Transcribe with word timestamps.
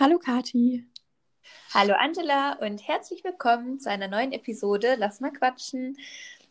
Hallo 0.00 0.18
Kati. 0.18 0.86
Hallo 1.74 1.92
Angela 1.92 2.54
und 2.54 2.88
herzlich 2.88 3.22
willkommen 3.22 3.80
zu 3.80 3.90
einer 3.90 4.08
neuen 4.08 4.32
Episode 4.32 4.94
Lass 4.96 5.20
mal 5.20 5.30
quatschen. 5.30 5.98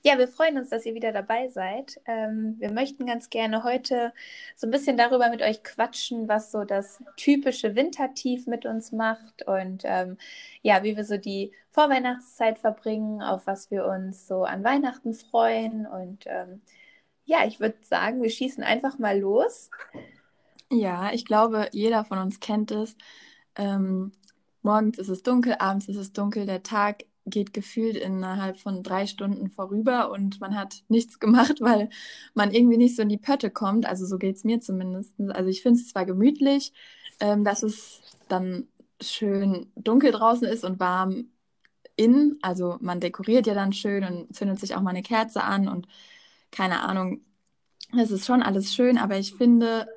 Ja, 0.03 0.19
wir 0.19 0.27
freuen 0.27 0.59
uns, 0.59 0.69
dass 0.69 0.85
ihr 0.85 0.93
wieder 0.93 1.11
dabei 1.11 1.48
seid. 1.48 2.00
Ähm, 2.06 2.58
wir 2.59 2.72
möchten 2.72 3.08
ganz 3.08 3.32
gerne 3.32 3.64
heute 3.64 4.14
so 4.56 4.67
ein 4.67 4.72
bisschen 4.72 4.98
darüber 4.98 5.32
mit 5.32 5.42
euch 5.42 5.64
quatschen, 5.64 6.27
was 6.27 6.51
so 6.51 6.64
das 6.64 7.04
typische 7.17 7.74
Wintertief 7.75 8.46
mit 8.46 8.68
uns 8.68 8.91
macht 8.91 9.41
und 9.47 9.81
ähm, 9.84 10.20
ja, 10.61 10.84
wie 10.84 10.95
wir 10.95 11.04
so 11.04 11.18
die 11.18 11.52
Vorweihnachtszeit 11.71 12.59
verbringen, 12.59 13.23
auf 13.23 13.47
was 13.47 13.71
wir 13.71 13.88
uns 13.88 14.27
so 14.27 14.43
an 14.43 14.63
Weihnachten 14.63 15.16
freuen. 15.16 15.88
Und 15.88 16.25
ähm, 16.27 16.61
ja, 17.25 17.47
ich 17.47 17.59
würde 17.59 17.79
sagen, 17.81 18.21
wir 18.21 18.29
schießen 18.29 18.63
einfach 18.63 19.00
mal 19.00 19.18
los. 19.18 19.71
Ja, 20.71 21.11
ich 21.13 21.25
glaube, 21.25 21.68
jeder 21.71 22.05
von 22.05 22.20
uns 22.20 22.39
kennt 22.39 22.70
es. 22.70 22.95
Ähm, 23.59 24.13
morgens 24.61 24.97
ist 24.97 25.09
es 25.09 25.21
dunkel, 25.21 25.55
abends 25.59 25.89
ist 25.89 25.97
es 25.97 26.13
dunkel, 26.13 26.45
der 26.45 26.63
Tag 26.63 27.04
geht 27.25 27.54
gefühlt 27.54 27.97
innerhalb 27.97 28.57
von 28.57 28.83
drei 28.83 29.05
Stunden 29.05 29.50
vorüber 29.50 30.11
und 30.11 30.39
man 30.39 30.55
hat 30.55 30.83
nichts 30.87 31.19
gemacht, 31.19 31.59
weil 31.59 31.89
man 32.34 32.52
irgendwie 32.52 32.77
nicht 32.77 32.95
so 32.95 33.02
in 33.02 33.09
die 33.09 33.17
Pötte 33.17 33.52
kommt. 33.52 33.86
Also 33.86 34.05
so 34.05 34.17
geht 34.17 34.38
es 34.38 34.45
mir 34.45 34.62
zumindest. 34.62 35.14
Also 35.30 35.50
ich 35.50 35.62
finde 35.62 35.80
es 35.80 35.90
zwar 35.90 36.05
gemütlich, 36.05 36.73
ähm, 37.20 37.44
dass 37.44 37.62
es 37.64 38.02
dann 38.30 38.67
schön 39.02 39.72
dunkel 39.76 40.12
draußen 40.12 40.48
ist 40.48 40.64
und 40.64 40.80
warm 40.80 41.28
innen. 41.98 42.39
Also 42.41 42.78
man 42.80 43.02
dekoriert 43.02 43.45
ja 43.45 43.53
dann 43.53 43.73
schön 43.73 44.05
und 44.05 44.36
zündet 44.36 44.59
sich 44.59 44.76
auch 44.76 44.81
mal 44.81 44.91
eine 44.91 45.03
Kerze 45.03 45.44
an 45.44 45.67
und 45.67 45.88
keine 46.52 46.81
Ahnung. 46.81 47.22
Es 47.98 48.12
ist 48.12 48.26
schon 48.26 48.41
alles 48.44 48.73
schön, 48.73 48.98
aber 48.98 49.17
ich 49.17 49.34
finde, 49.34 49.88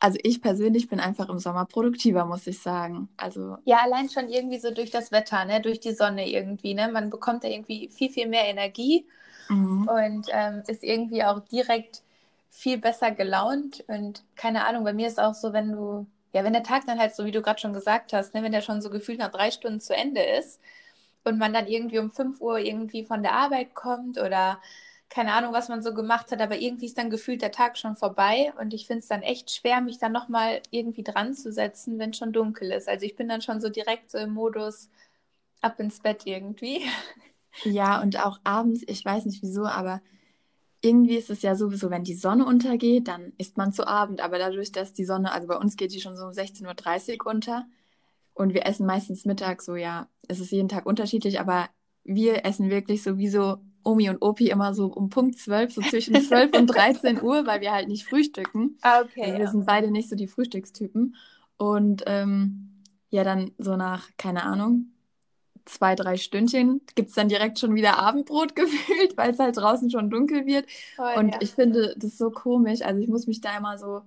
also 0.00 0.18
ich 0.22 0.40
persönlich 0.40 0.88
bin 0.88 0.98
einfach 0.98 1.28
im 1.28 1.38
Sommer 1.38 1.66
produktiver, 1.66 2.24
muss 2.24 2.46
ich 2.46 2.58
sagen. 2.58 3.08
Also 3.16 3.58
ja, 3.64 3.78
allein 3.82 4.08
schon 4.08 4.28
irgendwie 4.30 4.58
so 4.58 4.72
durch 4.72 4.90
das 4.90 5.12
Wetter, 5.12 5.44
ne, 5.44 5.60
durch 5.60 5.78
die 5.78 5.92
Sonne 5.92 6.28
irgendwie, 6.28 6.74
ne, 6.74 6.88
man 6.90 7.10
bekommt 7.10 7.44
da 7.44 7.48
irgendwie 7.48 7.88
viel 7.88 8.10
viel 8.10 8.26
mehr 8.26 8.46
Energie 8.46 9.06
mhm. 9.48 9.88
und 9.88 10.26
ähm, 10.32 10.62
ist 10.66 10.82
irgendwie 10.82 11.22
auch 11.22 11.40
direkt 11.40 12.02
viel 12.48 12.78
besser 12.78 13.12
gelaunt 13.12 13.84
und 13.86 14.24
keine 14.36 14.66
Ahnung. 14.66 14.84
Bei 14.84 14.92
mir 14.92 15.06
ist 15.06 15.20
auch 15.20 15.34
so, 15.34 15.52
wenn 15.52 15.72
du 15.72 16.06
ja, 16.32 16.44
wenn 16.44 16.52
der 16.52 16.62
Tag 16.62 16.86
dann 16.86 16.98
halt 16.98 17.14
so, 17.14 17.24
wie 17.24 17.32
du 17.32 17.42
gerade 17.42 17.60
schon 17.60 17.72
gesagt 17.72 18.12
hast, 18.12 18.34
ne, 18.34 18.42
wenn 18.42 18.52
der 18.52 18.62
schon 18.62 18.80
so 18.80 18.90
gefühlt 18.90 19.18
nach 19.18 19.30
drei 19.30 19.50
Stunden 19.50 19.80
zu 19.80 19.94
Ende 19.94 20.22
ist 20.22 20.60
und 21.24 21.38
man 21.38 21.52
dann 21.52 21.66
irgendwie 21.66 21.98
um 21.98 22.10
5 22.10 22.40
Uhr 22.40 22.58
irgendwie 22.58 23.04
von 23.04 23.22
der 23.22 23.32
Arbeit 23.32 23.74
kommt 23.74 24.18
oder 24.18 24.60
keine 25.10 25.32
Ahnung, 25.34 25.52
was 25.52 25.68
man 25.68 25.82
so 25.82 25.92
gemacht 25.92 26.30
hat, 26.30 26.40
aber 26.40 26.58
irgendwie 26.60 26.86
ist 26.86 26.96
dann 26.96 27.10
gefühlt 27.10 27.42
der 27.42 27.50
Tag 27.50 27.76
schon 27.76 27.96
vorbei 27.96 28.52
und 28.60 28.72
ich 28.72 28.86
finde 28.86 29.00
es 29.00 29.08
dann 29.08 29.22
echt 29.22 29.50
schwer, 29.50 29.80
mich 29.80 29.98
dann 29.98 30.12
nochmal 30.12 30.62
irgendwie 30.70 31.02
dran 31.02 31.34
zu 31.34 31.52
setzen, 31.52 31.98
wenn 31.98 32.14
schon 32.14 32.32
dunkel 32.32 32.70
ist. 32.70 32.88
Also 32.88 33.04
ich 33.04 33.16
bin 33.16 33.28
dann 33.28 33.42
schon 33.42 33.60
so 33.60 33.68
direkt 33.68 34.10
so 34.10 34.18
im 34.18 34.32
Modus 34.32 34.88
ab 35.60 35.80
ins 35.80 36.00
Bett 36.00 36.22
irgendwie. 36.26 36.82
Ja, 37.64 38.00
und 38.00 38.16
auch 38.24 38.38
abends, 38.44 38.84
ich 38.86 39.04
weiß 39.04 39.26
nicht 39.26 39.42
wieso, 39.42 39.66
aber 39.66 40.00
irgendwie 40.82 41.16
ist 41.16 41.30
es 41.30 41.42
ja 41.42 41.56
sowieso, 41.56 41.90
wenn 41.90 42.04
die 42.04 42.14
Sonne 42.14 42.46
untergeht, 42.46 43.08
dann 43.08 43.32
isst 43.38 43.56
man 43.56 43.72
zu 43.72 43.86
Abend. 43.88 44.20
Aber 44.20 44.38
dadurch, 44.38 44.70
dass 44.72 44.92
die 44.92 45.04
Sonne, 45.04 45.32
also 45.32 45.48
bei 45.48 45.56
uns 45.56 45.76
geht 45.76 45.92
die 45.92 46.00
schon 46.00 46.16
so 46.16 46.24
um 46.24 46.30
16.30 46.30 47.18
Uhr 47.18 47.26
unter 47.26 47.66
und 48.34 48.54
wir 48.54 48.66
essen 48.66 48.86
meistens 48.86 49.24
Mittag 49.24 49.62
so, 49.62 49.74
ja, 49.74 50.08
es 50.28 50.38
ist 50.40 50.52
jeden 50.52 50.68
Tag 50.68 50.86
unterschiedlich, 50.86 51.40
aber 51.40 51.68
wir 52.04 52.44
essen 52.44 52.70
wirklich 52.70 53.02
sowieso 53.02 53.58
Omi 53.82 54.10
und 54.10 54.22
Opi 54.22 54.50
immer 54.50 54.74
so 54.74 54.86
um 54.86 55.08
Punkt 55.10 55.38
12, 55.38 55.74
so 55.74 55.80
zwischen 55.80 56.20
12 56.20 56.56
und 56.56 56.66
13 56.74 57.22
Uhr, 57.22 57.46
weil 57.46 57.60
wir 57.60 57.72
halt 57.72 57.88
nicht 57.88 58.04
frühstücken. 58.04 58.78
Ah, 58.82 59.00
okay. 59.00 59.22
Also 59.22 59.32
wir 59.32 59.44
ja. 59.44 59.50
sind 59.50 59.66
beide 59.66 59.90
nicht 59.90 60.08
so 60.08 60.16
die 60.16 60.28
Frühstückstypen. 60.28 61.16
Und 61.56 62.04
ähm, 62.06 62.82
ja, 63.10 63.24
dann 63.24 63.52
so 63.58 63.76
nach, 63.76 64.08
keine 64.16 64.44
Ahnung, 64.44 64.92
zwei, 65.64 65.94
drei 65.94 66.16
Stündchen 66.16 66.80
gibt 66.94 67.10
es 67.10 67.14
dann 67.14 67.28
direkt 67.28 67.58
schon 67.58 67.74
wieder 67.74 67.98
Abendbrot 67.98 68.54
gefühlt, 68.56 69.16
weil 69.16 69.30
es 69.30 69.38
halt 69.38 69.56
draußen 69.56 69.90
schon 69.90 70.10
dunkel 70.10 70.46
wird. 70.46 70.66
Oh, 70.98 71.18
und 71.18 71.30
ja. 71.30 71.38
ich 71.40 71.52
finde 71.52 71.94
das 71.96 72.18
so 72.18 72.30
komisch. 72.30 72.82
Also 72.82 73.00
ich 73.00 73.08
muss 73.08 73.26
mich 73.26 73.40
da 73.40 73.56
immer 73.56 73.78
so, 73.78 74.02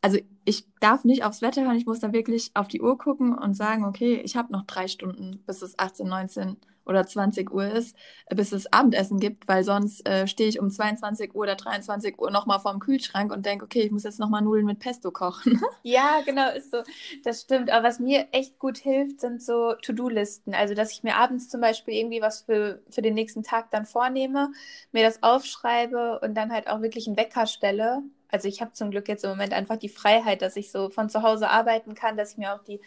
also 0.00 0.18
ich 0.44 0.66
darf 0.80 1.04
nicht 1.04 1.24
aufs 1.24 1.42
Wetter 1.42 1.64
hören, 1.64 1.76
ich 1.76 1.86
muss 1.86 2.00
da 2.00 2.12
wirklich 2.12 2.50
auf 2.54 2.68
die 2.68 2.80
Uhr 2.80 2.98
gucken 2.98 3.36
und 3.36 3.54
sagen, 3.54 3.84
okay, 3.84 4.20
ich 4.24 4.36
habe 4.36 4.52
noch 4.52 4.64
drei 4.64 4.88
Stunden, 4.88 5.42
bis 5.46 5.62
es 5.62 5.78
18, 5.78 6.06
19 6.06 6.56
oder 6.86 7.06
20 7.06 7.52
Uhr 7.52 7.66
ist, 7.66 7.96
bis 8.30 8.52
es 8.52 8.72
Abendessen 8.72 9.18
gibt, 9.20 9.48
weil 9.48 9.64
sonst 9.64 10.06
äh, 10.08 10.26
stehe 10.26 10.48
ich 10.48 10.60
um 10.60 10.70
22 10.70 11.34
Uhr 11.34 11.42
oder 11.42 11.56
23 11.56 12.18
Uhr 12.18 12.30
nochmal 12.30 12.60
vorm 12.60 12.78
Kühlschrank 12.78 13.32
und 13.32 13.44
denke, 13.44 13.64
okay, 13.64 13.82
ich 13.82 13.90
muss 13.90 14.04
jetzt 14.04 14.20
nochmal 14.20 14.42
Nudeln 14.42 14.66
mit 14.66 14.78
Pesto 14.78 15.10
kochen. 15.10 15.60
ja, 15.82 16.20
genau, 16.24 16.50
ist 16.50 16.70
so. 16.70 16.82
Das 17.24 17.42
stimmt. 17.42 17.70
Aber 17.70 17.86
was 17.86 17.98
mir 17.98 18.28
echt 18.32 18.58
gut 18.58 18.78
hilft, 18.78 19.20
sind 19.20 19.42
so 19.42 19.74
To-Do-Listen. 19.82 20.54
Also, 20.54 20.74
dass 20.74 20.92
ich 20.92 21.02
mir 21.02 21.16
abends 21.16 21.48
zum 21.48 21.60
Beispiel 21.60 21.94
irgendwie 21.94 22.22
was 22.22 22.42
für, 22.42 22.80
für 22.90 23.02
den 23.02 23.14
nächsten 23.14 23.42
Tag 23.42 23.70
dann 23.70 23.86
vornehme, 23.86 24.50
mir 24.92 25.04
das 25.04 25.22
aufschreibe 25.22 26.20
und 26.20 26.34
dann 26.34 26.52
halt 26.52 26.68
auch 26.68 26.80
wirklich 26.82 27.06
einen 27.06 27.16
Wecker 27.16 27.46
stelle. 27.46 28.02
Also 28.28 28.48
ich 28.48 28.60
habe 28.60 28.72
zum 28.72 28.90
Glück 28.90 29.08
jetzt 29.08 29.24
im 29.24 29.30
Moment 29.30 29.52
einfach 29.52 29.76
die 29.76 29.88
Freiheit, 29.88 30.42
dass 30.42 30.56
ich 30.56 30.70
so 30.70 30.90
von 30.90 31.08
zu 31.08 31.22
Hause 31.22 31.48
arbeiten 31.48 31.94
kann, 31.94 32.16
dass 32.16 32.32
ich 32.32 32.38
mir 32.38 32.54
auch 32.54 32.62
die, 32.64 32.80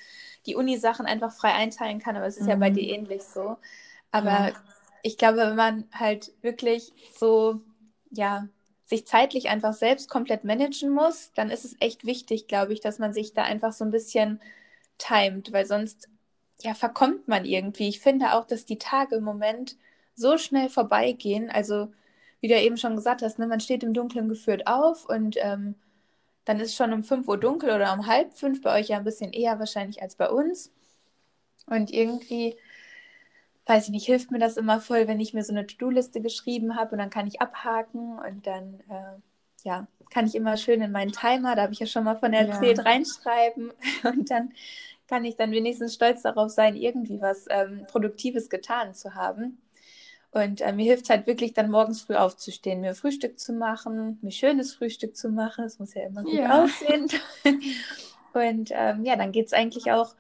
die 0.46 0.56
Uni-Sachen 0.56 1.06
einfach 1.06 1.32
frei 1.32 1.54
einteilen 1.54 2.00
kann. 2.00 2.16
Aber 2.16 2.28
es 2.28 2.38
ist 2.38 2.44
mhm. 2.44 2.50
ja 2.50 2.56
bei 2.58 2.70
mhm. 2.70 2.76
dir 2.76 2.96
ähnlich 2.96 3.24
so. 3.24 3.58
Aber 4.12 4.50
ja. 4.50 4.54
ich 5.04 5.18
glaube, 5.18 5.38
wenn 5.38 5.56
man 5.56 5.86
halt 5.92 6.32
wirklich 6.42 6.94
so, 7.18 7.62
ja, 8.12 8.48
sich 8.86 9.06
zeitlich 9.06 9.50
einfach 9.50 9.74
selbst 9.74 10.10
komplett 10.10 10.44
managen 10.44 10.90
muss, 10.90 11.32
dann 11.36 11.52
ist 11.52 11.64
es 11.64 11.76
echt 11.80 12.06
wichtig, 12.06 12.48
glaube 12.48 12.74
ich, 12.74 12.80
dass 12.80 12.98
man 12.98 13.14
sich 13.14 13.34
da 13.34 13.44
einfach 13.44 13.72
so 13.72 13.86
ein 13.86 13.92
bisschen 13.92 14.42
timet, 14.98 15.54
weil 15.54 15.66
sonst 15.66 16.10
ja 16.62 16.74
verkommt 16.74 17.28
man 17.28 17.46
irgendwie. 17.46 17.88
Ich 17.88 18.00
finde 18.00 18.34
auch, 18.34 18.46
dass 18.46 18.66
die 18.66 18.80
Tage 18.80 19.16
im 19.18 19.24
Moment 19.24 19.78
so 20.16 20.38
schnell 20.38 20.70
vorbeigehen. 20.70 21.50
Also, 21.50 21.90
wie 22.42 22.48
du 22.48 22.56
ja 22.56 22.62
eben 22.62 22.78
schon 22.78 22.96
gesagt 22.96 23.22
hast, 23.22 23.40
ne, 23.40 23.48
man 23.48 23.60
steht 23.60 23.84
im 23.84 23.94
Dunkeln 23.94 24.28
geführt 24.28 24.68
auf 24.68 25.08
und 25.08 25.38
ähm, 25.40 25.76
dann 26.46 26.60
ist 26.60 26.70
es 26.70 26.76
schon 26.76 26.94
um 26.94 27.04
5 27.04 27.28
Uhr 27.28 27.38
dunkel 27.40 27.70
oder 27.72 27.94
um 27.94 28.08
halb 28.08 28.34
fünf, 28.34 28.62
bei 28.62 28.80
euch 28.80 28.90
ja 28.90 28.98
ein 28.98 29.04
bisschen 29.04 29.34
eher 29.34 29.60
wahrscheinlich 29.60 30.02
als 30.02 30.16
bei 30.16 30.30
uns. 30.30 30.72
Und 31.68 31.92
irgendwie 31.92 32.58
weiß 33.70 33.86
ich 33.86 33.92
nicht, 33.92 34.08
hilft 34.08 34.32
mir 34.32 34.40
das 34.40 34.58
immer 34.58 34.82
voll, 34.82 35.08
wenn 35.08 35.20
ich 35.20 35.34
mir 35.34 35.44
so 35.44 35.54
eine 35.54 35.68
To-Do-Liste 35.68 36.22
geschrieben 36.22 36.76
habe 36.76 36.94
und 36.94 36.98
dann 36.98 37.12
kann 37.12 37.28
ich 37.28 37.40
abhaken 37.40 38.18
und 38.18 38.48
dann, 38.48 38.80
äh, 38.90 39.20
ja, 39.64 39.88
kann 40.10 40.26
ich 40.26 40.34
immer 40.34 40.58
schön 40.58 40.82
in 40.82 40.92
meinen 40.92 41.12
Timer, 41.12 41.56
da 41.56 41.62
habe 41.62 41.74
ich 41.74 41.80
ja 41.80 41.86
schon 41.86 42.04
mal 42.04 42.16
von 42.16 42.34
erzählt, 42.34 42.80
ja. 42.80 42.84
reinschreiben 42.84 43.72
und 44.04 44.32
dann 44.32 44.54
kann 45.08 45.24
ich 45.24 45.36
dann 45.36 45.52
wenigstens 45.52 45.94
stolz 45.94 46.24
darauf 46.24 46.50
sein, 46.50 46.76
irgendwie 46.76 47.22
was 47.22 47.46
ähm, 47.50 47.86
Produktives 47.88 48.50
getan 48.50 48.94
zu 48.94 49.16
haben. 49.16 49.62
Und 50.32 50.62
äh, 50.62 50.72
mir 50.72 50.86
hilft 50.86 51.06
es 51.06 51.10
halt 51.10 51.26
wirklich 51.26 51.54
dann 51.54 51.72
morgens 51.72 52.02
früh 52.02 52.16
aufzustehen, 52.16 52.82
mir 52.82 52.94
Frühstück 52.94 53.40
zu 53.40 53.52
machen, 53.54 54.20
mir 54.22 54.32
schönes 54.32 54.76
Frühstück 54.76 55.16
zu 55.16 55.30
machen. 55.30 55.66
Es 55.66 55.80
muss 55.80 55.96
ja 55.96 56.06
immer 56.06 56.24
gut 56.24 56.34
ja. 56.34 56.64
aussehen. 56.64 57.08
und 58.34 58.70
ähm, 58.72 59.06
ja, 59.06 59.16
dann 59.16 59.32
geht 59.32 59.48
es 59.48 59.54
eigentlich 59.54 59.92
auch, 59.92 60.14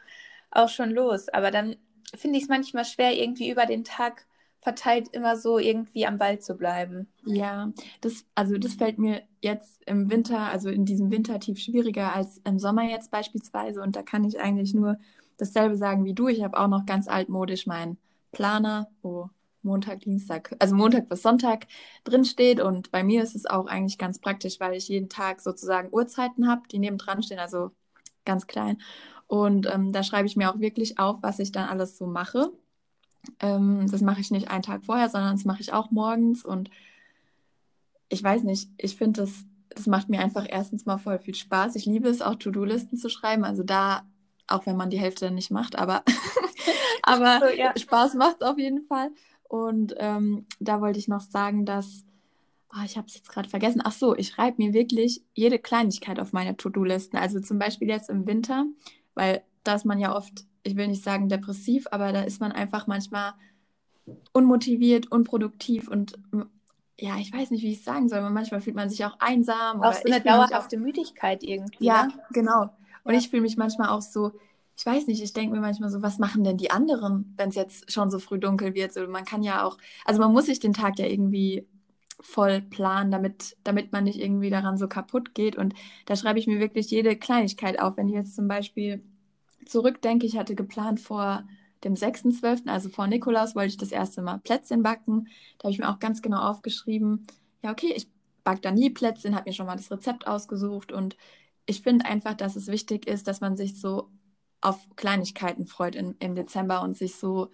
auch 0.49 0.69
schon 0.69 0.89
los. 0.89 1.29
Aber 1.29 1.51
dann 1.51 1.75
finde 2.15 2.37
ich 2.37 2.43
es 2.43 2.49
manchmal 2.49 2.85
schwer, 2.85 3.15
irgendwie 3.15 3.49
über 3.49 3.65
den 3.65 3.83
Tag 3.83 4.25
verteilt 4.61 5.09
immer 5.13 5.37
so 5.37 5.57
irgendwie 5.57 6.05
am 6.05 6.17
Ball 6.17 6.39
zu 6.39 6.55
bleiben. 6.55 7.07
Ja, 7.25 7.71
das, 8.01 8.25
also 8.35 8.57
das 8.57 8.73
fällt 8.73 8.97
mir 8.99 9.23
jetzt 9.41 9.81
im 9.85 10.09
Winter, 10.11 10.39
also 10.39 10.69
in 10.69 10.85
diesem 10.85 11.11
Wintertief 11.11 11.59
schwieriger 11.59 12.13
als 12.13 12.41
im 12.43 12.59
Sommer 12.59 12.83
jetzt 12.83 13.09
beispielsweise. 13.09 13.81
Und 13.81 13.95
da 13.95 14.03
kann 14.03 14.25
ich 14.25 14.39
eigentlich 14.39 14.73
nur 14.73 14.97
dasselbe 15.37 15.77
sagen 15.77 16.03
wie 16.03 16.13
du. 16.13 16.27
Ich 16.27 16.43
habe 16.43 16.59
auch 16.59 16.67
noch 16.67 16.85
ganz 16.85 17.07
altmodisch 17.07 17.67
meinen 17.67 17.97
Planer, 18.31 18.89
wo 19.01 19.29
Montag, 19.61 20.01
Dienstag, 20.01 20.55
also 20.59 20.75
Montag 20.75 21.07
bis 21.07 21.21
Sonntag 21.21 21.67
drin 22.03 22.25
steht. 22.25 22.59
Und 22.59 22.91
bei 22.91 23.03
mir 23.03 23.23
ist 23.23 23.35
es 23.35 23.45
auch 23.45 23.65
eigentlich 23.65 23.97
ganz 23.97 24.19
praktisch, 24.19 24.59
weil 24.59 24.73
ich 24.73 24.89
jeden 24.89 25.09
Tag 25.09 25.41
sozusagen 25.41 25.89
Uhrzeiten 25.91 26.49
habe, 26.49 26.63
die 26.69 26.79
nebendran 26.79 27.23
stehen, 27.23 27.39
also 27.39 27.71
ganz 28.25 28.45
klein. 28.47 28.81
Und 29.29 29.71
ähm, 29.71 29.93
da 29.93 30.01
schreibe 30.01 30.25
ich 30.25 30.35
mir 30.35 30.51
auch 30.51 30.59
wirklich 30.59 30.97
auf, 30.97 31.17
was 31.21 31.37
ich 31.37 31.51
dann 31.51 31.69
alles 31.69 31.99
so 31.99 32.07
mache. 32.07 32.51
Ähm, 33.39 33.85
das 33.89 34.01
mache 34.01 34.21
ich 34.21 34.31
nicht 34.31 34.49
einen 34.49 34.63
Tag 34.63 34.83
vorher, 34.83 35.07
sondern 35.07 35.35
das 35.35 35.45
mache 35.45 35.61
ich 35.61 35.71
auch 35.71 35.91
morgens. 35.91 36.43
Und 36.43 36.71
ich 38.09 38.23
weiß 38.23 38.41
nicht, 38.41 38.71
ich 38.77 38.95
finde, 38.95 39.21
das, 39.21 39.45
das 39.69 39.85
macht 39.85 40.09
mir 40.09 40.19
einfach 40.19 40.47
erstens 40.49 40.87
mal 40.87 40.97
voll 40.97 41.19
viel 41.19 41.35
Spaß. 41.35 41.75
Ich 41.75 41.85
liebe 41.85 42.09
es 42.09 42.23
auch, 42.23 42.35
To-Do-Listen 42.35 42.97
zu 42.97 43.07
schreiben. 43.07 43.43
Also 43.45 43.61
da, 43.61 44.01
auch 44.47 44.65
wenn 44.65 44.75
man 44.75 44.89
die 44.89 44.99
Hälfte 44.99 45.29
nicht 45.29 45.51
macht, 45.51 45.77
aber, 45.77 46.03
aber 47.03 47.39
so, 47.39 47.55
ja. 47.55 47.71
Spaß 47.77 48.15
macht 48.15 48.37
es 48.37 48.41
auf 48.41 48.57
jeden 48.57 48.81
Fall. 48.87 49.11
Und 49.43 49.93
ähm, 49.99 50.47
da 50.59 50.81
wollte 50.81 50.97
ich 50.97 51.07
noch 51.07 51.21
sagen, 51.21 51.67
dass 51.67 52.03
Oh, 52.71 52.83
ich 52.85 52.97
habe 52.97 53.07
es 53.07 53.15
jetzt 53.15 53.29
gerade 53.29 53.49
vergessen. 53.49 53.81
Ach 53.83 53.91
so, 53.91 54.15
ich 54.15 54.27
schreibe 54.27 54.61
mir 54.61 54.73
wirklich 54.73 55.23
jede 55.33 55.57
Kleinigkeit 55.57 56.19
auf 56.19 56.33
meine 56.33 56.55
To-Do-Listen. 56.55 57.17
Also 57.17 57.39
zum 57.39 57.57
Beispiel 57.57 57.87
jetzt 57.87 58.11
im 58.11 58.27
Winter 58.27 58.67
weil 59.19 59.43
da 59.63 59.75
ist 59.75 59.85
man 59.85 59.99
ja 59.99 60.15
oft, 60.15 60.45
ich 60.63 60.77
will 60.77 60.87
nicht 60.87 61.03
sagen 61.03 61.27
depressiv, 61.27 61.87
aber 61.91 62.13
da 62.13 62.21
ist 62.21 62.39
man 62.39 62.53
einfach 62.53 62.87
manchmal 62.87 63.33
unmotiviert, 64.31 65.11
unproduktiv 65.11 65.89
und 65.89 66.17
ja, 66.97 67.17
ich 67.17 67.31
weiß 67.31 67.51
nicht, 67.51 67.63
wie 67.63 67.71
ich 67.71 67.79
es 67.79 67.85
sagen 67.85 68.09
soll, 68.09 68.19
aber 68.19 68.29
manchmal 68.29 68.61
fühlt 68.61 68.75
man 68.75 68.89
sich 68.89 69.05
auch 69.05 69.17
einsam. 69.19 69.81
Auch 69.81 69.93
so 69.93 70.03
eine 70.05 70.21
dauerhafte 70.21 70.77
auch, 70.77 70.81
Müdigkeit 70.81 71.43
irgendwie. 71.43 71.85
Ja, 71.85 72.07
ne? 72.07 72.13
genau. 72.31 72.69
Und 73.03 73.13
ja. 73.13 73.19
ich 73.19 73.29
fühle 73.29 73.41
mich 73.41 73.57
manchmal 73.57 73.89
auch 73.89 74.01
so, 74.01 74.31
ich 74.77 74.85
weiß 74.85 75.07
nicht, 75.07 75.21
ich 75.21 75.33
denke 75.33 75.55
mir 75.55 75.61
manchmal 75.61 75.89
so, 75.89 76.01
was 76.01 76.19
machen 76.19 76.43
denn 76.43 76.57
die 76.57 76.71
anderen, 76.71 77.33
wenn 77.37 77.49
es 77.49 77.55
jetzt 77.55 77.91
schon 77.91 78.09
so 78.09 78.19
früh 78.19 78.39
dunkel 78.39 78.73
wird? 78.73 78.93
So, 78.93 79.07
man 79.07 79.25
kann 79.25 79.43
ja 79.43 79.63
auch, 79.63 79.77
also 80.05 80.19
man 80.19 80.31
muss 80.31 80.45
sich 80.47 80.59
den 80.59 80.73
Tag 80.73 80.99
ja 80.99 81.05
irgendwie 81.05 81.67
voll 82.21 82.61
planen, 82.61 83.11
damit, 83.11 83.55
damit 83.63 83.91
man 83.91 84.03
nicht 84.03 84.19
irgendwie 84.19 84.49
daran 84.49 84.77
so 84.77 84.87
kaputt 84.87 85.33
geht. 85.33 85.55
Und 85.55 85.73
da 86.05 86.15
schreibe 86.15 86.39
ich 86.39 86.47
mir 86.47 86.59
wirklich 86.59 86.91
jede 86.91 87.15
Kleinigkeit 87.15 87.79
auf. 87.79 87.97
Wenn 87.97 88.09
ich 88.09 88.15
jetzt 88.15 88.35
zum 88.35 88.47
Beispiel 88.47 89.03
zurückdenke, 89.65 90.25
ich 90.25 90.37
hatte 90.37 90.55
geplant 90.55 90.99
vor 90.99 91.43
dem 91.83 91.93
6.12., 91.93 92.67
also 92.67 92.89
vor 92.89 93.07
Nikolaus, 93.07 93.55
wollte 93.55 93.69
ich 93.69 93.77
das 93.77 93.91
erste 93.91 94.21
Mal 94.21 94.39
Plätzchen 94.39 94.83
backen. 94.83 95.27
Da 95.57 95.65
habe 95.65 95.71
ich 95.71 95.79
mir 95.79 95.89
auch 95.89 95.99
ganz 95.99 96.21
genau 96.21 96.41
aufgeschrieben, 96.41 97.25
ja, 97.63 97.71
okay, 97.71 97.93
ich 97.95 98.09
backe 98.43 98.61
da 98.61 98.71
nie 98.71 98.89
Plätzchen, 98.89 99.35
habe 99.35 99.49
mir 99.49 99.53
schon 99.53 99.65
mal 99.65 99.75
das 99.75 99.91
Rezept 99.91 100.27
ausgesucht 100.27 100.91
und 100.91 101.17
ich 101.65 101.81
finde 101.81 102.05
einfach, 102.05 102.33
dass 102.33 102.55
es 102.55 102.67
wichtig 102.67 103.07
ist, 103.07 103.27
dass 103.27 103.41
man 103.41 103.55
sich 103.55 103.79
so 103.79 104.09
auf 104.61 104.77
Kleinigkeiten 104.95 105.67
freut 105.67 105.95
in, 105.95 106.15
im 106.19 106.35
Dezember 106.35 106.81
und 106.81 106.97
sich 106.97 107.15
so 107.15 107.49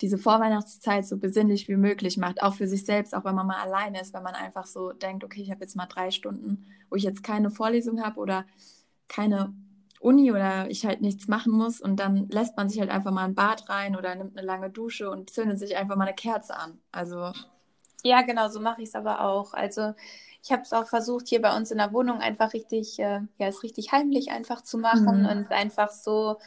diese 0.00 0.18
Vorweihnachtszeit 0.18 1.06
so 1.06 1.16
besinnlich 1.16 1.68
wie 1.68 1.76
möglich 1.76 2.16
macht, 2.16 2.42
auch 2.42 2.54
für 2.54 2.68
sich 2.68 2.84
selbst, 2.84 3.14
auch 3.14 3.24
wenn 3.24 3.34
man 3.34 3.46
mal 3.46 3.60
alleine 3.60 4.00
ist, 4.00 4.14
wenn 4.14 4.22
man 4.22 4.34
einfach 4.34 4.66
so 4.66 4.92
denkt, 4.92 5.24
okay, 5.24 5.40
ich 5.40 5.50
habe 5.50 5.62
jetzt 5.62 5.74
mal 5.74 5.86
drei 5.86 6.10
Stunden, 6.10 6.66
wo 6.90 6.96
ich 6.96 7.02
jetzt 7.02 7.22
keine 7.22 7.50
Vorlesung 7.50 8.02
habe 8.02 8.20
oder 8.20 8.44
keine 9.08 9.54
Uni 10.06 10.30
oder 10.30 10.70
ich 10.70 10.86
halt 10.86 11.00
nichts 11.00 11.26
machen 11.26 11.52
muss 11.52 11.80
und 11.80 11.96
dann 11.98 12.28
lässt 12.28 12.56
man 12.56 12.68
sich 12.68 12.78
halt 12.78 12.90
einfach 12.90 13.10
mal 13.10 13.24
ein 13.24 13.34
Bad 13.34 13.68
rein 13.68 13.96
oder 13.96 14.14
nimmt 14.14 14.38
eine 14.38 14.46
lange 14.46 14.70
Dusche 14.70 15.10
und 15.10 15.30
zündet 15.30 15.58
sich 15.58 15.76
einfach 15.76 15.96
mal 15.96 16.06
eine 16.06 16.14
Kerze 16.14 16.56
an. 16.56 16.78
Also 16.92 17.32
ja, 18.04 18.22
genau, 18.22 18.48
so 18.48 18.60
mache 18.60 18.82
ich 18.82 18.88
es 18.90 18.94
aber 18.94 19.20
auch. 19.22 19.52
Also 19.52 19.94
ich 20.44 20.52
habe 20.52 20.62
es 20.62 20.72
auch 20.72 20.86
versucht, 20.86 21.26
hier 21.26 21.42
bei 21.42 21.56
uns 21.56 21.72
in 21.72 21.78
der 21.78 21.92
Wohnung 21.92 22.20
einfach 22.20 22.52
richtig, 22.52 23.00
äh, 23.00 23.20
ja, 23.38 23.48
es 23.48 23.64
richtig 23.64 23.90
heimlich 23.90 24.30
einfach 24.30 24.62
zu 24.62 24.78
machen 24.78 25.22
mhm. 25.22 25.28
und 25.28 25.50
einfach 25.50 25.90
so, 25.90 26.38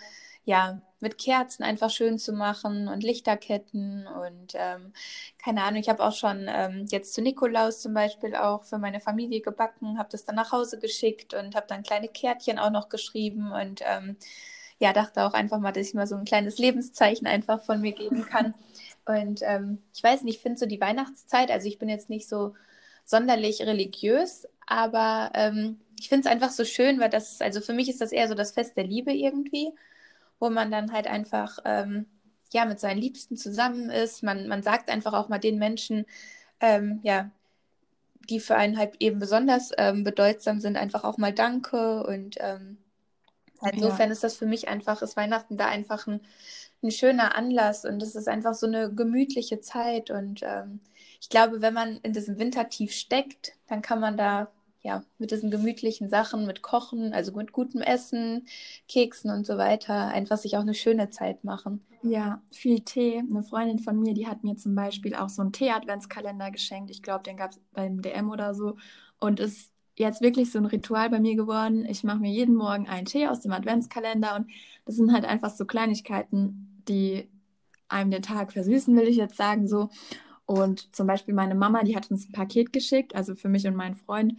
ja, 0.49 0.81
mit 0.99 1.19
Kerzen 1.19 1.61
einfach 1.61 1.91
schön 1.91 2.17
zu 2.17 2.33
machen 2.33 2.87
und 2.87 3.03
Lichterketten 3.03 4.07
und 4.07 4.53
ähm, 4.55 4.93
keine 5.37 5.61
Ahnung, 5.61 5.79
ich 5.79 5.89
habe 5.89 6.03
auch 6.03 6.11
schon 6.11 6.47
ähm, 6.49 6.87
jetzt 6.89 7.13
zu 7.13 7.21
Nikolaus 7.21 7.81
zum 7.81 7.93
Beispiel 7.93 8.35
auch 8.35 8.63
für 8.63 8.79
meine 8.79 8.99
Familie 8.99 9.41
gebacken, 9.41 9.99
habe 9.99 10.09
das 10.11 10.25
dann 10.25 10.35
nach 10.35 10.51
Hause 10.51 10.79
geschickt 10.79 11.35
und 11.35 11.53
habe 11.55 11.67
dann 11.69 11.83
kleine 11.83 12.07
Kärtchen 12.07 12.57
auch 12.57 12.71
noch 12.71 12.89
geschrieben 12.89 13.51
und 13.51 13.81
ähm, 13.85 14.17
ja, 14.79 14.91
dachte 14.91 15.23
auch 15.23 15.33
einfach 15.33 15.59
mal, 15.59 15.71
dass 15.71 15.87
ich 15.87 15.93
mal 15.93 16.07
so 16.07 16.15
ein 16.15 16.25
kleines 16.25 16.57
Lebenszeichen 16.57 17.27
einfach 17.27 17.61
von 17.63 17.79
mir 17.79 17.91
geben 17.91 18.25
kann. 18.25 18.55
Und 19.05 19.41
ähm, 19.43 19.83
ich 19.93 20.01
weiß 20.01 20.23
nicht, 20.23 20.37
ich 20.37 20.41
finde 20.41 20.57
so 20.57 20.65
die 20.65 20.81
Weihnachtszeit, 20.81 21.51
also 21.51 21.67
ich 21.67 21.77
bin 21.77 21.89
jetzt 21.89 22.09
nicht 22.09 22.27
so 22.27 22.55
sonderlich 23.05 23.61
religiös, 23.61 24.47
aber 24.65 25.31
ähm, 25.35 25.79
ich 25.99 26.09
finde 26.09 26.27
es 26.27 26.31
einfach 26.31 26.49
so 26.49 26.65
schön, 26.65 26.99
weil 26.99 27.09
das, 27.09 27.39
also 27.39 27.61
für 27.61 27.73
mich 27.73 27.87
ist 27.89 28.01
das 28.01 28.11
eher 28.11 28.27
so 28.27 28.35
das 28.35 28.51
Fest 28.51 28.77
der 28.77 28.85
Liebe 28.85 29.11
irgendwie, 29.13 29.73
wo 30.39 30.49
man 30.49 30.71
dann 30.71 30.91
halt 30.91 31.07
einfach 31.07 31.59
ähm, 31.65 32.05
ja 32.51 32.65
mit 32.65 32.79
seinen 32.79 32.99
Liebsten 32.99 33.37
zusammen 33.37 33.89
ist. 33.89 34.23
Man, 34.23 34.47
man 34.47 34.63
sagt 34.63 34.89
einfach 34.89 35.13
auch 35.13 35.29
mal 35.29 35.39
den 35.39 35.59
Menschen, 35.59 36.05
ähm, 36.59 36.99
ja, 37.03 37.31
die 38.29 38.39
für 38.39 38.55
einen 38.55 38.77
halt 38.77 38.95
eben 38.99 39.19
besonders 39.19 39.71
ähm, 39.77 40.03
bedeutsam 40.03 40.59
sind, 40.59 40.77
einfach 40.77 41.03
auch 41.03 41.17
mal 41.17 41.33
Danke 41.33 42.03
und 42.03 42.37
ähm, 42.39 42.77
insofern 43.71 44.09
ja. 44.09 44.13
ist 44.13 44.23
das 44.23 44.37
für 44.37 44.45
mich 44.45 44.67
einfach, 44.67 45.01
ist 45.01 45.17
Weihnachten 45.17 45.57
da 45.57 45.67
einfach 45.67 46.07
ein, 46.07 46.21
ein 46.83 46.91
schöner 46.91 47.35
Anlass 47.35 47.85
und 47.85 48.01
es 48.03 48.15
ist 48.15 48.27
einfach 48.27 48.53
so 48.53 48.67
eine 48.67 48.93
gemütliche 48.93 49.59
Zeit 49.59 50.11
und 50.11 50.41
ähm, 50.43 50.79
ich 51.21 51.29
glaube, 51.29 51.61
wenn 51.61 51.73
man 51.73 51.97
in 51.97 52.13
diesem 52.13 52.39
Wintertief 52.39 52.93
steckt, 52.93 53.53
dann 53.67 53.81
kann 53.81 53.99
man 53.99 54.15
da 54.15 54.49
ja 54.81 55.03
mit 55.17 55.31
diesen 55.31 55.51
gemütlichen 55.51 56.09
Sachen, 56.09 56.45
mit 56.45 56.61
Kochen, 56.61 57.13
also 57.13 57.33
mit 57.33 57.51
gutem 57.51 57.81
Essen, 57.81 58.47
Keksen 58.87 59.31
und 59.31 59.45
so 59.45 59.57
weiter, 59.57 60.07
einfach 60.07 60.37
sich 60.37 60.57
auch 60.57 60.61
eine 60.61 60.73
schöne 60.73 61.09
Zeit 61.09 61.43
machen. 61.43 61.81
Ja, 62.01 62.41
viel 62.51 62.79
Tee. 62.79 63.19
Eine 63.19 63.43
Freundin 63.43 63.79
von 63.79 63.99
mir, 63.99 64.13
die 64.13 64.27
hat 64.27 64.43
mir 64.43 64.55
zum 64.55 64.73
Beispiel 64.73 65.15
auch 65.15 65.29
so 65.29 65.41
einen 65.41 65.51
Tee-Adventskalender 65.51 66.49
geschenkt. 66.49 66.91
Ich 66.91 67.03
glaube, 67.03 67.23
den 67.23 67.35
gab 67.35 67.51
es 67.51 67.59
beim 67.73 68.01
DM 68.01 68.29
oder 68.29 68.53
so. 68.53 68.77
Und 69.19 69.41
ist 69.41 69.71
jetzt 69.97 70.21
wirklich 70.21 70.49
so 70.49 70.59
ein 70.59 70.65
Ritual 70.65 71.09
bei 71.09 71.19
mir 71.19 71.35
geworden. 71.35 71.85
Ich 71.85 72.05
mache 72.05 72.19
mir 72.19 72.31
jeden 72.31 72.55
Morgen 72.55 72.87
einen 72.87 73.05
Tee 73.05 73.27
aus 73.27 73.41
dem 73.41 73.51
Adventskalender 73.51 74.35
und 74.37 74.47
das 74.85 74.95
sind 74.95 75.11
halt 75.11 75.25
einfach 75.25 75.49
so 75.49 75.65
Kleinigkeiten, 75.65 76.81
die 76.87 77.29
einem 77.89 78.11
den 78.11 78.21
Tag 78.21 78.53
versüßen, 78.53 78.95
will 78.95 79.07
ich 79.07 79.17
jetzt 79.17 79.35
sagen 79.35 79.67
so. 79.67 79.89
Und 80.45 80.95
zum 80.95 81.05
Beispiel 81.05 81.33
meine 81.33 81.53
Mama, 81.53 81.83
die 81.83 81.97
hat 81.97 82.09
uns 82.09 82.29
ein 82.29 82.31
Paket 82.31 82.71
geschickt, 82.71 83.13
also 83.13 83.35
für 83.35 83.49
mich 83.49 83.67
und 83.67 83.75
meinen 83.75 83.95
Freund, 83.95 84.35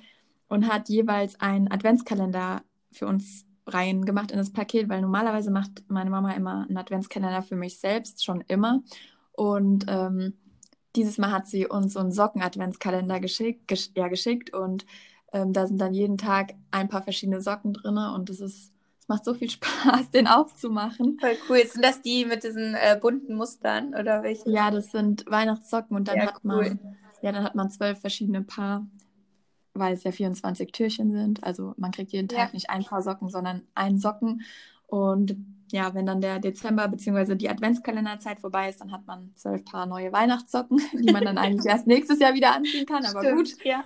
und 0.50 0.68
hat 0.68 0.90
jeweils 0.90 1.40
einen 1.40 1.70
Adventskalender 1.70 2.62
für 2.92 3.06
uns 3.06 3.46
rein 3.66 4.04
gemacht 4.04 4.32
in 4.32 4.38
das 4.38 4.52
Paket, 4.52 4.88
weil 4.88 5.00
normalerweise 5.00 5.50
macht 5.50 5.84
meine 5.88 6.10
Mama 6.10 6.32
immer 6.32 6.66
einen 6.68 6.76
Adventskalender 6.76 7.42
für 7.42 7.56
mich 7.56 7.78
selbst, 7.78 8.24
schon 8.24 8.42
immer. 8.48 8.82
Und 9.32 9.86
ähm, 9.88 10.34
dieses 10.96 11.18
Mal 11.18 11.30
hat 11.30 11.46
sie 11.46 11.66
uns 11.66 11.92
so 11.92 12.00
einen 12.00 12.10
Socken-Adventskalender 12.10 13.20
geschickt, 13.20 13.68
gesch 13.68 13.90
ja, 13.94 14.08
geschickt 14.08 14.52
und 14.52 14.84
ähm, 15.32 15.52
da 15.52 15.68
sind 15.68 15.80
dann 15.80 15.94
jeden 15.94 16.18
Tag 16.18 16.54
ein 16.72 16.88
paar 16.88 17.02
verschiedene 17.02 17.40
Socken 17.40 17.72
drin 17.72 17.96
und 17.96 18.28
das 18.28 18.40
ist 18.40 18.72
macht 19.06 19.24
so 19.24 19.34
viel 19.34 19.50
Spaß, 19.50 20.10
den 20.10 20.26
aufzumachen. 20.26 21.18
Voll 21.20 21.36
cool. 21.48 21.64
Sind 21.66 21.84
das 21.84 22.02
die 22.02 22.24
mit 22.24 22.42
diesen 22.42 22.74
äh, 22.74 22.98
bunten 23.00 23.34
Mustern 23.34 23.94
oder 23.94 24.24
welche? 24.24 24.50
Ja, 24.50 24.72
das 24.72 24.90
sind 24.90 25.24
Weihnachtssocken 25.28 25.96
und 25.96 26.08
dann 26.08 26.16
ja, 26.16 26.26
hat 26.26 26.40
cool. 26.44 26.76
man 26.76 26.96
ja, 27.22 27.32
dann 27.32 27.44
hat 27.44 27.54
man 27.54 27.70
zwölf 27.70 28.00
verschiedene 28.00 28.42
Paar, 28.42 28.86
weil 29.74 29.94
es 29.94 30.04
ja 30.04 30.12
24 30.12 30.72
Türchen 30.72 31.12
sind. 31.12 31.44
Also 31.44 31.74
man 31.76 31.90
kriegt 31.90 32.12
jeden 32.12 32.28
Tag 32.28 32.48
ja. 32.48 32.54
nicht 32.54 32.70
ein 32.70 32.84
Paar 32.84 33.02
Socken, 33.02 33.28
sondern 33.28 33.62
einen 33.74 33.98
Socken. 33.98 34.42
Und 34.86 35.36
ja, 35.72 35.94
wenn 35.94 36.06
dann 36.06 36.20
der 36.20 36.40
Dezember 36.40 36.88
bzw. 36.88 37.36
die 37.36 37.48
Adventskalenderzeit 37.48 38.40
vorbei 38.40 38.68
ist, 38.68 38.80
dann 38.80 38.92
hat 38.92 39.06
man 39.06 39.32
zwölf 39.36 39.64
Paar 39.64 39.86
neue 39.86 40.12
Weihnachtssocken, 40.12 40.80
die 40.92 41.12
man 41.12 41.24
dann 41.24 41.38
eigentlich 41.38 41.66
erst 41.66 41.86
nächstes 41.86 42.18
Jahr 42.18 42.34
wieder 42.34 42.54
anziehen 42.54 42.86
kann. 42.86 43.04
Aber 43.04 43.20
Stimmt, 43.20 43.36
gut. 43.36 43.64
Ja. 43.64 43.84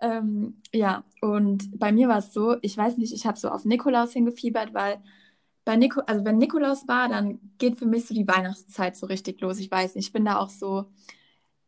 Ähm, 0.00 0.60
ja, 0.72 1.04
und 1.20 1.78
bei 1.78 1.92
mir 1.92 2.08
war 2.08 2.18
es 2.18 2.32
so, 2.32 2.56
ich 2.62 2.76
weiß 2.76 2.98
nicht, 2.98 3.14
ich 3.14 3.26
habe 3.26 3.38
so 3.38 3.48
auf 3.48 3.64
Nikolaus 3.64 4.12
hingefiebert, 4.12 4.74
weil 4.74 5.02
bei 5.64 5.76
Nico, 5.76 6.00
also 6.00 6.24
wenn 6.24 6.36
Nikolaus 6.36 6.86
war, 6.88 7.08
dann 7.08 7.38
geht 7.58 7.78
für 7.78 7.86
mich 7.86 8.06
so 8.06 8.14
die 8.14 8.28
Weihnachtszeit 8.28 8.96
so 8.96 9.06
richtig 9.06 9.40
los. 9.40 9.58
Ich 9.58 9.70
weiß 9.70 9.94
nicht, 9.94 10.08
ich 10.08 10.12
bin 10.12 10.24
da 10.26 10.38
auch 10.38 10.50
so, 10.50 10.86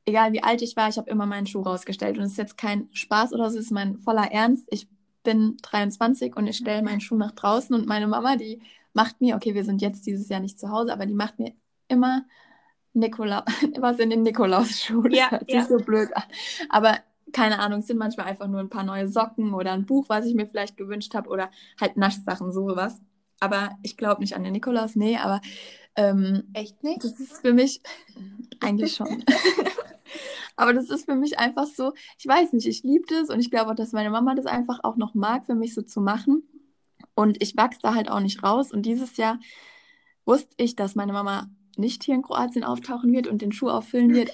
egal 0.07 0.33
wie 0.33 0.43
alt 0.43 0.63
ich 0.63 0.77
war, 0.77 0.89
ich 0.89 0.97
habe 0.97 1.11
immer 1.11 1.27
meinen 1.27 1.47
Schuh 1.47 1.61
rausgestellt. 1.61 2.17
Und 2.17 2.25
es 2.25 2.33
ist 2.33 2.39
jetzt 2.39 2.57
kein 2.57 2.89
Spaß 2.93 3.33
oder 3.33 3.51
so, 3.51 3.59
es 3.59 3.67
ist 3.67 3.73
mein 3.73 3.99
voller 3.99 4.33
Ernst. 4.33 4.67
Ich 4.71 4.89
bin 5.23 5.57
23 5.63 6.35
und 6.37 6.47
ich 6.47 6.57
stelle 6.57 6.83
meinen 6.83 7.01
Schuh 7.01 7.17
nach 7.17 7.33
draußen 7.33 7.75
und 7.75 7.87
meine 7.87 8.07
Mama, 8.07 8.37
die 8.37 8.63
macht 8.95 9.21
mir, 9.21 9.37
okay, 9.37 9.55
wir 9.55 9.65
sind 9.65 9.83
jetzt 9.83 10.07
dieses 10.07 10.29
Jahr 10.29 10.41
nicht 10.41 10.59
zu 10.59 10.71
Hause, 10.71 10.93
aber 10.93 11.05
die 11.05 11.15
macht 11.15 11.39
mir 11.39 11.53
immer 11.89 12.25
Nikolaus, 12.95 13.45
was 13.81 13.99
in 13.99 14.11
den 14.11 14.23
Nikolausschuh. 14.23 15.03
Das 15.03 15.19
ja, 15.19 15.31
hört 15.31 15.47
sich 15.47 15.55
ja. 15.55 15.67
so 15.67 15.77
blöd 15.77 16.09
an. 16.15 16.23
Aber 16.71 16.97
keine 17.33 17.59
Ahnung, 17.59 17.81
es 17.81 17.89
sind 17.89 17.99
manchmal 17.99 18.27
einfach 18.27 18.47
nur 18.47 18.61
ein 18.61 18.71
paar 18.71 18.85
neue 18.85 19.09
Socken 19.09 19.53
oder 19.53 19.73
ein 19.73 19.85
Buch, 19.85 20.07
was 20.09 20.25
ich 20.25 20.35
mir 20.35 20.47
vielleicht 20.47 20.77
gewünscht 20.77 21.15
habe 21.15 21.29
oder 21.29 21.51
halt 21.81 21.97
Naschsachen, 21.97 22.53
sowas. 22.53 23.01
Aber 23.41 23.77
ich 23.83 23.97
glaube 23.97 24.23
nicht 24.23 24.35
an 24.35 24.45
den 24.45 24.53
Nikolaus, 24.53 24.95
nee, 24.95 25.19
aber 25.19 25.41
ähm, 25.97 26.45
echt 26.53 26.83
nicht? 26.85 27.03
Das 27.03 27.19
ist 27.19 27.41
für 27.41 27.53
mich 27.53 27.83
eigentlich 28.61 28.95
schon. 28.95 29.25
aber 30.57 30.73
das 30.73 30.91
ist 30.91 31.07
für 31.07 31.15
mich 31.15 31.39
einfach 31.39 31.67
so, 31.67 31.93
ich 32.19 32.27
weiß 32.27 32.53
nicht, 32.53 32.67
ich 32.67 32.83
liebe 32.83 33.05
das 33.09 33.31
und 33.31 33.41
ich 33.41 33.51
glaube 33.51 33.71
auch, 33.71 33.75
dass 33.75 33.93
meine 33.93 34.11
Mama 34.11 34.35
das 34.35 34.47
einfach 34.47 34.81
auch 34.83 34.97
noch 34.97 35.15
mag, 35.15 35.47
für 35.47 35.55
mich 35.55 35.75
so 35.75 35.83
zu 35.83 36.01
machen. 36.01 36.43
Und 37.15 37.43
ich 37.43 37.57
wachse 37.57 37.79
da 37.83 37.95
halt 37.95 38.11
auch 38.11 38.21
nicht 38.21 38.43
raus. 38.43 38.73
Und 38.73 38.83
dieses 38.83 39.17
Jahr 39.17 39.39
wusste 40.25 40.55
ich, 40.59 40.77
dass 40.77 40.95
meine 40.95 41.13
Mama 41.13 41.49
nicht 41.77 42.05
hier 42.05 42.15
in 42.15 42.23
Kroatien 42.23 42.65
auftauchen 42.65 43.13
wird 43.13 43.27
und 43.27 43.43
den 43.43 43.53
Schuh 43.53 43.69
auffüllen 43.69 44.15
wird. 44.15 44.31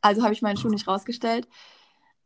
Also 0.00 0.22
habe 0.22 0.34
ich 0.34 0.42
meinen 0.42 0.56
Schuh 0.56 0.68
nicht 0.68 0.86
rausgestellt. 0.86 1.48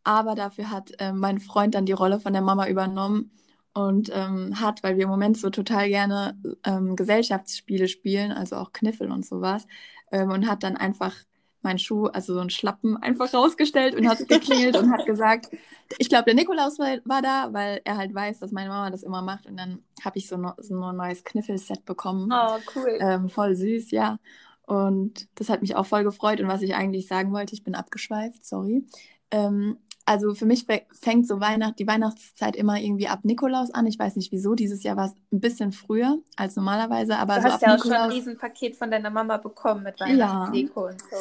Aber 0.04 0.34
dafür 0.34 0.70
hat 0.70 0.92
äh, 0.98 1.12
mein 1.12 1.38
Freund 1.38 1.74
dann 1.74 1.86
die 1.86 1.92
Rolle 1.92 2.18
von 2.18 2.32
der 2.32 2.42
Mama 2.42 2.68
übernommen 2.68 3.30
und 3.74 4.10
ähm, 4.12 4.60
hat, 4.60 4.82
weil 4.82 4.96
wir 4.96 5.04
im 5.04 5.10
Moment 5.10 5.36
so 5.36 5.50
total 5.50 5.88
gerne 5.88 6.36
ähm, 6.64 6.96
Gesellschaftsspiele 6.96 7.86
spielen, 7.86 8.32
also 8.32 8.56
auch 8.56 8.72
Kniffel 8.72 9.12
und 9.12 9.24
sowas, 9.24 9.66
ähm, 10.10 10.30
und 10.30 10.48
hat 10.48 10.62
dann 10.62 10.76
einfach 10.76 11.14
meinen 11.62 11.78
Schuh, 11.78 12.06
also 12.06 12.34
so 12.34 12.40
einen 12.40 12.50
Schlappen, 12.50 12.96
einfach 12.96 13.32
rausgestellt 13.32 13.94
und 13.94 14.08
hat 14.08 14.26
geklingelt 14.28 14.76
und 14.76 14.92
hat 14.92 15.06
gesagt, 15.06 15.50
ich 15.98 16.08
glaube, 16.08 16.24
der 16.26 16.34
Nikolaus 16.34 16.78
war, 16.78 16.98
war, 17.04 17.22
da, 17.22 17.52
weil 17.52 17.80
er 17.84 17.96
halt 17.96 18.14
weiß, 18.14 18.40
dass 18.40 18.52
meine 18.52 18.68
Mama 18.68 18.90
das 18.90 19.02
immer 19.02 19.22
macht. 19.22 19.46
Und 19.46 19.56
dann 19.56 19.82
habe 20.04 20.18
ich 20.18 20.28
so, 20.28 20.36
no, 20.36 20.52
so 20.58 20.74
ein 20.74 20.96
neues 20.96 21.24
Kniffelset 21.24 21.84
bekommen. 21.84 22.30
Oh, 22.32 22.58
cool. 22.74 22.98
Ähm, 23.00 23.28
voll 23.28 23.56
süß, 23.56 23.90
ja. 23.90 24.18
Und 24.66 25.28
das 25.36 25.48
hat 25.48 25.62
mich 25.62 25.76
auch 25.76 25.86
voll 25.86 26.04
gefreut. 26.04 26.40
Und 26.40 26.48
was 26.48 26.62
ich 26.62 26.74
eigentlich 26.74 27.06
sagen 27.08 27.32
wollte, 27.32 27.54
ich 27.54 27.64
bin 27.64 27.74
abgeschweift, 27.74 28.44
sorry. 28.44 28.86
Ähm, 29.30 29.78
also 30.04 30.34
für 30.34 30.46
mich 30.46 30.66
fängt 30.92 31.26
so 31.26 31.38
Weihnacht, 31.40 31.78
die 31.78 31.86
Weihnachtszeit 31.86 32.56
immer 32.56 32.80
irgendwie 32.80 33.08
ab 33.08 33.20
Nikolaus 33.24 33.70
an. 33.70 33.86
Ich 33.86 33.98
weiß 33.98 34.16
nicht 34.16 34.32
wieso. 34.32 34.54
Dieses 34.54 34.82
Jahr 34.82 34.96
war 34.96 35.06
es 35.06 35.14
ein 35.32 35.40
bisschen 35.40 35.72
früher 35.72 36.18
als 36.36 36.56
normalerweise, 36.56 37.18
aber 37.18 37.36
du 37.36 37.42
so 37.42 37.48
hast 37.48 37.62
ja 37.62 37.68
auch 37.68 37.76
Nikolaus... 37.76 38.00
schon 38.00 38.10
ein 38.10 38.10
Riesenpaket 38.10 38.76
von 38.76 38.90
deiner 38.90 39.10
Mama 39.10 39.36
bekommen 39.36 39.82
mit 39.82 40.00
Weihnachtsdeko 40.00 40.86
ja. 40.86 40.92
und 40.92 41.00
so. 41.00 41.16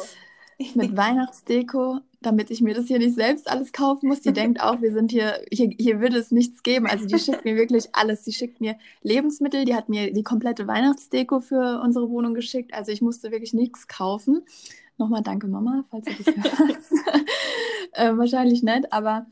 Mit 0.74 0.96
Weihnachtsdeko, 0.96 2.00
damit 2.20 2.50
ich 2.50 2.60
mir 2.60 2.74
das 2.74 2.86
hier 2.86 2.98
nicht 2.98 3.14
selbst 3.14 3.48
alles 3.48 3.72
kaufen 3.72 4.08
muss. 4.08 4.20
Die 4.20 4.32
denkt 4.32 4.60
auch, 4.60 4.80
wir 4.80 4.92
sind 4.92 5.12
hier, 5.12 5.40
hier, 5.52 5.70
hier 5.78 6.00
würde 6.00 6.18
es 6.18 6.32
nichts 6.32 6.62
geben. 6.62 6.86
Also 6.86 7.06
die 7.06 7.18
schickt 7.18 7.44
mir 7.44 7.56
wirklich 7.56 7.94
alles. 7.94 8.24
Sie 8.24 8.32
schickt 8.32 8.60
mir 8.60 8.76
Lebensmittel, 9.02 9.64
die 9.64 9.74
hat 9.74 9.88
mir 9.88 10.12
die 10.12 10.24
komplette 10.24 10.66
Weihnachtsdeko 10.66 11.40
für 11.40 11.80
unsere 11.82 12.10
Wohnung 12.10 12.34
geschickt. 12.34 12.74
Also 12.74 12.90
ich 12.90 13.02
musste 13.02 13.30
wirklich 13.30 13.54
nichts 13.54 13.86
kaufen. 13.86 14.42
Nochmal 14.96 15.22
danke, 15.22 15.46
Mama, 15.46 15.84
falls 15.90 16.06
du 16.06 16.24
das 16.24 16.34
hörst. 16.34 16.92
äh, 17.92 18.16
wahrscheinlich 18.16 18.64
nicht, 18.64 18.92
aber 18.92 19.26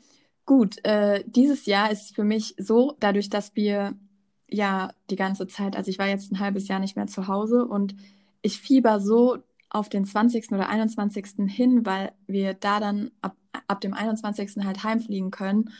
gut, 0.45 0.85
äh, 0.85 1.25
dieses 1.26 1.66
Jahr 1.66 1.90
ist 1.90 2.14
für 2.14 2.23
mich 2.23 2.54
so, 2.56 2.95
dadurch, 3.00 3.30
dass 3.30 3.56
wir 3.56 3.95
ja 4.49 4.92
die 5.11 5.16
ganze 5.16 5.49
Zeit, 5.49 5.76
also 5.76 5.90
ich 5.90 5.99
war 5.99 6.06
jetzt 6.06 6.30
ein 6.30 6.38
halbes 6.38 6.68
Jahr 6.68 6.78
nicht 6.78 6.95
mehr 6.95 7.09
zu 7.09 7.26
Hause 7.26 7.66
und 7.66 7.97
ich 8.42 8.61
fieber 8.61 9.00
so 9.00 9.38
auf 9.70 9.88
den 9.88 10.04
20. 10.04 10.52
oder 10.52 10.68
21. 10.68 11.26
hin, 11.49 11.85
weil 11.85 12.12
wir 12.26 12.54
da 12.54 12.80
dann 12.80 13.11
ab, 13.20 13.37
ab 13.66 13.80
dem 13.80 13.94
21. 13.94 14.64
halt 14.64 14.85
heimfliegen 14.85 15.30
können. 15.30 15.70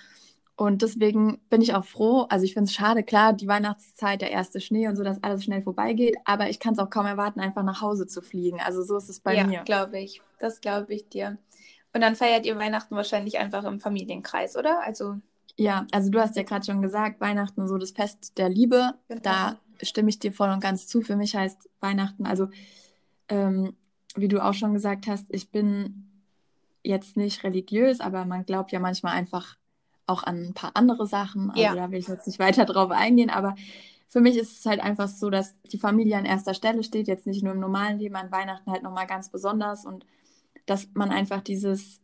Und 0.57 0.81
deswegen 0.81 1.39
bin 1.51 1.61
ich 1.61 1.75
auch 1.75 1.85
froh. 1.85 2.27
Also 2.31 2.45
ich 2.45 2.55
finde 2.55 2.65
es 2.65 2.75
schade, 2.75 3.03
klar, 3.03 3.35
die 3.35 3.47
Weihnachtszeit, 3.47 4.23
der 4.23 4.31
erste 4.31 4.61
Schnee 4.61 4.89
und 4.89 4.97
so, 4.97 5.05
dass 5.05 5.23
alles 5.23 5.45
schnell 5.45 5.63
vorbeigeht. 5.63 6.17
Aber 6.25 6.49
ich 6.49 6.59
kann 6.61 6.73
es 6.73 6.79
auch 6.79 6.89
kaum 6.89 7.05
erwarten, 7.05 7.41
einfach 7.41 7.63
nach 7.63 7.83
Hause 7.83 8.07
zu 8.07 8.23
fliegen. 8.23 8.59
Also 8.61 8.83
so 8.83 8.97
ist 8.97 9.11
es 9.11 9.21
bei 9.21 9.35
ja, 9.35 9.47
mir. 9.47 9.53
Ja, 9.57 9.63
glaube 9.65 9.99
ich. 9.99 10.23
Das 10.39 10.63
glaube 10.63 10.95
ich 10.95 11.09
dir. 11.11 11.37
Und 11.93 12.01
dann 12.01 12.17
feiert 12.17 12.47
ihr 12.47 12.59
Weihnachten 12.59 12.97
wahrscheinlich 12.97 13.39
einfach 13.39 13.65
im 13.65 13.81
Familienkreis, 13.81 14.57
oder? 14.57 14.83
Also 14.83 15.17
ja, 15.57 15.87
also 15.93 16.11
du 16.11 16.21
hast 16.21 16.37
ja 16.37 16.43
gerade 16.43 16.65
schon 16.65 16.83
gesagt, 16.83 17.21
Weihnachten 17.21 17.67
so 17.67 17.79
das 17.79 17.91
Fest 17.91 18.37
der 18.39 18.49
Liebe. 18.49 18.95
Genau. 19.09 19.21
Da 19.23 19.57
stimme 19.83 20.11
ich 20.11 20.19
dir 20.19 20.33
voll 20.33 20.51
und 20.51 20.61
ganz 20.61 20.87
zu. 20.87 21.03
Für 21.03 21.17
mich 21.17 21.35
heißt 21.35 21.69
Weihnachten, 21.81 22.27
also 22.27 22.49
ähm, 23.29 23.75
wie 24.15 24.29
du 24.29 24.43
auch 24.43 24.55
schon 24.55 24.73
gesagt 24.73 25.07
hast, 25.07 25.27
ich 25.31 25.51
bin 25.51 26.11
jetzt 26.83 27.17
nicht 27.17 27.45
religiös, 27.45 28.01
aber 28.01 28.25
man 28.25 28.45
glaubt 28.45 28.73
ja 28.73 28.79
manchmal 28.79 29.15
einfach 29.15 29.57
auch 30.07 30.23
an 30.23 30.47
ein 30.47 30.55
paar 30.55 30.73
andere 30.75 31.07
Sachen. 31.07 31.51
Also 31.51 31.63
ja. 31.63 31.75
da 31.75 31.91
will 31.91 31.99
ich 31.99 32.09
jetzt 32.09 32.27
nicht 32.27 32.39
weiter 32.39 32.65
drauf 32.65 32.91
eingehen, 32.91 33.31
aber 33.31 33.57
für 34.09 34.21
mich 34.21 34.37
ist 34.37 34.61
es 34.61 34.67
halt 34.67 34.81
einfach 34.81 35.09
so, 35.09 35.31
dass 35.31 35.61
die 35.63 35.79
Familie 35.79 36.17
an 36.17 36.25
erster 36.25 36.55
Stelle 36.55 36.85
steht, 36.85 37.09
jetzt 37.09 37.27
nicht 37.27 37.43
nur 37.43 37.53
im 37.53 37.61
normalen 37.61 37.99
Leben, 37.99 38.15
an 38.17 38.31
Weihnachten 38.31 38.71
halt 38.71 38.83
nochmal 38.83 39.07
ganz 39.07 39.31
besonders 39.31 39.85
und 39.85 40.07
dass 40.67 40.89
man 40.95 41.11
einfach 41.11 41.41
dieses 41.41 42.01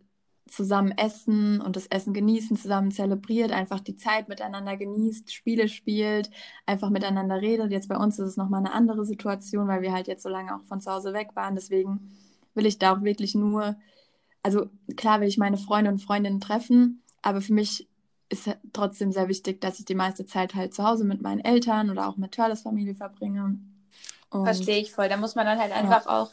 zusammen 0.49 0.92
essen 0.96 1.61
und 1.61 1.76
das 1.76 1.87
Essen 1.87 2.12
genießen, 2.12 2.56
zusammen 2.56 2.90
zelebriert, 2.90 3.52
einfach 3.52 3.80
die 3.80 3.96
Zeit 3.96 4.28
miteinander 4.28 4.76
genießt, 4.76 5.32
Spiele 5.32 5.68
spielt, 5.68 6.30
einfach 6.66 6.90
miteinander 6.90 7.40
redet. 7.40 7.70
Jetzt 7.70 7.88
bei 7.88 7.96
uns 7.96 8.18
ist 8.18 8.28
es 8.28 8.37
nochmal 8.37 8.61
eine 8.61 8.72
andere 8.72 9.04
Situation, 9.04 9.68
weil 9.68 9.82
wir 9.82 9.92
halt 9.92 10.08
jetzt 10.08 10.22
so 10.22 10.28
lange 10.28 10.54
auch 10.54 10.64
von 10.64 10.80
zu 10.80 10.90
Hause 10.90 11.12
weg 11.12 11.30
waren. 11.34 11.54
Deswegen 11.54 12.12
will 12.54 12.66
ich 12.66 12.78
da 12.78 12.94
auch 12.94 13.02
wirklich 13.02 13.34
nur, 13.34 13.76
also 14.42 14.68
klar 14.96 15.20
will 15.20 15.28
ich 15.28 15.38
meine 15.38 15.56
Freunde 15.56 15.90
und 15.90 16.00
Freundinnen 16.00 16.40
treffen, 16.40 17.02
aber 17.22 17.40
für 17.40 17.54
mich 17.54 17.88
ist 18.28 18.50
trotzdem 18.72 19.12
sehr 19.12 19.28
wichtig, 19.28 19.61
dass 19.61 19.78
ich 19.78 19.84
die 19.84 19.94
meiste 19.94 20.26
Zeit 20.26 20.54
halt 20.54 20.75
zu 20.75 20.84
Hause 20.84 21.04
mit 21.04 21.22
meinen 21.22 21.40
Eltern 21.40 21.90
oder 21.90 22.08
auch 22.08 22.16
mit 22.16 22.32
Törles 22.32 22.62
Familie 22.62 22.94
verbringe. 22.94 23.58
Und 24.30 24.44
Verstehe 24.44 24.80
ich 24.80 24.92
voll. 24.92 25.11
Da 25.11 25.18
muss 25.18 25.34
man 25.34 25.44
dann 25.44 25.58
halt 25.58 25.72
einfach 25.72 26.06
ja. 26.06 26.22
auch 26.22 26.30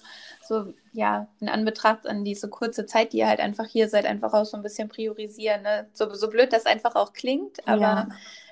so, 0.49 0.73
ja, 0.93 1.27
in 1.39 1.47
Anbetracht 1.47 2.07
an 2.07 2.25
diese 2.25 2.49
kurze 2.49 2.87
Zeit, 2.87 3.13
die 3.13 3.19
ihr 3.19 3.27
halt 3.27 3.39
einfach 3.39 3.67
hier 3.67 3.87
seid, 3.87 4.05
einfach 4.05 4.33
auch 4.33 4.45
so 4.45 4.57
ein 4.57 4.63
bisschen 4.63 4.89
priorisieren. 4.89 5.61
Ne? 5.61 5.87
So, 5.93 6.11
so 6.13 6.27
blöd 6.27 6.51
das 6.51 6.65
einfach 6.65 6.95
auch 6.95 7.13
klingt, 7.13 7.65
aber 7.67 7.81
ja. 7.81 8.07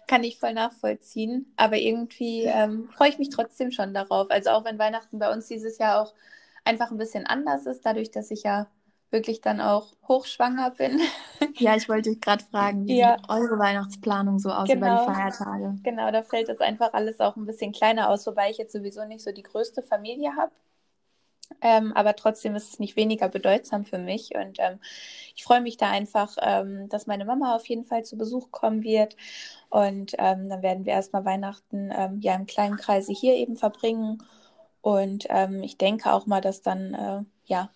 kann 0.08 0.24
ich 0.24 0.40
voll 0.40 0.54
nachvollziehen. 0.54 1.52
Aber 1.58 1.76
irgendwie 1.78 2.44
ähm, 2.44 2.88
freue 2.96 3.10
ich 3.10 3.18
mich 3.18 3.30
trotzdem 3.30 3.72
schon 3.72 3.96
darauf. 3.96 4.30
Also 4.30 4.52
auch 4.52 4.64
wenn 4.64 4.78
Weihnachten 4.78 5.18
bei 5.18 5.34
uns 5.34 5.48
dieses 5.48 5.80
Jahr 5.80 6.02
auch 6.02 6.14
einfach 6.64 6.92
ein 6.92 6.98
bisschen 6.98 7.26
anders 7.26 7.66
ist, 7.66 7.84
dadurch, 7.84 8.12
dass 8.12 8.30
ich 8.30 8.44
ja 8.44 8.68
wirklich 9.10 9.42
dann 9.42 9.60
auch 9.60 9.94
hochschwanger 10.08 10.72
bin. 10.72 11.02
Ja, 11.60 11.76
ich 11.76 11.90
wollte 11.90 12.12
dich 12.12 12.22
gerade 12.22 12.44
fragen, 12.44 12.86
wie 12.86 13.00
ja. 13.00 13.18
sieht 13.18 13.30
eure 13.30 13.58
Weihnachtsplanung 13.58 14.38
so 14.38 14.52
aus 14.52 14.68
genau. 14.68 14.78
über 14.78 14.96
die 14.96 15.06
genau. 15.06 15.14
Feiertage? 15.14 15.76
Genau, 15.82 16.12
da 16.12 16.22
fällt 16.22 16.50
das 16.50 16.60
einfach 16.60 16.94
alles 16.94 17.20
auch 17.20 17.36
ein 17.36 17.48
bisschen 17.48 17.72
kleiner 17.72 18.10
aus, 18.10 18.28
wobei 18.28 18.52
ich 18.52 18.60
jetzt 18.60 18.74
sowieso 18.74 19.06
nicht 19.06 19.24
so 19.24 19.32
die 19.32 19.42
größte 19.42 19.82
Familie 19.82 20.36
habe. 20.36 20.52
Ähm, 21.62 21.94
aber 21.94 22.16
trotzdem 22.16 22.56
ist 22.56 22.74
es 22.74 22.80
nicht 22.80 22.96
weniger 22.96 23.30
bedeutsam 23.30 23.86
für 23.86 23.98
mich. 23.98 24.36
Und 24.36 24.58
ähm, 24.60 24.80
ich 25.36 25.44
freue 25.44 25.62
mich 25.62 25.78
da 25.78 25.90
einfach, 25.90 26.36
ähm, 26.42 26.88
dass 26.90 27.08
meine 27.08 27.26
Mama 27.26 27.56
auf 27.56 27.68
jeden 27.68 27.84
Fall 27.84 28.04
zu 28.04 28.18
Besuch 28.18 28.52
kommen 28.52 28.84
wird. 28.84 29.16
Und 29.70 30.14
ähm, 30.18 30.50
dann 30.50 30.62
werden 30.62 30.86
wir 30.86 30.94
erstmal 30.94 31.26
Weihnachten 31.26 31.92
ähm, 31.96 32.20
ja 32.22 32.36
im 32.36 32.46
kleinen 32.46 32.78
Kreise 32.78 33.12
hier 33.14 33.36
eben 33.36 33.56
verbringen. 33.56 34.24
Und 34.82 35.26
ähm, 35.30 35.64
ich 35.64 35.78
denke 35.78 36.12
auch 36.14 36.26
mal, 36.26 36.42
dass 36.42 36.62
dann 36.62 36.94
äh, 36.94 37.24
ja 37.46 37.70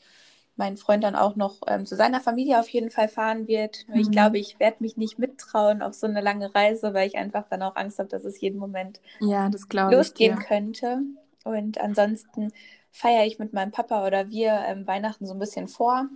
mein 0.58 0.78
Freund 0.78 1.04
dann 1.04 1.16
auch 1.16 1.36
noch 1.36 1.62
zu 1.86 1.96
seiner 1.96 2.20
Familie 2.20 2.60
auf 2.60 2.70
jeden 2.70 2.92
Fall 2.92 3.08
fahren 3.08 3.48
wird. 3.48 3.88
Mhm. 3.88 3.96
Ich 3.96 4.12
glaube, 4.12 4.38
ich 4.38 4.60
werde 4.60 4.78
mich 4.80 4.96
nicht 4.96 5.18
mittrauen 5.18 5.82
auf 5.82 5.96
so 5.96 6.06
eine 6.06 6.22
lange 6.22 6.54
Reise, 6.54 6.94
weil 6.94 7.08
ich 7.08 7.18
einfach 7.18 7.48
dann 7.50 7.64
auch 7.64 7.76
Angst 7.78 7.98
habe, 7.98 8.10
dass 8.10 8.26
es 8.26 8.40
jeden 8.42 8.60
Moment 8.60 9.02
ja, 9.22 9.50
das 9.50 9.66
losgehen 9.72 10.38
ich, 10.40 10.46
könnte. 10.46 11.02
Und 11.44 11.80
ansonsten 11.80 12.52
feiere 12.92 13.26
ich 13.26 13.40
mit 13.40 13.54
meinem 13.54 13.72
Papa 13.72 14.06
oder 14.06 14.30
wir 14.30 14.64
ähm, 14.68 14.86
Weihnachten 14.88 15.26
so 15.26 15.34
ein 15.34 15.40
bisschen 15.40 15.68
vor. 15.68 16.08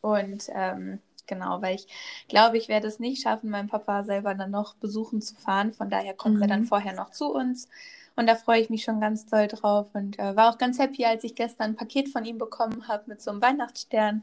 Und 0.00 0.48
ähm, 0.54 0.98
genau, 1.26 1.62
weil 1.62 1.76
ich 1.76 1.86
glaube, 2.28 2.58
ich 2.58 2.68
werde 2.68 2.88
es 2.88 2.98
nicht 2.98 3.22
schaffen, 3.22 3.50
meinen 3.50 3.68
Papa 3.68 4.02
selber 4.02 4.34
dann 4.34 4.50
noch 4.50 4.74
besuchen 4.74 5.22
zu 5.22 5.34
fahren. 5.34 5.72
Von 5.72 5.90
daher 5.90 6.14
kommt 6.14 6.36
mhm. 6.36 6.42
er 6.42 6.48
dann 6.48 6.64
vorher 6.64 6.94
noch 6.94 7.10
zu 7.10 7.32
uns. 7.32 7.68
Und 8.14 8.26
da 8.26 8.34
freue 8.34 8.60
ich 8.60 8.68
mich 8.68 8.84
schon 8.84 9.00
ganz 9.00 9.26
doll 9.26 9.46
drauf 9.48 9.86
und 9.94 10.18
äh, 10.18 10.36
war 10.36 10.50
auch 10.50 10.58
ganz 10.58 10.78
happy, 10.78 11.06
als 11.06 11.24
ich 11.24 11.34
gestern 11.34 11.70
ein 11.70 11.76
Paket 11.76 12.10
von 12.10 12.24
ihm 12.24 12.36
bekommen 12.36 12.86
habe 12.88 13.04
mit 13.06 13.22
so 13.22 13.30
einem 13.30 13.40
Weihnachtsstern 13.40 14.22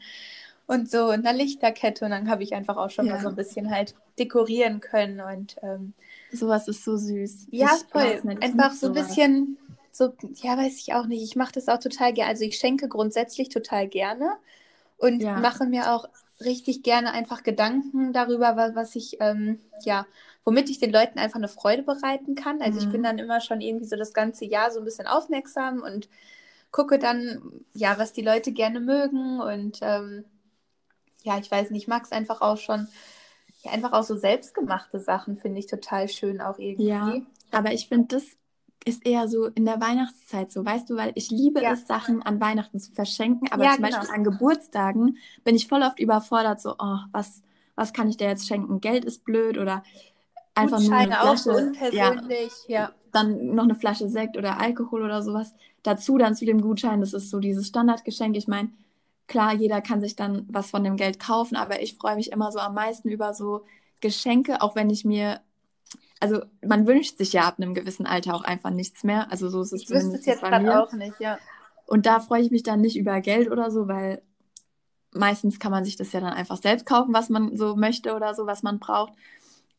und 0.68 0.92
so 0.92 1.08
einer 1.08 1.34
Lichterkette. 1.34 2.06
Und 2.06 2.12
dann 2.12 2.30
habe 2.30 2.44
ich 2.44 2.54
einfach 2.54 2.78
auch 2.78 2.92
schon 2.92 3.08
ja. 3.08 3.14
mal 3.14 3.22
so 3.22 3.30
ein 3.30 3.36
bisschen 3.36 3.72
halt 3.72 3.96
dekorieren 4.20 4.80
können. 4.80 5.22
Und 5.22 5.56
ähm, 5.64 5.94
sowas 6.32 6.68
ist 6.68 6.84
so 6.84 6.98
süß. 6.98 7.48
Ja, 7.50 7.72
ich 7.76 7.92
voll. 7.92 8.22
Nicht, 8.24 8.44
einfach 8.44 8.74
so 8.74 8.88
ein 8.88 8.94
bisschen, 8.94 9.58
so, 10.00 10.14
ja, 10.36 10.58
weiß 10.58 10.80
ich 10.80 10.94
auch 10.94 11.06
nicht. 11.06 11.24
Ich 11.24 11.36
mache 11.36 11.52
das 11.52 11.68
auch 11.68 11.78
total 11.78 12.14
gerne. 12.14 12.32
Also 12.32 12.46
ich 12.46 12.58
schenke 12.58 12.88
grundsätzlich 12.88 13.50
total 13.50 13.88
gerne 13.88 14.38
und 14.98 15.22
ja. 15.22 15.38
mache 15.40 15.66
mir 15.66 15.94
auch 15.94 16.06
richtig 16.40 16.84
gerne 16.84 17.12
einfach 17.12 17.44
Gedanken 17.44 18.14
darüber, 18.14 18.56
was, 18.56 18.76
was 18.76 18.96
ich, 18.96 19.18
ähm, 19.20 19.60
ja, 19.84 20.08
womit 20.46 20.70
ich 20.70 20.80
den 20.80 20.94
Leuten 20.94 21.20
einfach 21.20 21.36
eine 21.36 21.50
Freude 21.50 21.84
bereiten 21.84 22.36
kann. 22.36 22.62
Also 22.62 22.80
mhm. 22.80 22.86
ich 22.86 22.92
bin 22.92 23.02
mhm. 23.02 23.06
dann 23.06 23.20
immer 23.20 23.42
schon 23.42 23.60
irgendwie 23.60 23.86
so 23.86 23.98
das 23.98 24.14
ganze 24.14 24.46
Jahr 24.46 24.72
so 24.72 24.80
ein 24.80 24.86
bisschen 24.86 25.06
aufmerksam 25.06 25.84
und 25.84 26.08
gucke 26.72 26.98
dann, 26.98 27.42
ja, 27.74 28.00
was 28.00 28.14
die 28.14 28.22
Leute 28.22 28.54
gerne 28.54 28.80
mögen 28.80 29.42
und 29.42 29.80
ähm, 29.82 30.24
ja, 31.24 31.38
ich 31.38 31.52
weiß 31.52 31.72
nicht, 31.72 31.84
ich 31.84 31.88
mag 31.90 32.06
es 32.06 32.14
einfach 32.14 32.40
auch 32.40 32.58
schon, 32.58 32.88
ja, 33.64 33.72
einfach 33.72 33.92
auch 33.92 34.04
so 34.04 34.16
selbstgemachte 34.16 35.00
Sachen 35.02 35.36
finde 35.36 35.60
ich 35.60 35.68
total 35.68 36.08
schön 36.08 36.40
auch 36.40 36.58
irgendwie. 36.58 36.88
Ja, 36.88 37.22
aber 37.52 37.74
ich 37.74 37.90
finde, 37.90 38.16
das 38.16 38.38
ist 38.86 39.06
eher 39.06 39.28
so 39.28 39.48
in 39.48 39.66
der 39.66 39.82
Weihnachtszeit 39.82 40.52
so, 40.52 40.66
weißt 40.66 40.90
du, 40.90 40.96
weil 40.96 41.12
ich 41.16 41.30
liebe 41.32 41.62
ja. 41.62 41.74
es, 41.74 41.86
Sachen 41.88 42.22
an 42.24 42.40
Weihnachten 42.40 42.80
zu 42.80 42.92
verschenken, 42.92 43.52
aber 43.52 43.64
ja, 43.64 43.74
zum 43.74 43.84
genau. 43.84 43.98
Beispiel 43.98 44.16
an 44.16 44.24
Geburtstagen 44.24 45.18
bin 45.44 45.56
ich 45.56 45.68
voll 45.68 45.84
oft 45.84 46.00
überfordert, 46.00 46.62
so, 46.62 46.76
oh, 46.80 46.98
was, 47.12 47.42
was 47.76 47.94
kann 47.94 48.10
ich 48.10 48.18
dir 48.18 48.28
jetzt 48.28 48.48
schenken? 48.48 48.82
Geld 48.82 49.06
ist 49.06 49.26
blöd 49.26 49.58
oder 49.58 49.84
einfach 50.56 50.80
nur 50.80 50.94
eine 50.94 51.16
Flasche. 51.16 51.50
unpersönlich, 51.52 52.52
ja, 52.68 52.82
ja. 52.82 52.92
Dann 53.12 53.56
noch 53.56 53.64
eine 53.64 53.76
Flasche 53.76 54.08
Sekt 54.08 54.38
oder 54.38 54.60
Alkohol 54.60 55.04
oder 55.04 55.24
sowas. 55.24 55.54
Dazu 55.82 56.18
dann 56.18 56.36
zu 56.36 56.46
dem 56.46 56.62
Gutschein, 56.62 57.02
das 57.02 57.14
ist 57.14 57.32
so 57.32 57.40
dieses 57.40 57.68
Standardgeschenk. 57.68 58.38
Ich 58.38 58.48
meine, 58.48 58.70
klar, 59.28 59.54
jeder 59.54 59.82
kann 59.82 60.02
sich 60.02 60.16
dann 60.16 60.46
was 60.50 60.70
von 60.70 60.84
dem 60.84 60.96
Geld 60.96 61.20
kaufen, 61.20 61.56
aber 61.56 61.82
ich 61.82 61.96
freue 61.96 62.16
mich 62.16 62.32
immer 62.32 62.52
so 62.52 62.60
am 62.60 62.76
meisten 62.76 63.10
über 63.10 63.34
so 63.34 63.64
Geschenke, 64.00 64.62
auch 64.62 64.76
wenn 64.76 64.90
ich 64.90 65.06
mir 65.06 65.42
also 66.20 66.42
man 66.66 66.86
wünscht 66.86 67.18
sich 67.18 67.34
ja 67.34 67.44
ab 67.44 67.56
einem 67.58 67.74
gewissen 67.74 68.06
Alter 68.06 68.36
auch 68.36 68.44
einfach 68.44 68.72
nichts 68.72 69.04
mehr. 69.04 69.32
Also 69.32 69.50
so 69.50 69.62
ist 69.62 69.74
es 69.74 69.84
ich 69.84 69.90
wüsste 69.90 70.18
es 70.18 70.26
jetzt 70.26 70.42
gerade 70.42 70.84
auch 70.84 70.92
nicht, 70.94 71.20
ja. 71.20 71.38
Und 71.86 72.06
da 72.06 72.20
freue 72.20 72.42
ich 72.42 72.52
mich 72.52 72.64
dann 72.64 72.82
nicht 72.82 72.98
über 72.98 73.20
Geld 73.22 73.50
oder 73.50 73.72
so, 73.72 73.88
weil 73.88 74.22
meistens 75.12 75.60
kann 75.60 75.72
man 75.72 75.86
sich 75.86 75.96
das 75.96 76.12
ja 76.12 76.20
dann 76.20 76.34
einfach 76.34 76.58
selbst 76.58 76.86
kaufen, 76.86 77.14
was 77.14 77.30
man 77.30 77.58
so 77.58 77.76
möchte 77.76 78.14
oder 78.14 78.36
so, 78.36 78.46
was 78.46 78.64
man 78.64 78.80
braucht. 78.80 79.14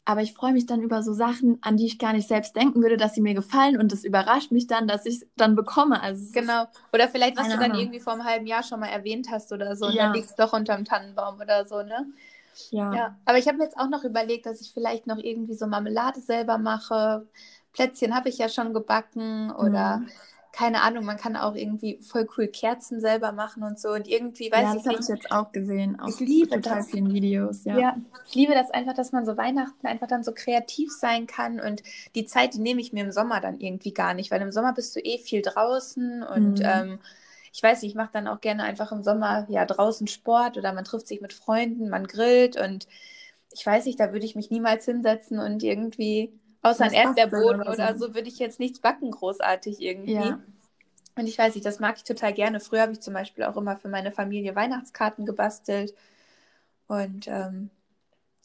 Aber 0.04 0.23
ich 0.23 0.32
freue 0.32 0.52
mich 0.52 0.66
dann 0.66 0.80
über 0.80 1.02
so 1.02 1.12
Sachen, 1.12 1.59
an 1.61 1.76
die 1.76 1.87
ich 1.87 1.99
gar 1.99 2.12
nicht 2.12 2.26
selbst 2.26 2.56
denken 2.56 2.82
würde, 2.82 2.97
dass 2.97 3.14
sie 3.14 3.20
mir 3.20 3.35
gefallen 3.35 3.78
und 3.78 3.92
es 3.92 4.02
überrascht 4.02 4.50
mich 4.50 4.66
dann, 4.66 4.88
dass 4.88 5.06
ich 5.06 5.16
es 5.16 5.26
dann 5.37 5.54
bekomme. 5.54 6.02
Also 6.02 6.32
genau. 6.32 6.64
Oder 6.92 7.09
vielleicht, 7.09 7.37
was 7.37 7.47
du 7.47 7.52
dann 7.52 7.64
Ahnung. 7.64 7.78
irgendwie 7.78 8.00
vor 8.00 8.14
einem 8.14 8.25
halben 8.25 8.47
Jahr 8.47 8.62
schon 8.62 8.80
mal 8.80 8.88
erwähnt 8.88 9.28
hast 9.30 9.52
oder 9.52 9.76
so, 9.76 9.85
ja. 9.85 9.90
und 9.90 9.99
dann 9.99 10.12
liegt 10.14 10.30
es 10.30 10.35
doch 10.35 10.52
unterm 10.52 10.85
Tannenbaum 10.85 11.37
oder 11.37 11.66
so, 11.66 11.82
ne? 11.82 12.06
Ja. 12.70 12.94
ja. 12.94 13.16
Aber 13.24 13.38
ich 13.38 13.46
habe 13.46 13.58
mir 13.58 13.64
jetzt 13.64 13.78
auch 13.78 13.88
noch 13.88 14.04
überlegt, 14.04 14.46
dass 14.46 14.60
ich 14.60 14.72
vielleicht 14.72 15.06
noch 15.06 15.18
irgendwie 15.18 15.54
so 15.54 15.66
Marmelade 15.66 16.20
selber 16.20 16.58
mache. 16.58 17.26
Plätzchen 17.72 18.14
habe 18.14 18.28
ich 18.28 18.38
ja 18.38 18.48
schon 18.48 18.74
gebacken 18.74 19.50
oder 19.52 19.98
mhm. 19.98 20.08
keine 20.52 20.82
Ahnung, 20.82 21.04
man 21.04 21.16
kann 21.16 21.36
auch 21.36 21.54
irgendwie 21.54 22.00
voll 22.02 22.26
cool 22.36 22.48
Kerzen 22.48 23.00
selber 23.00 23.32
machen 23.32 23.62
und 23.62 23.78
so 23.78 23.90
und 23.90 24.08
irgendwie 24.08 24.50
weiß 24.50 24.62
ja, 24.62 24.70
ich 24.74 24.82
das 24.82 24.86
habe 24.92 25.02
ich 25.02 25.08
jetzt 25.08 25.30
auch 25.30 25.52
gesehen 25.52 26.00
auf 26.00 26.20
ich 26.20 26.28
liebe 26.28 26.50
total 26.50 26.78
das. 26.78 26.90
vielen 26.90 27.12
Videos, 27.12 27.64
ja. 27.64 27.78
ja. 27.78 27.96
Ich 28.26 28.34
liebe 28.34 28.54
das 28.54 28.70
einfach, 28.70 28.94
dass 28.94 29.12
man 29.12 29.24
so 29.24 29.36
Weihnachten 29.36 29.86
einfach 29.86 30.08
dann 30.08 30.24
so 30.24 30.32
kreativ 30.34 30.90
sein 30.92 31.26
kann 31.26 31.60
und 31.60 31.82
die 32.14 32.26
Zeit, 32.26 32.54
die 32.54 32.60
nehme 32.60 32.80
ich 32.80 32.92
mir 32.92 33.04
im 33.04 33.12
Sommer 33.12 33.40
dann 33.40 33.60
irgendwie 33.60 33.94
gar 33.94 34.14
nicht, 34.14 34.30
weil 34.30 34.42
im 34.42 34.52
Sommer 34.52 34.72
bist 34.72 34.96
du 34.96 35.00
eh 35.00 35.18
viel 35.18 35.42
draußen 35.42 36.24
und 36.24 36.58
mhm. 36.58 36.64
ähm, 36.64 36.98
ich 37.52 37.62
weiß 37.62 37.83
nicht, 37.83 37.92
ich 37.92 37.97
mache 37.97 38.11
dann 38.12 38.28
auch 38.28 38.40
gerne 38.40 38.62
einfach 38.62 38.92
im 38.92 39.02
Sommer 39.02 39.47
ja 39.49 39.64
draußen 39.64 40.07
Sport 40.07 40.57
oder 40.57 40.73
man 40.73 40.85
trifft 40.85 41.09
sich 41.09 41.21
mit 41.21 41.33
Freunden, 41.33 41.88
man 41.88 42.07
grillt 42.07 42.61
und 42.61 42.87
ich 43.52 43.66
weiß 43.66 43.87
nicht, 43.87 43.99
da 43.99 44.12
würde 44.12 44.25
ich 44.25 44.37
mich 44.37 44.50
niemals 44.50 44.85
hinsetzen 44.85 45.38
und 45.40 45.62
irgendwie, 45.62 46.33
außer 46.62 46.85
ein 46.85 46.92
Erdbeerboden 46.92 47.62
oder, 47.62 47.73
oder 47.73 47.95
so, 47.97 48.07
so 48.07 48.14
würde 48.14 48.28
ich 48.28 48.38
jetzt 48.38 48.61
nichts 48.61 48.80
backen, 48.80 49.11
großartig 49.11 49.80
irgendwie. 49.80 50.14
Ja. 50.14 50.40
Und 51.16 51.26
ich 51.26 51.37
weiß 51.37 51.54
nicht, 51.54 51.66
das 51.66 51.80
mag 51.80 51.97
ich 51.97 52.04
total 52.04 52.33
gerne. 52.33 52.61
Früher 52.61 52.83
habe 52.83 52.92
ich 52.92 53.00
zum 53.00 53.14
Beispiel 53.14 53.45
auch 53.45 53.57
immer 53.57 53.76
für 53.76 53.88
meine 53.88 54.12
Familie 54.12 54.54
Weihnachtskarten 54.54 55.26
gebastelt. 55.26 55.92
Und 56.87 57.26
ähm, 57.26 57.71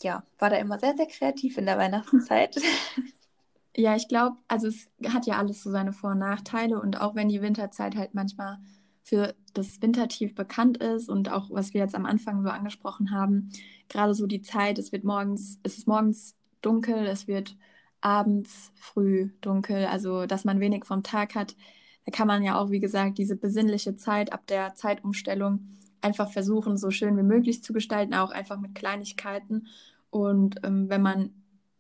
ja, 0.02 0.24
war 0.40 0.50
da 0.50 0.58
immer 0.58 0.80
sehr, 0.80 0.96
sehr 0.98 1.06
kreativ 1.06 1.58
in 1.58 1.66
der 1.66 1.78
Weihnachtszeit. 1.78 2.58
Ja, 3.78 3.94
ich 3.94 4.08
glaube, 4.08 4.38
also 4.48 4.68
es 4.68 4.88
hat 5.10 5.26
ja 5.26 5.38
alles 5.38 5.62
so 5.62 5.70
seine 5.70 5.92
Vor- 5.92 6.12
und 6.12 6.20
Nachteile. 6.20 6.80
Und 6.80 7.02
auch 7.02 7.14
wenn 7.14 7.28
die 7.28 7.42
Winterzeit 7.42 7.98
halt 7.98 8.14
manchmal 8.14 8.58
für 9.06 9.36
das 9.54 9.84
Wintertief 9.84 10.34
bekannt 10.34 10.78
ist 10.78 11.10
und 11.10 11.32
auch 11.32 11.52
was 11.52 11.76
wir 11.76 11.82
jetzt 11.82 11.94
am 11.94 12.08
Anfang 12.08 12.42
so 12.42 12.50
angesprochen 12.50 13.12
haben, 13.12 13.52
gerade 13.88 14.16
so 14.16 14.26
die 14.26 14.42
Zeit, 14.42 14.80
es 14.80 14.92
wird 14.92 15.04
morgens, 15.04 15.60
es 15.62 15.78
ist 15.78 15.88
morgens 15.88 16.36
dunkel, 16.62 17.06
es 17.06 17.28
wird 17.28 17.56
abends 18.02 18.72
früh 18.76 19.30
dunkel, 19.42 19.86
also 19.86 20.26
dass 20.26 20.44
man 20.44 20.60
wenig 20.60 20.86
vom 20.86 21.04
Tag 21.04 21.36
hat, 21.36 21.56
da 22.06 22.12
kann 22.12 22.28
man 22.28 22.42
ja 22.42 22.60
auch, 22.60 22.72
wie 22.72 22.80
gesagt, 22.80 23.20
diese 23.20 23.36
besinnliche 23.36 23.96
Zeit 23.96 24.34
ab 24.34 24.48
der 24.48 24.74
Zeitumstellung 24.74 25.60
einfach 26.02 26.32
versuchen, 26.32 26.76
so 26.76 26.90
schön 26.90 27.16
wie 27.16 27.24
möglich 27.24 27.64
zu 27.64 27.74
gestalten, 27.74 28.16
auch 28.16 28.32
einfach 28.32 28.60
mit 28.60 28.74
Kleinigkeiten. 28.74 29.68
Und 30.10 30.58
ähm, 30.64 30.90
wenn 30.90 31.02
man 31.02 31.30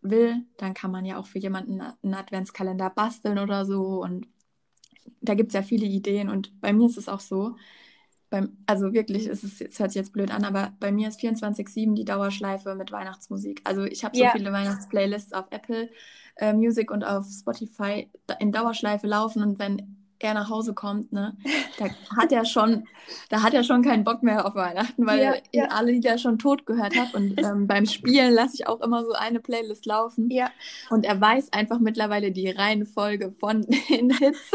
will, 0.01 0.43
dann 0.57 0.75
kann 0.75 0.91
man 0.91 1.05
ja 1.05 1.17
auch 1.17 1.25
für 1.25 1.39
jemanden 1.39 1.81
einen 1.81 2.13
Adventskalender 2.13 2.91
basteln 2.91 3.39
oder 3.39 3.65
so 3.65 4.03
und 4.03 4.27
da 5.21 5.33
gibt 5.33 5.49
es 5.49 5.53
ja 5.53 5.61
viele 5.61 5.85
Ideen 5.85 6.29
und 6.29 6.59
bei 6.61 6.73
mir 6.73 6.87
ist 6.87 6.97
es 6.97 7.09
auch 7.09 7.19
so, 7.19 7.55
beim, 8.29 8.57
also 8.65 8.93
wirklich, 8.93 9.27
es, 9.27 9.43
ist, 9.43 9.61
es 9.61 9.79
hört 9.79 9.91
sich 9.91 9.99
jetzt 9.99 10.13
blöd 10.13 10.31
an, 10.31 10.43
aber 10.43 10.73
bei 10.79 10.91
mir 10.91 11.07
ist 11.07 11.19
24-7 11.19 11.95
die 11.95 12.05
Dauerschleife 12.05 12.75
mit 12.75 12.91
Weihnachtsmusik. 12.91 13.61
Also 13.63 13.83
ich 13.83 14.03
habe 14.03 14.15
so 14.15 14.23
ja. 14.23 14.31
viele 14.31 14.51
Weihnachtsplaylists 14.51 15.33
auf 15.33 15.45
Apple 15.51 15.89
äh, 16.37 16.53
Music 16.53 16.91
und 16.91 17.03
auf 17.03 17.27
Spotify 17.27 18.09
in 18.39 18.51
Dauerschleife 18.51 19.07
laufen 19.07 19.43
und 19.43 19.59
wenn 19.59 20.04
er 20.19 20.33
nach 20.33 20.49
Hause 20.49 20.73
kommt, 20.73 21.11
ne, 21.11 21.35
da 21.77 21.89
hat 22.15 22.31
er 22.31 22.45
schon, 22.45 22.87
da 23.29 23.43
hat 23.43 23.53
er 23.53 23.63
schon 23.63 23.83
keinen 23.83 24.03
Bock 24.03 24.23
mehr 24.23 24.45
auf 24.45 24.55
Weihnachten, 24.55 25.05
weil 25.05 25.19
ja, 25.19 25.33
er 25.33 25.41
ja. 25.51 25.67
alle 25.67 25.91
Lieder 25.91 26.17
schon 26.17 26.39
tot 26.39 26.65
gehört 26.65 26.95
hat. 26.97 27.13
Und 27.13 27.39
ähm, 27.43 27.67
beim 27.67 27.85
Spielen 27.85 28.33
lasse 28.33 28.55
ich 28.55 28.67
auch 28.67 28.81
immer 28.81 29.03
so 29.03 29.13
eine 29.13 29.39
Playlist 29.39 29.85
laufen. 29.85 30.29
Ja. 30.29 30.49
Und 30.89 31.05
er 31.05 31.19
weiß 31.19 31.53
einfach 31.53 31.79
mittlerweile 31.79 32.31
die 32.31 32.49
Reihenfolge 32.49 33.31
von 33.31 33.61
den 33.89 34.11
Hits. 34.11 34.51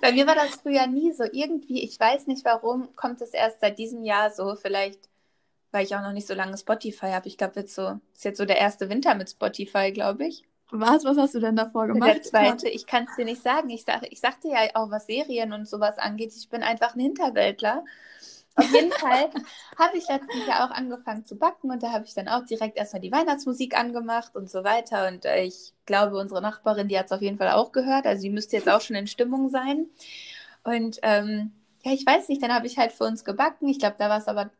Bei 0.00 0.12
mir 0.12 0.26
war 0.26 0.34
das 0.34 0.56
früher 0.56 0.86
nie 0.86 1.12
so. 1.12 1.24
Irgendwie, 1.24 1.82
ich 1.82 1.98
weiß 1.98 2.26
nicht 2.26 2.44
warum, 2.44 2.94
kommt 2.96 3.20
es 3.20 3.30
erst 3.30 3.60
seit 3.60 3.78
diesem 3.78 4.04
Jahr 4.04 4.30
so. 4.30 4.54
Vielleicht, 4.54 5.08
weil 5.72 5.84
ich 5.84 5.94
auch 5.96 6.02
noch 6.02 6.12
nicht 6.12 6.26
so 6.26 6.34
lange 6.34 6.56
Spotify 6.56 7.06
habe. 7.06 7.28
Ich 7.28 7.36
glaube, 7.36 7.60
jetzt 7.60 7.74
so, 7.74 7.98
ist 8.14 8.24
jetzt 8.24 8.38
so 8.38 8.44
der 8.44 8.58
erste 8.58 8.88
Winter 8.88 9.14
mit 9.14 9.30
Spotify, 9.30 9.92
glaube 9.92 10.26
ich. 10.26 10.44
Was? 10.74 11.04
Was 11.04 11.18
hast 11.18 11.34
du 11.34 11.38
denn 11.38 11.54
davor 11.54 11.86
gemacht? 11.86 12.08
Der 12.08 12.22
zweite, 12.22 12.66
ich 12.66 12.86
kann 12.86 13.06
es 13.08 13.14
dir 13.16 13.26
nicht 13.26 13.42
sagen. 13.42 13.68
Ich, 13.68 13.84
sag, 13.84 14.10
ich 14.10 14.20
sagte 14.20 14.48
ja 14.48 14.60
auch, 14.72 14.90
was 14.90 15.06
Serien 15.06 15.52
und 15.52 15.68
sowas 15.68 15.98
angeht, 15.98 16.32
ich 16.34 16.48
bin 16.48 16.62
einfach 16.62 16.94
ein 16.94 17.00
Hinterwäldler. 17.00 17.84
Auf 18.56 18.72
jeden 18.72 18.90
Fall 18.92 19.28
habe 19.78 19.98
ich 19.98 20.08
letztens 20.08 20.46
ja 20.48 20.64
auch 20.64 20.70
angefangen 20.70 21.26
zu 21.26 21.36
backen 21.36 21.70
und 21.70 21.82
da 21.82 21.92
habe 21.92 22.06
ich 22.06 22.14
dann 22.14 22.26
auch 22.26 22.46
direkt 22.46 22.78
erstmal 22.78 23.02
die 23.02 23.12
Weihnachtsmusik 23.12 23.78
angemacht 23.78 24.34
und 24.34 24.50
so 24.50 24.64
weiter. 24.64 25.08
Und 25.08 25.26
äh, 25.26 25.44
ich 25.44 25.74
glaube, 25.84 26.16
unsere 26.16 26.40
Nachbarin, 26.40 26.88
die 26.88 26.98
hat 26.98 27.06
es 27.06 27.12
auf 27.12 27.20
jeden 27.20 27.36
Fall 27.36 27.50
auch 27.50 27.72
gehört. 27.72 28.06
Also 28.06 28.22
die 28.22 28.30
müsste 28.30 28.56
jetzt 28.56 28.68
auch 28.70 28.80
schon 28.80 28.96
in 28.96 29.06
Stimmung 29.06 29.50
sein. 29.50 29.90
Und 30.64 31.00
ähm, 31.02 31.52
ja, 31.84 31.92
ich 31.92 32.06
weiß 32.06 32.30
nicht, 32.30 32.42
dann 32.42 32.54
habe 32.54 32.66
ich 32.66 32.78
halt 32.78 32.92
für 32.92 33.04
uns 33.04 33.24
gebacken. 33.24 33.68
Ich 33.68 33.78
glaube, 33.78 33.96
da 33.98 34.08
war 34.08 34.18
es 34.18 34.26
aber, 34.26 34.50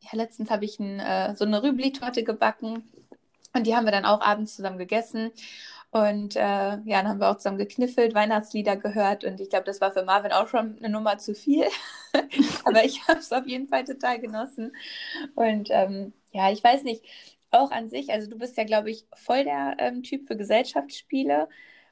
ja, 0.00 0.10
letztens 0.12 0.50
habe 0.50 0.66
ich 0.66 0.78
ein, 0.78 1.00
äh, 1.00 1.34
so 1.34 1.46
eine 1.46 1.62
Rübli-Torte 1.62 2.24
gebacken 2.24 2.84
und 3.54 3.66
die 3.66 3.74
haben 3.74 3.84
wir 3.84 3.92
dann 3.92 4.04
auch 4.04 4.20
abends 4.20 4.56
zusammen 4.56 4.78
gegessen. 4.78 5.30
Und 5.90 6.36
äh, 6.36 6.40
ja, 6.40 6.80
dann 6.84 7.08
haben 7.08 7.20
wir 7.20 7.30
auch 7.30 7.36
zusammen 7.36 7.58
gekniffelt, 7.58 8.14
Weihnachtslieder 8.14 8.76
gehört. 8.76 9.24
Und 9.24 9.40
ich 9.40 9.50
glaube, 9.50 9.66
das 9.66 9.82
war 9.82 9.92
für 9.92 10.04
Marvin 10.04 10.32
auch 10.32 10.48
schon 10.48 10.78
eine 10.78 10.88
Nummer 10.88 11.18
zu 11.18 11.34
viel. 11.34 11.66
Aber 12.64 12.82
ich 12.82 13.06
habe 13.06 13.18
es 13.18 13.30
auf 13.30 13.46
jeden 13.46 13.68
Fall 13.68 13.84
total 13.84 14.18
genossen. 14.18 14.72
Und 15.34 15.68
ähm, 15.70 16.14
ja, 16.32 16.50
ich 16.50 16.64
weiß 16.64 16.84
nicht, 16.84 17.04
auch 17.50 17.70
an 17.70 17.90
sich, 17.90 18.10
also 18.10 18.30
du 18.30 18.38
bist 18.38 18.56
ja, 18.56 18.64
glaube 18.64 18.90
ich, 18.90 19.04
voll 19.14 19.44
der 19.44 19.76
ähm, 19.78 20.02
Typ 20.02 20.26
für 20.26 20.36
Gesellschaftsspiele. 20.36 21.48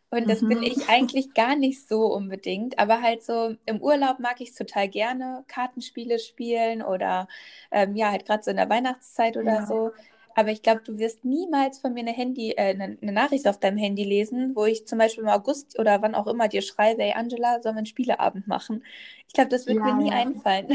Und 0.08 0.28
das 0.28 0.40
mhm. 0.40 0.48
bin 0.48 0.62
ich 0.62 0.88
eigentlich 0.88 1.34
gar 1.34 1.54
nicht 1.54 1.86
so 1.86 2.06
unbedingt. 2.06 2.78
Aber 2.78 3.02
halt 3.02 3.22
so 3.22 3.54
im 3.66 3.82
Urlaub 3.82 4.18
mag 4.18 4.40
ich 4.40 4.48
es 4.48 4.54
total 4.54 4.88
gerne, 4.88 5.44
Kartenspiele 5.46 6.18
spielen 6.18 6.82
oder 6.82 7.28
ähm, 7.70 7.94
ja, 7.94 8.10
halt 8.10 8.24
gerade 8.24 8.42
so 8.42 8.50
in 8.50 8.56
der 8.56 8.70
Weihnachtszeit 8.70 9.36
oder 9.36 9.56
ja. 9.56 9.66
so. 9.66 9.90
Aber 10.34 10.50
ich 10.50 10.62
glaube, 10.62 10.82
du 10.84 10.98
wirst 10.98 11.24
niemals 11.24 11.78
von 11.78 11.92
mir 11.92 12.00
eine, 12.00 12.12
Handy, 12.12 12.52
äh, 12.52 12.70
eine, 12.74 12.96
eine, 13.00 13.12
Nachricht 13.12 13.48
auf 13.48 13.58
deinem 13.58 13.78
Handy 13.78 14.04
lesen, 14.04 14.52
wo 14.54 14.64
ich 14.64 14.86
zum 14.86 14.98
Beispiel 14.98 15.24
im 15.24 15.30
August 15.30 15.78
oder 15.78 16.02
wann 16.02 16.14
auch 16.14 16.26
immer 16.26 16.48
dir 16.48 16.62
schreibe, 16.62 17.02
hey 17.02 17.12
Angela, 17.14 17.60
sollen 17.62 17.74
wir 17.74 17.78
einen 17.78 17.86
Spieleabend 17.86 18.46
machen? 18.46 18.84
Ich 19.26 19.34
glaube, 19.34 19.50
das 19.50 19.66
wird 19.66 19.78
ja, 19.78 19.84
mir 19.84 19.94
nie 20.02 20.10
ja. 20.10 20.16
einfallen. 20.16 20.68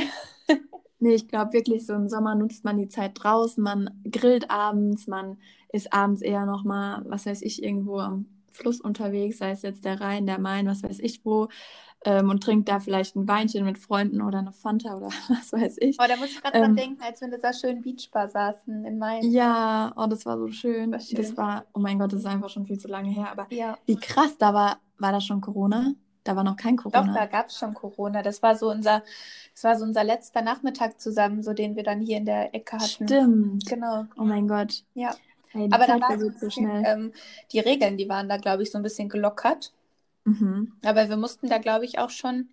Nee, 1.00 1.16
ich 1.16 1.28
glaube 1.28 1.52
wirklich, 1.54 1.86
so 1.86 1.94
im 1.94 2.08
Sommer 2.08 2.36
nutzt 2.36 2.64
man 2.64 2.78
die 2.78 2.88
Zeit 2.88 3.12
draußen, 3.16 3.62
man 3.62 4.02
grillt 4.10 4.50
abends, 4.50 5.08
man 5.08 5.38
ist 5.72 5.92
abends 5.92 6.22
eher 6.22 6.46
nochmal, 6.46 7.04
was 7.06 7.26
weiß 7.26 7.42
ich, 7.42 7.62
irgendwo 7.62 8.00
am 8.00 8.28
Fluss 8.52 8.80
unterwegs, 8.80 9.40
sei 9.40 9.52
es 9.52 9.62
jetzt 9.62 9.84
der 9.84 10.00
Rhein, 10.00 10.26
der 10.26 10.40
Main, 10.40 10.68
was 10.68 10.84
weiß 10.84 11.00
ich 11.00 11.26
wo 11.26 11.50
ähm, 12.06 12.30
und 12.30 12.42
trinkt 12.42 12.70
da 12.70 12.80
vielleicht 12.80 13.16
ein 13.16 13.28
Weinchen 13.28 13.66
mit 13.66 13.80
Freunden 13.80 14.22
oder 14.22 14.40
eine 14.40 14.52
Fanta 14.52 14.96
oder 14.96 15.08
was 15.28 15.52
weiß 15.52 15.78
ich. 15.80 15.98
Oh, 16.00 16.06
da 16.08 16.16
muss 16.16 16.30
ich 16.30 16.42
gerade 16.42 16.58
ähm, 16.58 16.64
dran 16.64 16.76
denken, 16.76 17.04
als 17.04 17.20
wir 17.20 17.28
in 17.28 17.34
dieser 17.34 17.54
schönen 17.54 17.82
Beachbar 17.82 18.30
saßen 18.30 18.86
in 18.86 18.98
Mainz. 19.00 19.26
Ja, 19.28 19.92
oh, 19.98 20.06
das 20.08 20.26
war 20.26 20.38
so 20.38 20.48
schön. 20.50 20.92
War 20.92 21.00
schön. 21.00 21.18
Das 21.18 21.36
war, 21.36 21.66
oh 21.74 21.80
mein 21.80 21.98
Gott, 21.98 22.14
das 22.14 22.20
ist 22.20 22.28
einfach 22.28 22.50
schon 22.50 22.66
viel 22.66 22.80
zu 22.80 22.88
lange 22.88 23.10
her. 23.10 23.30
Aber 23.32 23.48
ja. 23.50 23.78
wie 23.86 23.98
krass, 23.98 24.38
da 24.38 24.54
war, 24.54 24.78
war 25.00 25.12
da 25.12 25.20
schon 25.20 25.42
Corona? 25.42 25.94
Da 26.24 26.36
war 26.36 26.44
noch 26.44 26.56
kein 26.56 26.76
Corona. 26.76 27.06
Doch, 27.06 27.14
da 27.14 27.26
gab 27.26 27.50
es 27.50 27.58
schon 27.58 27.74
Corona. 27.74 28.22
Das 28.22 28.42
war 28.42 28.56
so 28.56 28.70
unser, 28.72 29.04
das 29.54 29.64
war 29.64 29.78
so 29.78 29.84
unser 29.84 30.04
letzter 30.04 30.42
Nachmittag 30.42 31.00
zusammen, 31.00 31.44
so 31.44 31.54
den 31.54 31.76
wir 31.76 31.84
dann 31.84 32.02
hier 32.02 32.18
in 32.18 32.26
der 32.26 32.54
Ecke 32.54 32.78
hatten. 32.78 33.08
Stimmt. 33.08 33.68
Genau. 33.68 34.06
Oh 34.18 34.24
mein 34.24 34.48
Gott. 34.48 34.84
Ja. 34.94 35.16
Hey, 35.50 35.70
Aber 35.72 35.88
da 35.88 36.00
war 36.02 36.18
so 36.38 36.50
schnell. 36.50 36.84
Ähm, 36.86 37.14
die 37.52 37.60
Regeln, 37.60 37.98
die 37.98 38.10
waren 38.10 38.28
da, 38.28 38.38
glaube 38.38 38.64
ich, 38.64 38.72
so 38.72 38.78
ein 38.78 38.84
bisschen 38.84 39.08
gelockert. 39.08 39.72
Mhm. 40.26 40.74
Aber 40.84 41.08
wir 41.10 41.18
mussten 41.18 41.48
da, 41.48 41.58
glaube 41.58 41.86
ich, 41.86 42.00
auch 42.00 42.10
schon 42.10 42.50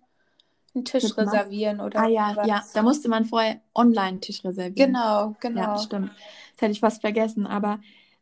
einen 0.73 0.85
Tisch 0.85 1.03
Mit 1.03 1.17
reservieren 1.17 1.81
oder 1.81 1.99
Ah 1.99 2.07
ja, 2.07 2.33
was. 2.35 2.47
ja, 2.47 2.63
da 2.73 2.81
musste 2.81 3.09
man 3.09 3.25
vorher 3.25 3.61
online 3.75 4.07
einen 4.07 4.21
Tisch 4.21 4.43
reservieren. 4.43 4.93
Genau, 4.93 5.35
genau. 5.39 5.61
Ja, 5.61 5.77
stimmt. 5.77 6.11
Das 6.53 6.61
hätte 6.61 6.71
ich 6.71 6.79
fast 6.79 7.01
vergessen. 7.01 7.45
Aber 7.45 7.79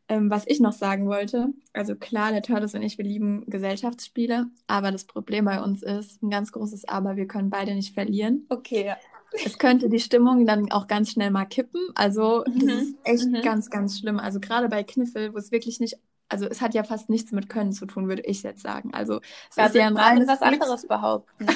ähm, 0.08 0.30
was 0.30 0.46
ich 0.46 0.60
noch 0.60 0.72
sagen 0.72 1.06
wollte, 1.06 1.48
also 1.72 1.94
klar, 1.94 2.32
der 2.32 2.42
Turtles 2.42 2.74
und 2.74 2.82
ich, 2.82 2.98
wir 2.98 3.04
lieben 3.04 3.44
Gesellschaftsspiele, 3.46 4.48
aber 4.66 4.90
das 4.90 5.04
Problem 5.04 5.44
bei 5.44 5.62
uns 5.62 5.82
ist, 5.82 6.22
ein 6.22 6.30
ganz 6.30 6.52
großes 6.52 6.88
Aber, 6.88 7.16
wir 7.16 7.26
können 7.26 7.50
beide 7.50 7.74
nicht 7.74 7.94
verlieren. 7.94 8.46
Okay, 8.48 8.86
ja. 8.86 8.96
Es 9.44 9.58
könnte 9.58 9.88
die 9.88 10.00
Stimmung 10.00 10.44
dann 10.44 10.70
auch 10.72 10.86
ganz 10.88 11.10
schnell 11.10 11.30
mal 11.30 11.46
kippen. 11.46 11.80
Also 11.94 12.44
das 12.44 12.54
mhm. 12.54 12.68
ist 12.68 12.96
echt 13.04 13.26
mhm. 13.26 13.42
ganz, 13.42 13.70
ganz 13.70 13.98
schlimm. 13.98 14.18
Also 14.18 14.40
gerade 14.40 14.68
bei 14.68 14.82
Kniffel, 14.82 15.32
wo 15.32 15.38
es 15.38 15.52
wirklich 15.52 15.80
nicht 15.80 15.96
also 16.32 16.46
es 16.46 16.60
hat 16.60 16.74
ja 16.74 16.82
fast 16.82 17.10
nichts 17.10 17.30
mit 17.32 17.48
Können 17.48 17.72
zu 17.72 17.86
tun, 17.86 18.08
würde 18.08 18.22
ich 18.22 18.42
jetzt 18.42 18.62
sagen. 18.62 18.92
Also 18.94 19.20
es 19.50 19.58
also 19.58 19.74
ist 19.74 19.80
ja 19.80 19.86
ein 19.86 19.96
reines 19.96 20.28
was 20.28 20.40
anderes 20.40 20.86
behaupten. 20.86 21.46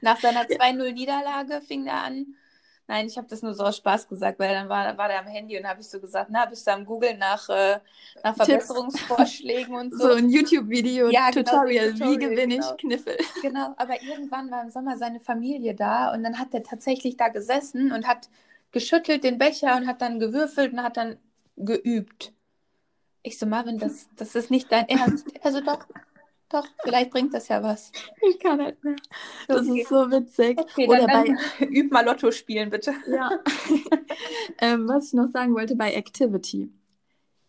Nach 0.00 0.18
seiner 0.18 0.42
2-0-Niederlage 0.44 1.60
fing 1.60 1.86
er 1.86 2.04
an. 2.04 2.34
Nein, 2.86 3.06
ich 3.06 3.16
habe 3.16 3.28
das 3.28 3.42
nur 3.42 3.54
so 3.54 3.62
aus 3.62 3.76
Spaß 3.76 4.08
gesagt, 4.08 4.40
weil 4.40 4.52
dann 4.52 4.68
war, 4.68 4.98
war 4.98 5.06
der 5.06 5.20
am 5.20 5.26
Handy 5.26 5.56
und 5.56 5.64
habe 5.64 5.80
ich 5.80 5.88
so 5.88 6.00
gesagt, 6.00 6.28
na, 6.32 6.46
bist 6.46 6.66
du 6.66 6.72
am 6.72 6.84
Google 6.84 7.16
nach, 7.18 7.48
äh, 7.48 7.78
nach 8.24 8.34
Verbesserungsvorschlägen 8.34 9.76
und 9.76 9.92
so. 9.96 10.08
So 10.08 10.14
ein 10.14 10.28
YouTube-Video, 10.28 11.08
ja, 11.08 11.30
genau, 11.30 11.44
Tutorial, 11.44 11.92
genau, 11.92 12.10
wie 12.10 12.16
gewinne 12.16 12.56
genau. 12.56 12.70
ich 12.70 12.76
Kniffel. 12.78 13.16
Genau, 13.42 13.74
aber 13.76 14.02
irgendwann 14.02 14.50
war 14.50 14.62
im 14.62 14.70
Sommer 14.70 14.96
seine 14.96 15.20
Familie 15.20 15.76
da 15.76 16.12
und 16.12 16.24
dann 16.24 16.40
hat 16.40 16.52
er 16.52 16.64
tatsächlich 16.64 17.16
da 17.16 17.28
gesessen 17.28 17.92
und 17.92 18.08
hat 18.08 18.28
geschüttelt 18.72 19.22
den 19.22 19.38
Becher 19.38 19.76
und 19.76 19.86
hat 19.86 20.02
dann 20.02 20.18
gewürfelt 20.18 20.72
und 20.72 20.82
hat 20.82 20.96
dann 20.96 21.16
geübt. 21.56 22.32
Ich 23.22 23.38
so, 23.38 23.46
Marvin, 23.46 23.78
das, 23.78 24.08
das 24.16 24.34
ist 24.34 24.50
nicht 24.50 24.70
dein 24.72 24.88
Ernst. 24.88 25.26
Also 25.42 25.60
doch, 25.60 25.86
doch, 26.48 26.66
vielleicht 26.82 27.10
bringt 27.10 27.32
das 27.32 27.48
ja 27.48 27.62
was. 27.62 27.92
Ich 28.28 28.38
kann 28.40 28.60
halt 28.60 28.82
mehr. 28.82 28.96
Das 29.46 29.68
okay. 29.68 29.82
ist 29.82 29.88
so 29.88 30.10
witzig. 30.10 30.58
Okay, 30.58 30.88
Oder 30.88 31.06
dann, 31.06 31.38
bei... 31.58 31.66
üb 31.66 31.92
mal 31.92 32.04
Lotto 32.04 32.30
spielen, 32.30 32.70
bitte. 32.70 32.92
Ja. 33.06 33.30
ähm, 34.58 34.88
was 34.88 35.08
ich 35.08 35.12
noch 35.12 35.28
sagen 35.28 35.54
wollte, 35.54 35.76
bei 35.76 35.92
Activity. 35.92 36.72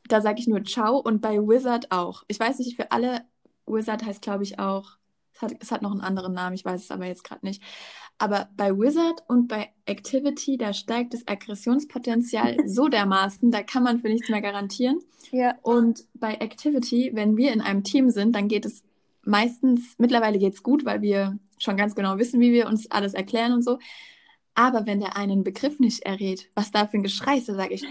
Da 0.07 0.21
sage 0.21 0.39
ich 0.39 0.47
nur 0.47 0.63
Ciao 0.63 0.97
und 0.97 1.21
bei 1.21 1.37
Wizard 1.37 1.91
auch. 1.91 2.23
Ich 2.27 2.39
weiß 2.39 2.59
nicht, 2.59 2.75
für 2.75 2.91
alle, 2.91 3.21
Wizard 3.65 4.05
heißt, 4.05 4.21
glaube 4.21 4.43
ich, 4.43 4.59
auch, 4.59 4.97
es 5.33 5.41
hat, 5.41 5.53
es 5.59 5.71
hat 5.71 5.81
noch 5.81 5.91
einen 5.91 6.01
anderen 6.01 6.33
Namen, 6.33 6.53
ich 6.53 6.65
weiß 6.65 6.83
es 6.83 6.91
aber 6.91 7.05
jetzt 7.05 7.23
gerade 7.23 7.45
nicht. 7.45 7.63
Aber 8.21 8.49
bei 8.55 8.77
Wizard 8.77 9.23
und 9.27 9.47
bei 9.47 9.71
Activity, 9.87 10.55
da 10.55 10.73
steigt 10.73 11.15
das 11.15 11.27
Aggressionspotenzial 11.27 12.55
so 12.67 12.87
dermaßen, 12.87 13.49
da 13.49 13.63
kann 13.63 13.81
man 13.81 13.99
für 13.99 14.09
nichts 14.09 14.29
mehr 14.29 14.41
garantieren. 14.41 14.99
Ja. 15.31 15.55
Und 15.63 16.05
bei 16.13 16.35
Activity, 16.35 17.09
wenn 17.15 17.35
wir 17.35 17.51
in 17.51 17.61
einem 17.61 17.83
Team 17.83 18.11
sind, 18.11 18.35
dann 18.35 18.47
geht 18.47 18.67
es 18.67 18.83
meistens, 19.23 19.95
mittlerweile 19.97 20.37
geht 20.37 20.53
es 20.53 20.61
gut, 20.61 20.85
weil 20.85 21.01
wir 21.01 21.39
schon 21.57 21.77
ganz 21.77 21.95
genau 21.95 22.19
wissen, 22.19 22.39
wie 22.39 22.51
wir 22.51 22.67
uns 22.67 22.91
alles 22.91 23.15
erklären 23.15 23.53
und 23.53 23.63
so. 23.63 23.79
Aber 24.53 24.85
wenn 24.85 24.99
der 24.99 25.17
einen 25.17 25.43
Begriff 25.43 25.79
nicht 25.79 26.03
errät, 26.03 26.47
was 26.53 26.69
da 26.69 26.85
für 26.85 26.97
ein 26.97 27.03
Geschrei 27.03 27.37
ist, 27.37 27.47
sage 27.47 27.73
ich, 27.73 27.83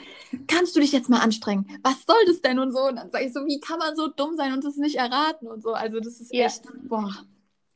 kannst 0.46 0.76
du 0.76 0.80
dich 0.80 0.92
jetzt 0.92 1.08
mal 1.08 1.18
anstrengen? 1.18 1.66
Was 1.82 2.04
soll 2.06 2.24
das 2.28 2.40
denn 2.40 2.60
und 2.60 2.70
so? 2.70 2.86
Und 2.86 2.96
dann 2.96 3.10
sage 3.10 3.24
ich 3.24 3.32
so, 3.32 3.40
wie 3.46 3.58
kann 3.58 3.80
man 3.80 3.96
so 3.96 4.06
dumm 4.06 4.36
sein 4.36 4.52
und 4.52 4.62
das 4.62 4.76
nicht 4.76 4.94
erraten 4.94 5.48
und 5.48 5.60
so. 5.60 5.72
Also 5.72 5.98
das 5.98 6.20
ist 6.20 6.32
ja. 6.32 6.46
echt, 6.46 6.62
boah. 6.84 7.12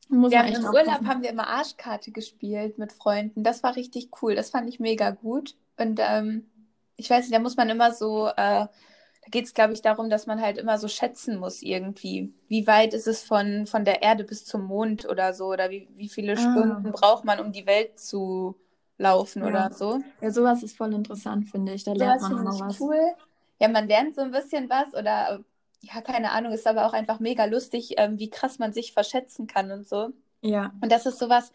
Muss 0.07 0.31
wir 0.31 0.39
haben 0.39 0.53
im 0.53 0.65
Urlaub 0.65 1.05
haben 1.05 1.23
wir 1.23 1.29
immer 1.29 1.47
Arschkarte 1.47 2.11
gespielt 2.11 2.77
mit 2.77 2.93
Freunden. 2.93 3.43
Das 3.43 3.63
war 3.63 3.75
richtig 3.75 4.09
cool. 4.21 4.35
Das 4.35 4.51
fand 4.51 4.69
ich 4.69 4.79
mega 4.79 5.11
gut. 5.11 5.55
Und 5.77 5.99
ähm, 6.01 6.45
ich 6.95 7.09
weiß 7.09 7.25
nicht, 7.25 7.33
da 7.33 7.39
muss 7.39 7.57
man 7.57 7.69
immer 7.69 7.91
so, 7.91 8.27
äh, 8.27 8.67
da 9.25 9.31
geht 9.31 9.45
es, 9.45 9.53
glaube 9.53 9.73
ich, 9.73 9.81
darum, 9.81 10.09
dass 10.09 10.27
man 10.27 10.41
halt 10.41 10.57
immer 10.57 10.77
so 10.77 10.87
schätzen 10.87 11.37
muss 11.37 11.61
irgendwie. 11.61 12.33
Wie 12.47 12.67
weit 12.67 12.93
ist 12.93 13.07
es 13.07 13.23
von, 13.23 13.65
von 13.65 13.83
der 13.83 14.03
Erde 14.03 14.23
bis 14.23 14.45
zum 14.45 14.65
Mond 14.65 15.07
oder 15.09 15.33
so? 15.33 15.47
Oder 15.47 15.71
wie, 15.71 15.89
wie 15.95 16.09
viele 16.09 16.33
ah. 16.33 16.37
Stunden 16.37 16.91
braucht 16.91 17.25
man, 17.25 17.39
um 17.39 17.51
die 17.51 17.65
Welt 17.65 17.99
zu 17.99 18.55
laufen 18.97 19.41
ja. 19.41 19.49
oder 19.49 19.73
so. 19.73 20.01
Ja, 20.21 20.31
sowas 20.31 20.63
ist 20.63 20.77
voll 20.77 20.93
interessant, 20.93 21.49
finde 21.49 21.73
ich. 21.73 21.83
Da 21.83 21.93
so 21.93 21.97
lernt 21.97 22.21
man 22.21 22.43
noch 22.43 22.59
was. 22.59 22.79
cool. 22.79 22.99
Ja, 23.59 23.67
man 23.67 23.87
lernt 23.87 24.15
so 24.15 24.21
ein 24.21 24.31
bisschen 24.31 24.69
was 24.69 24.93
oder 24.93 25.43
ja, 25.81 26.01
keine 26.01 26.31
Ahnung, 26.31 26.51
ist 26.51 26.67
aber 26.67 26.85
auch 26.85 26.93
einfach 26.93 27.19
mega 27.19 27.45
lustig, 27.45 27.95
ähm, 27.97 28.19
wie 28.19 28.29
krass 28.29 28.59
man 28.59 28.73
sich 28.73 28.93
verschätzen 28.93 29.47
kann 29.47 29.71
und 29.71 29.87
so. 29.87 30.09
Ja. 30.41 30.71
Und 30.81 30.91
das 30.91 31.05
ist 31.05 31.19
sowas, 31.19 31.51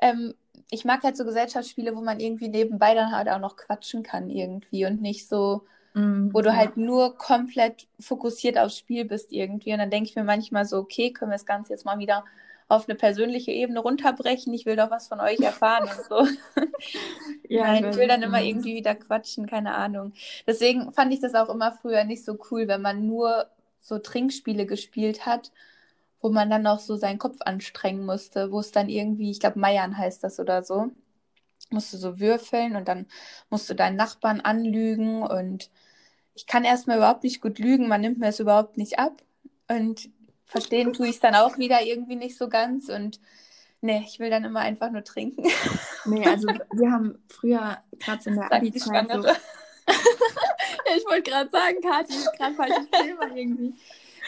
ähm, 0.00 0.34
ich 0.70 0.84
mag 0.84 1.02
halt 1.02 1.16
so 1.16 1.24
Gesellschaftsspiele, 1.24 1.94
wo 1.96 2.00
man 2.00 2.20
irgendwie 2.20 2.48
nebenbei 2.48 2.94
dann 2.94 3.12
halt 3.12 3.28
auch 3.28 3.38
noch 3.38 3.56
quatschen 3.56 4.02
kann 4.02 4.30
irgendwie 4.30 4.86
und 4.86 5.02
nicht 5.02 5.28
so, 5.28 5.64
mm, 5.94 6.30
wo 6.32 6.40
du 6.42 6.50
ja. 6.50 6.56
halt 6.56 6.76
nur 6.76 7.16
komplett 7.16 7.86
fokussiert 7.98 8.58
aufs 8.58 8.78
Spiel 8.78 9.04
bist 9.04 9.32
irgendwie. 9.32 9.72
Und 9.72 9.78
dann 9.78 9.90
denke 9.90 10.08
ich 10.08 10.16
mir 10.16 10.24
manchmal 10.24 10.64
so, 10.64 10.78
okay, 10.78 11.12
können 11.12 11.30
wir 11.30 11.36
das 11.36 11.46
Ganze 11.46 11.72
jetzt 11.72 11.84
mal 11.84 11.98
wieder 11.98 12.24
auf 12.68 12.88
eine 12.88 12.96
persönliche 12.96 13.50
Ebene 13.50 13.80
runterbrechen. 13.80 14.54
Ich 14.54 14.64
will 14.64 14.76
doch 14.76 14.90
was 14.92 15.08
von 15.08 15.20
euch 15.20 15.40
erfahren 15.40 15.88
und 15.88 16.04
so. 16.08 16.62
ja, 17.48 17.64
Nein, 17.64 17.90
ich 17.90 17.96
will 17.96 18.06
dann 18.06 18.22
immer 18.22 18.40
irgendwie 18.40 18.76
wieder 18.76 18.94
quatschen, 18.94 19.46
keine 19.46 19.74
Ahnung. 19.74 20.12
Deswegen 20.46 20.92
fand 20.92 21.12
ich 21.12 21.20
das 21.20 21.34
auch 21.34 21.48
immer 21.48 21.72
früher 21.72 22.04
nicht 22.04 22.24
so 22.24 22.38
cool, 22.50 22.68
wenn 22.68 22.80
man 22.80 23.08
nur 23.08 23.46
so 23.80 23.98
Trinkspiele 23.98 24.66
gespielt 24.66 25.26
hat, 25.26 25.52
wo 26.20 26.30
man 26.30 26.50
dann 26.50 26.66
auch 26.66 26.78
so 26.78 26.96
seinen 26.96 27.18
Kopf 27.18 27.38
anstrengen 27.40 28.04
musste, 28.04 28.52
wo 28.52 28.60
es 28.60 28.72
dann 28.72 28.88
irgendwie, 28.88 29.30
ich 29.30 29.40
glaube, 29.40 29.58
Meiern 29.58 29.96
heißt 29.96 30.22
das 30.22 30.38
oder 30.38 30.62
so, 30.62 30.90
musst 31.70 31.92
du 31.92 31.96
so 31.96 32.20
würfeln 32.20 32.76
und 32.76 32.88
dann 32.88 33.06
musst 33.48 33.68
du 33.70 33.74
deinen 33.74 33.96
Nachbarn 33.96 34.40
anlügen 34.40 35.22
und 35.22 35.70
ich 36.34 36.46
kann 36.46 36.64
erstmal 36.64 36.98
überhaupt 36.98 37.24
nicht 37.24 37.40
gut 37.40 37.58
lügen, 37.58 37.88
man 37.88 38.00
nimmt 38.00 38.18
mir 38.18 38.28
es 38.28 38.40
überhaupt 38.40 38.76
nicht 38.76 38.98
ab. 38.98 39.22
Und 39.68 40.08
verstehen 40.46 40.92
tue 40.92 41.08
ich 41.08 41.16
es 41.16 41.20
dann 41.20 41.34
auch 41.34 41.58
wieder 41.58 41.82
irgendwie 41.82 42.16
nicht 42.16 42.36
so 42.36 42.48
ganz 42.48 42.88
und 42.88 43.20
nee, 43.80 44.02
ich 44.06 44.18
will 44.18 44.30
dann 44.30 44.44
immer 44.44 44.60
einfach 44.60 44.90
nur 44.90 45.04
trinken. 45.04 45.44
Nee, 46.04 46.26
also 46.26 46.48
wir 46.72 46.90
haben 46.90 47.18
früher 47.28 47.78
gerade 47.98 48.30
in 48.30 48.36
der 48.36 48.52
Abi-Zeit 48.52 49.10
so... 49.10 49.24
ich 50.96 51.04
wollte 51.06 51.30
gerade 51.30 51.50
sagen, 51.50 51.80
Kathi, 51.82 52.14
gerade 52.36 52.54
falsches 52.54 52.90
Thema 52.90 53.34
irgendwie. 53.34 53.74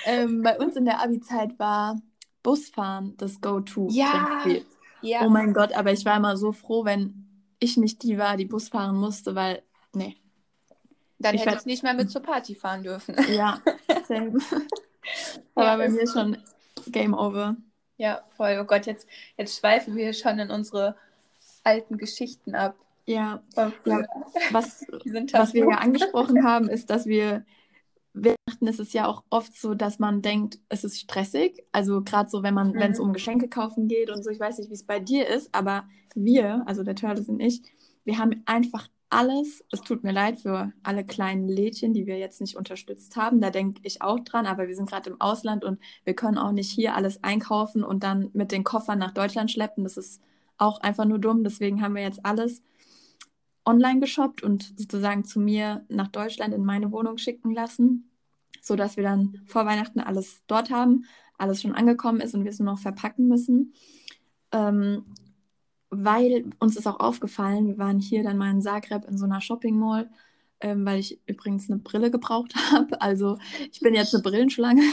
Ähm, 0.04 0.42
bei 0.42 0.58
uns 0.58 0.76
in 0.76 0.84
der 0.84 1.00
Abi-Zeit 1.00 1.58
war 1.58 2.00
Busfahren 2.42 3.16
das 3.16 3.40
Go-To-Trinkspiel. 3.40 4.64
Ja, 5.02 5.20
ja. 5.20 5.26
Oh 5.26 5.28
mein 5.28 5.52
Gott, 5.52 5.72
aber 5.72 5.92
ich 5.92 6.04
war 6.04 6.16
immer 6.16 6.36
so 6.36 6.52
froh, 6.52 6.84
wenn 6.84 7.26
ich 7.58 7.76
nicht 7.76 8.02
die 8.02 8.18
war, 8.18 8.36
die 8.36 8.44
Bus 8.44 8.68
fahren 8.68 8.96
musste, 8.96 9.34
weil, 9.34 9.62
nee. 9.92 10.16
Dann 11.18 11.36
ich 11.36 11.46
hätte 11.46 11.58
ich 11.58 11.66
nicht 11.66 11.82
mehr 11.84 11.94
mit 11.94 12.10
zur 12.10 12.22
Party 12.22 12.54
fahren 12.54 12.82
dürfen. 12.82 13.16
Ja, 13.28 13.60
same. 14.06 14.38
Aber 15.54 15.66
ja, 15.66 15.76
bei 15.76 15.88
mir 15.88 16.06
schon 16.06 16.38
Game 16.88 17.14
Over. 17.14 17.56
Ja, 17.96 18.22
voll. 18.36 18.58
Oh 18.60 18.64
Gott, 18.64 18.86
jetzt, 18.86 19.06
jetzt 19.36 19.58
schweifen 19.58 19.96
wir 19.96 20.12
schon 20.12 20.38
in 20.38 20.50
unsere 20.50 20.96
alten 21.62 21.98
Geschichten 21.98 22.54
ab. 22.54 22.76
Ja, 23.06 23.42
ja 23.84 24.02
was, 24.50 24.86
was 25.32 25.54
wir 25.54 25.68
ja 25.68 25.78
angesprochen 25.78 26.44
haben, 26.44 26.68
ist, 26.68 26.90
dass 26.90 27.06
wir 27.06 27.44
Weihnachten 28.14 28.66
ist 28.66 28.80
es 28.80 28.92
ja 28.92 29.06
auch 29.06 29.24
oft 29.30 29.58
so, 29.58 29.74
dass 29.74 29.98
man 29.98 30.20
denkt, 30.22 30.58
es 30.68 30.84
ist 30.84 31.00
stressig. 31.00 31.64
Also 31.72 32.02
gerade 32.02 32.28
so, 32.28 32.42
wenn 32.42 32.54
man, 32.54 32.68
mhm. 32.68 32.74
wenn 32.74 32.92
es 32.92 33.00
um 33.00 33.12
Geschenke 33.12 33.48
kaufen 33.48 33.88
geht 33.88 34.10
und 34.10 34.22
so, 34.22 34.30
ich 34.30 34.40
weiß 34.40 34.58
nicht, 34.58 34.70
wie 34.70 34.74
es 34.74 34.84
bei 34.84 35.00
dir 35.00 35.28
ist, 35.28 35.54
aber 35.54 35.84
wir, 36.14 36.62
also 36.66 36.82
der 36.82 36.94
Turtles 36.94 37.28
und 37.28 37.40
ich, 37.40 37.62
wir 38.04 38.18
haben 38.18 38.42
einfach 38.44 38.88
alles. 39.08 39.64
Es 39.70 39.82
tut 39.82 40.04
mir 40.04 40.12
leid 40.12 40.40
für 40.40 40.72
alle 40.82 41.04
kleinen 41.04 41.48
Lädchen, 41.48 41.92
die 41.92 42.06
wir 42.06 42.18
jetzt 42.18 42.40
nicht 42.40 42.56
unterstützt 42.56 43.16
haben. 43.16 43.40
Da 43.40 43.50
denke 43.50 43.80
ich 43.84 44.02
auch 44.02 44.20
dran, 44.20 44.46
aber 44.46 44.68
wir 44.68 44.74
sind 44.74 44.88
gerade 44.88 45.10
im 45.10 45.20
Ausland 45.20 45.64
und 45.64 45.78
wir 46.04 46.14
können 46.14 46.38
auch 46.38 46.52
nicht 46.52 46.70
hier 46.70 46.94
alles 46.94 47.22
einkaufen 47.22 47.84
und 47.84 48.02
dann 48.02 48.30
mit 48.32 48.52
den 48.52 48.64
Koffern 48.64 48.98
nach 48.98 49.12
Deutschland 49.12 49.50
schleppen. 49.50 49.84
Das 49.84 49.96
ist 49.96 50.20
auch 50.56 50.80
einfach 50.80 51.04
nur 51.04 51.18
dumm. 51.18 51.44
Deswegen 51.44 51.82
haben 51.82 51.94
wir 51.94 52.02
jetzt 52.02 52.24
alles 52.24 52.62
online 53.64 54.00
geshoppt 54.00 54.42
und 54.42 54.74
sozusagen 54.76 55.24
zu 55.24 55.40
mir 55.40 55.84
nach 55.88 56.08
Deutschland 56.08 56.54
in 56.54 56.64
meine 56.64 56.90
Wohnung 56.92 57.18
schicken 57.18 57.52
lassen, 57.52 58.10
sodass 58.60 58.96
wir 58.96 59.04
dann 59.04 59.40
vor 59.46 59.66
Weihnachten 59.66 60.00
alles 60.00 60.42
dort 60.46 60.70
haben, 60.70 61.04
alles 61.38 61.62
schon 61.62 61.74
angekommen 61.74 62.20
ist 62.20 62.34
und 62.34 62.44
wir 62.44 62.50
es 62.50 62.58
nur 62.58 62.72
noch 62.72 62.80
verpacken 62.80 63.28
müssen. 63.28 63.74
Ähm, 64.52 65.04
weil 65.90 66.50
uns 66.58 66.76
ist 66.76 66.86
auch 66.86 67.00
aufgefallen, 67.00 67.66
wir 67.66 67.78
waren 67.78 68.00
hier 68.00 68.22
dann 68.22 68.38
mal 68.38 68.50
in 68.50 68.62
Zagreb 68.62 69.04
in 69.04 69.18
so 69.18 69.26
einer 69.26 69.40
Shopping 69.40 69.78
Mall, 69.78 70.10
ähm, 70.60 70.86
weil 70.86 70.98
ich 70.98 71.20
übrigens 71.26 71.70
eine 71.70 71.80
Brille 71.80 72.10
gebraucht 72.10 72.54
habe. 72.72 73.00
Also 73.00 73.38
ich 73.70 73.80
bin 73.80 73.94
jetzt 73.94 74.14
eine 74.14 74.22
Brillenschlange. 74.22 74.82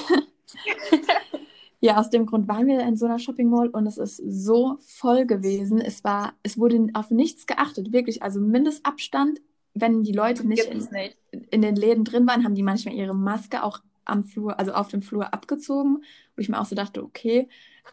ja, 1.81 1.97
aus 1.97 2.09
dem 2.09 2.25
Grund 2.25 2.47
waren 2.47 2.67
wir 2.67 2.81
in 2.81 2.97
so 2.97 3.05
einer 3.05 3.19
Shopping 3.19 3.49
Mall 3.49 3.69
und 3.69 3.87
es 3.87 3.97
ist 3.97 4.17
so 4.17 4.77
voll 4.81 5.25
gewesen. 5.25 5.79
Es 5.79 6.03
war, 6.03 6.33
es 6.43 6.57
wurde 6.57 6.87
auf 6.93 7.09
nichts 7.09 7.47
geachtet, 7.47 7.93
wirklich. 7.93 8.21
Also 8.21 8.41
Mindestabstand, 8.41 9.39
wenn 9.73 10.03
die 10.03 10.11
Leute 10.11 10.45
nicht 10.45 10.65
in, 10.65 10.79
nicht 10.79 11.17
in, 11.51 11.61
den 11.61 11.75
Läden 11.75 12.03
drin 12.03 12.27
waren, 12.27 12.43
haben 12.43 12.55
die 12.55 12.63
manchmal 12.63 12.95
ihre 12.95 13.15
Maske 13.15 13.63
auch 13.63 13.79
am 14.03 14.25
Flur, 14.25 14.59
also 14.59 14.73
auf 14.73 14.89
dem 14.89 15.01
Flur 15.01 15.33
abgezogen, 15.33 16.03
wo 16.35 16.41
ich 16.41 16.49
mir 16.49 16.59
auch 16.59 16.65
so 16.65 16.75
dachte, 16.75 17.03
okay. 17.03 17.47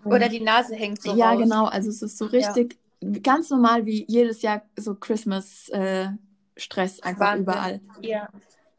Oder 0.05 0.29
die 0.29 0.41
Nase 0.41 0.75
hängt 0.75 1.01
so 1.01 1.15
Ja, 1.15 1.33
raus. 1.33 1.43
genau. 1.43 1.67
Also 1.67 1.91
es 1.91 2.03
ist 2.03 2.19
so 2.19 2.27
richtig 2.27 2.77
ganz 3.23 3.51
normal 3.51 3.87
wie 3.87 4.05
jedes 4.09 4.43
Jahr 4.43 4.63
so 4.77 4.95
Christmas-Stress 4.95 6.99
äh, 6.99 7.03
einfach 7.03 7.21
Wahnsinn. 7.21 7.43
überall. 7.43 7.81
Ja. 8.01 8.29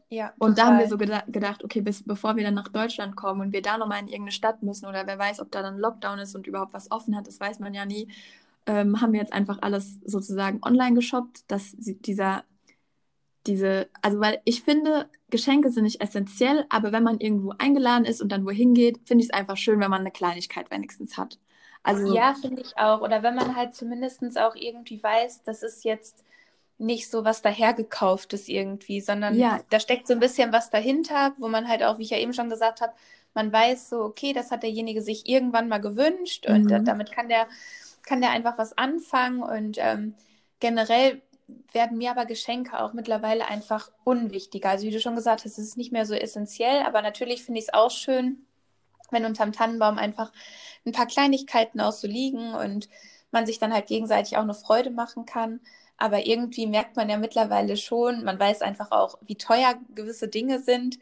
Ja, 0.10 0.34
und 0.40 0.52
total. 0.52 0.56
da 0.56 0.66
haben 0.66 0.80
wir 0.80 0.88
so 0.88 0.98
geda 0.98 1.24
gedacht, 1.28 1.64
okay, 1.64 1.82
bis, 1.82 2.04
bevor 2.04 2.38
wir 2.38 2.44
dann 2.44 2.54
nach 2.54 2.70
Deutschland 2.70 3.16
kommen 3.16 3.42
und 3.42 3.52
wir 3.52 3.62
da 3.62 3.78
nochmal 3.78 4.00
in 4.00 4.08
irgendeine 4.08 4.32
Stadt 4.32 4.64
müssen 4.64 4.86
oder 4.86 5.06
wer 5.06 5.20
weiß, 5.20 5.42
ob 5.42 5.52
da 5.52 5.62
dann 5.62 5.78
Lockdown 5.78 6.20
ist 6.20 6.36
und 6.36 6.48
überhaupt 6.48 6.74
was 6.74 6.92
offen 6.92 7.16
hat, 7.16 7.28
das 7.28 7.40
weiß 7.40 7.60
man 7.60 7.74
ja 7.74 7.86
nie, 7.86 8.08
ähm, 8.66 9.02
haben 9.02 9.12
wir 9.12 9.20
jetzt 9.20 9.34
einfach 9.34 9.60
alles 9.62 10.00
sozusagen 10.06 10.60
online 10.64 10.96
geshoppt, 10.96 11.52
dass 11.52 11.76
dieser, 11.78 12.46
diese, 13.48 13.90
also 14.02 14.20
weil 14.20 14.42
ich 14.46 14.62
finde, 14.64 15.10
Geschenke 15.30 15.72
sind 15.72 15.84
nicht 15.84 16.02
essentiell, 16.02 16.66
aber 16.70 16.92
wenn 16.94 17.04
man 17.04 17.20
irgendwo 17.20 17.54
eingeladen 17.58 18.06
ist 18.06 18.22
und 18.22 18.32
dann 18.32 18.46
wohin 18.46 18.74
geht, 18.74 19.00
finde 19.06 19.24
ich 19.24 19.30
es 19.30 19.34
einfach 19.34 19.58
schön, 19.58 19.80
wenn 19.80 19.90
man 19.90 20.02
eine 20.02 20.12
Kleinigkeit 20.12 20.72
wenigstens 20.72 21.18
hat. 21.18 21.38
Also, 21.84 22.14
ja, 22.14 22.34
finde 22.34 22.62
ich 22.62 22.78
auch. 22.78 23.02
Oder 23.02 23.24
wenn 23.24 23.36
man 23.36 23.56
halt 23.56 23.74
zumindest 23.74 24.22
auch 24.40 24.56
irgendwie 24.56 25.02
weiß, 25.02 25.44
das 25.44 25.64
ist 25.64 25.86
jetzt 25.86 26.24
nicht 26.78 27.10
so 27.10 27.26
was 27.26 27.42
dahergekauftes 27.42 28.48
irgendwie, 28.48 29.02
sondern 29.02 29.36
ja. 29.36 29.60
da 29.70 29.80
steckt 29.80 30.08
so 30.08 30.14
ein 30.14 30.20
bisschen 30.20 30.54
was 30.54 30.70
dahinter, 30.70 31.34
wo 31.38 31.48
man 31.48 31.68
halt 31.68 31.84
auch, 31.84 31.98
wie 31.98 32.04
ich 32.04 32.12
ja 32.12 32.18
eben 32.18 32.34
schon 32.34 32.50
gesagt 32.50 32.82
habe, 32.82 32.94
man 33.34 33.52
weiß 33.52 33.90
so, 33.90 34.02
okay, 34.02 34.34
das 34.34 34.52
hat 34.52 34.64
derjenige 34.64 35.02
sich 35.02 35.28
irgendwann 35.28 35.68
mal 35.70 35.80
gewünscht 35.80 36.48
mhm. 36.48 36.56
und 36.56 36.88
damit 36.88 37.12
kann 37.12 37.30
der, 37.30 37.48
kann 38.04 38.22
der 38.22 38.32
einfach 38.32 38.58
was 38.58 38.78
anfangen 38.78 39.42
und 39.42 39.78
ähm, 39.80 40.16
generell 40.60 41.22
werden 41.72 41.98
mir 41.98 42.12
aber 42.12 42.26
Geschenke 42.26 42.80
auch 42.80 42.94
mittlerweile 42.94 43.48
einfach 43.48 43.92
unwichtiger. 44.04 44.70
Also 44.70 44.86
wie 44.86 44.92
du 44.92 45.00
schon 45.00 45.16
gesagt 45.16 45.46
hast, 45.46 45.58
es 45.58 45.70
ist 45.70 45.78
nicht 45.78 45.92
mehr 45.92 46.06
so 46.06 46.14
essentiell, 46.14 46.84
aber 46.84 47.02
natürlich 47.02 47.44
finde 47.44 47.60
ich 47.60 47.68
es 47.68 47.74
auch 47.74 47.92
schön, 47.92 48.46
wenn 49.12 49.26
unterm 49.26 49.54
Tannenbaum 49.54 49.98
einfach 49.98 50.32
ein 50.86 50.92
paar 50.92 51.08
Kleinigkeiten 51.08 51.80
auch 51.80 51.94
so 51.94 52.08
liegen 52.08 52.54
und 52.54 52.90
man 53.32 53.46
sich 53.46 53.60
dann 53.60 53.74
halt 53.74 53.88
gegenseitig 53.88 54.38
auch 54.38 54.44
eine 54.44 54.54
Freude 54.54 54.92
machen 54.92 55.26
kann. 55.26 55.60
Aber 55.98 56.26
irgendwie 56.26 56.68
merkt 56.68 56.96
man 56.96 57.10
ja 57.10 57.18
mittlerweile 57.18 57.76
schon, 57.76 58.24
man 58.24 58.40
weiß 58.40 58.62
einfach 58.62 58.92
auch, 58.92 59.18
wie 59.22 59.36
teuer 59.36 59.76
gewisse 59.96 60.28
Dinge 60.28 60.60
sind. 60.62 61.00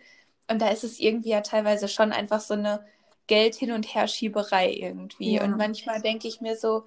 Und 0.50 0.62
da 0.62 0.70
ist 0.70 0.84
es 0.84 1.00
irgendwie 1.00 1.30
ja 1.30 1.42
teilweise 1.42 1.88
schon 1.88 2.12
einfach 2.12 2.40
so 2.40 2.54
eine 2.54 2.86
Geld 3.28 3.56
hin 3.56 3.72
und 3.72 3.84
her 3.94 4.08
Schieberei 4.08 4.72
irgendwie. 4.72 5.34
Ja. 5.34 5.44
Und 5.44 5.58
manchmal 5.58 6.02
denke 6.02 6.28
ich 6.28 6.42
mir 6.42 6.56
so, 6.56 6.86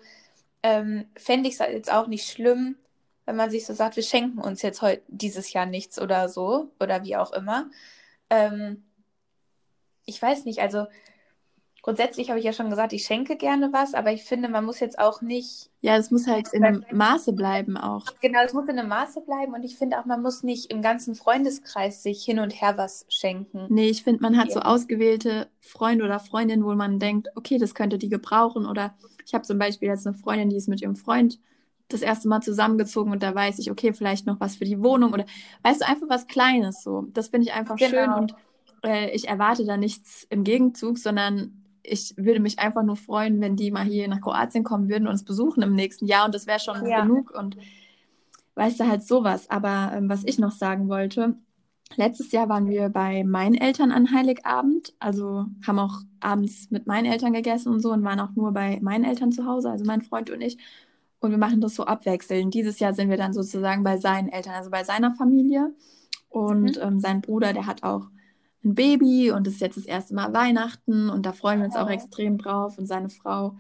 ähm, 0.63 1.07
fände 1.17 1.49
ich 1.49 1.55
es 1.55 1.61
jetzt 1.61 1.93
auch 1.93 2.07
nicht 2.07 2.29
schlimm, 2.29 2.77
wenn 3.27 3.37
man 3.37 3.51
sich 3.51 3.67
so 3.67 3.75
sagt, 3.75 3.97
wir 3.97 4.03
schenken 4.03 4.39
uns 4.39 4.63
jetzt 4.63 4.81
heute 4.81 5.03
dieses 5.09 5.53
Jahr 5.53 5.67
nichts 5.67 6.01
oder 6.01 6.29
so 6.29 6.71
oder 6.81 7.05
wie 7.05 7.17
auch 7.17 7.33
immer. 7.33 7.71
Ähm, 8.31 8.85
ich 10.07 10.21
weiß 10.21 10.47
nicht, 10.47 10.61
also 10.61 10.87
grundsätzlich 11.89 12.29
habe 12.29 12.39
ich 12.39 12.45
ja 12.45 12.53
schon 12.53 12.69
gesagt, 12.69 12.93
ich 12.93 13.07
schenke 13.07 13.37
gerne 13.37 13.73
was, 13.73 13.95
aber 13.95 14.13
ich 14.13 14.23
finde, 14.23 14.51
man 14.51 14.63
muss 14.67 14.79
jetzt 14.79 14.99
auch 14.99 15.23
nicht. 15.23 15.71
Ja, 15.81 15.97
es 15.97 16.11
muss 16.11 16.27
halt 16.27 16.53
in 16.53 16.63
einem 16.63 16.85
Maße 16.93 17.33
bleiben 17.33 17.79
auch. 17.79 18.05
Genau, 18.21 18.41
es 18.45 18.53
muss 18.53 18.69
in 18.69 18.79
einem 18.79 18.91
Maße 18.91 19.23
bleiben 19.23 19.55
und 19.55 19.63
ich 19.63 19.79
finde 19.79 19.99
auch, 19.99 20.05
man 20.05 20.21
muss 20.21 20.43
nicht 20.43 20.71
im 20.71 20.83
ganzen 20.83 21.15
Freundeskreis 21.15 22.03
sich 22.03 22.23
hin 22.23 22.41
und 22.41 22.51
her 22.51 22.77
was 22.77 23.07
schenken. 23.09 23.69
Nee, 23.71 23.89
ich 23.89 24.03
finde, 24.03 24.21
man 24.21 24.37
hat 24.37 24.53
so 24.53 24.61
ausgewählte 24.61 25.49
Freunde 25.63 26.05
oder 26.05 26.21
Freundinnen, 26.21 26.63
wo 26.63 26.75
man 26.75 26.99
denkt, 26.99 27.29
okay, 27.37 27.57
das 27.57 27.75
könnte 27.75 27.97
die 27.97 28.11
gebrauchen. 28.11 28.67
Oder 28.67 28.95
ich 29.25 29.33
habe 29.33 29.45
zum 29.45 29.59
Beispiel 29.59 29.89
jetzt 29.89 30.07
eine 30.07 30.15
Freundin, 30.15 30.51
die 30.51 30.57
ist 30.57 30.69
mit 30.69 30.83
ihrem 30.83 30.95
Freund 30.95 31.41
das 31.89 32.03
erste 32.03 32.29
Mal 32.29 32.43
zusammengezogen 32.43 33.13
und 33.13 33.23
da 33.23 33.35
weiß 33.35 33.61
ich, 33.61 33.71
okay, 33.71 33.95
vielleicht 33.95 34.27
noch 34.27 34.41
was 34.41 34.57
für 34.57 34.67
die 34.67 34.83
Wohnung 34.83 35.15
oder 35.15 35.25
weißt 35.63 35.81
du, 35.81 35.89
einfach 35.89 36.11
was 36.11 36.27
Kleines 36.27 36.83
so. 36.83 37.07
Das 37.15 37.29
finde 37.29 37.49
ich 37.49 37.55
einfach 37.55 37.77
genau. 37.77 37.91
schön 37.91 38.13
und 38.13 38.35
äh, 38.85 39.11
ich 39.13 39.27
erwarte 39.27 39.65
da 39.65 39.79
nichts 39.79 40.27
im 40.29 40.45
Gegenzug, 40.45 40.99
sondern 40.99 41.65
ich 41.83 42.15
würde 42.17 42.41
mich 42.41 42.59
einfach 42.59 42.83
nur 42.83 42.97
freuen, 42.97 43.41
wenn 43.41 43.57
die 43.57 43.71
mal 43.71 43.85
hier 43.85 44.09
nach 44.09 44.21
Kroatien 44.21 44.65
kommen 44.65 44.89
würden 44.89 45.07
und 45.07 45.13
uns 45.13 45.25
besuchen 45.25 45.63
im 45.63 45.75
nächsten 45.75 46.07
Jahr 46.07 46.27
und 46.27 46.35
das 46.35 46.47
wäre 46.47 46.61
schon 46.61 46.87
ja. 46.87 47.03
genug 47.03 47.31
und 47.31 47.57
weißt 48.55 48.81
du 48.81 48.89
halt 48.89 49.03
sowas. 49.03 49.49
Aber 49.51 49.93
ähm, 49.95 50.09
was 50.09 50.25
ich 50.25 50.39
noch 50.39 50.53
sagen 50.53 50.89
wollte, 50.89 51.35
letztes 51.97 52.33
Jahr 52.33 52.49
waren 52.49 52.69
wir 52.69 52.89
bei 52.89 53.25
meinen 53.25 53.55
Eltern 53.55 53.93
an 53.93 54.13
Heiligabend, 54.13 54.95
also 54.99 55.47
haben 55.67 55.79
auch 55.79 56.01
abends 56.21 56.71
mit 56.71 56.87
meinen 56.87 57.07
Eltern 57.07 57.33
gegessen 57.33 57.73
und 57.73 57.81
so 57.81 57.93
und 57.93 58.05
waren 58.05 58.21
auch 58.21 58.35
nur 58.35 58.53
bei 58.53 58.79
meinen 58.83 59.05
Eltern 59.05 59.33
zu 59.33 59.47
Hause, 59.47 59.71
also 59.71 59.85
mein 59.85 60.03
Freund 60.03 60.31
und 60.31 60.41
ich. 60.41 60.59
Und 61.21 61.31
wir 61.31 61.39
machen 61.39 61.61
das 61.61 61.75
so 61.75 61.85
abwechselnd. 61.85 62.55
Dieses 62.55 62.79
Jahr 62.79 62.95
sind 62.95 63.11
wir 63.11 63.17
dann 63.17 63.33
sozusagen 63.33 63.83
bei 63.83 63.97
seinen 63.97 64.29
Eltern, 64.29 64.55
also 64.55 64.71
bei 64.71 64.85
seiner 64.85 65.15
Familie. 65.15 65.75
Und 66.29 66.77
mhm. 66.77 66.83
ähm, 66.83 67.01
sein 67.01 67.23
Bruder, 67.23 67.53
der 67.53 67.67
hat 67.67 67.83
auch 67.83 68.09
ein 68.65 68.75
Baby 68.75 69.31
und 69.31 69.47
es 69.47 69.55
ist 69.55 69.61
jetzt 69.61 69.77
das 69.77 69.85
erste 69.87 70.15
Mal 70.15 70.33
Weihnachten 70.33 71.11
und 71.11 71.27
da 71.27 71.33
freuen 71.33 71.61
wir 71.61 71.67
uns 71.67 71.77
auch 71.77 71.89
extrem 71.89 72.39
drauf. 72.39 72.79
Und 72.79 72.87
seine 72.87 73.09
Frau, 73.09 73.57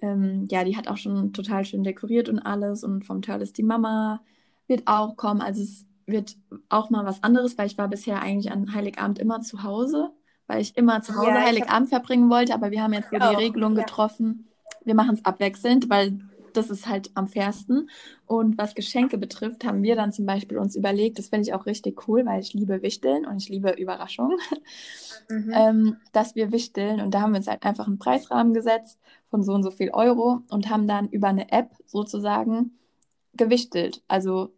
ähm, 0.00 0.46
ja, 0.50 0.64
die 0.64 0.76
hat 0.76 0.88
auch 0.88 0.96
schon 0.96 1.32
total 1.32 1.64
schön 1.64 1.82
dekoriert 1.82 2.28
und 2.28 2.38
alles. 2.38 2.84
Und 2.84 3.04
vom 3.04 3.22
Törles 3.22 3.52
die 3.52 3.62
Mama 3.62 4.20
wird 4.68 4.82
auch 4.86 5.16
kommen. 5.16 5.40
Also 5.40 5.62
es 5.62 5.86
wird 6.06 6.36
auch 6.68 6.90
mal 6.90 7.04
was 7.04 7.22
anderes, 7.22 7.58
weil 7.58 7.66
ich 7.66 7.78
war 7.78 7.88
bisher 7.88 8.22
eigentlich 8.22 8.52
an 8.52 8.74
Heiligabend 8.74 9.18
immer 9.18 9.40
zu 9.40 9.62
Hause, 9.62 10.10
weil 10.46 10.60
ich 10.60 10.76
immer 10.76 11.02
zu 11.02 11.16
Hause 11.16 11.28
ja, 11.28 11.44
Heiligabend 11.44 11.90
hab... 11.92 12.00
verbringen 12.00 12.30
wollte. 12.30 12.54
Aber 12.54 12.70
wir 12.70 12.82
haben 12.82 12.92
jetzt 12.92 13.10
so 13.10 13.18
die 13.18 13.36
Regelung 13.36 13.76
ja. 13.76 13.82
getroffen, 13.82 14.48
wir 14.84 14.94
machen 14.94 15.14
es 15.14 15.24
abwechselnd, 15.24 15.90
weil 15.90 16.20
das 16.52 16.70
ist 16.70 16.86
halt 16.86 17.10
am 17.14 17.28
fairsten. 17.28 17.90
Und 18.26 18.58
was 18.58 18.74
Geschenke 18.74 19.18
betrifft, 19.18 19.64
haben 19.64 19.82
wir 19.82 19.96
dann 19.96 20.12
zum 20.12 20.26
Beispiel 20.26 20.58
uns 20.58 20.76
überlegt, 20.76 21.18
das 21.18 21.28
finde 21.28 21.48
ich 21.48 21.54
auch 21.54 21.66
richtig 21.66 22.08
cool, 22.08 22.24
weil 22.26 22.40
ich 22.40 22.54
liebe 22.54 22.82
Wichteln 22.82 23.26
und 23.26 23.36
ich 23.42 23.48
liebe 23.48 23.70
Überraschungen, 23.70 24.38
mhm. 25.28 25.52
ähm, 25.54 25.96
dass 26.12 26.34
wir 26.34 26.52
wichteln. 26.52 27.00
Und 27.00 27.12
da 27.14 27.20
haben 27.20 27.32
wir 27.32 27.38
uns 27.38 27.48
halt 27.48 27.64
einfach 27.64 27.86
einen 27.86 27.98
Preisrahmen 27.98 28.54
gesetzt 28.54 28.98
von 29.30 29.42
so 29.42 29.52
und 29.52 29.62
so 29.62 29.70
viel 29.70 29.90
Euro 29.90 30.42
und 30.50 30.70
haben 30.70 30.86
dann 30.86 31.08
über 31.08 31.28
eine 31.28 31.50
App 31.52 31.70
sozusagen 31.86 32.78
gewichtelt. 33.34 34.02
Also 34.08 34.52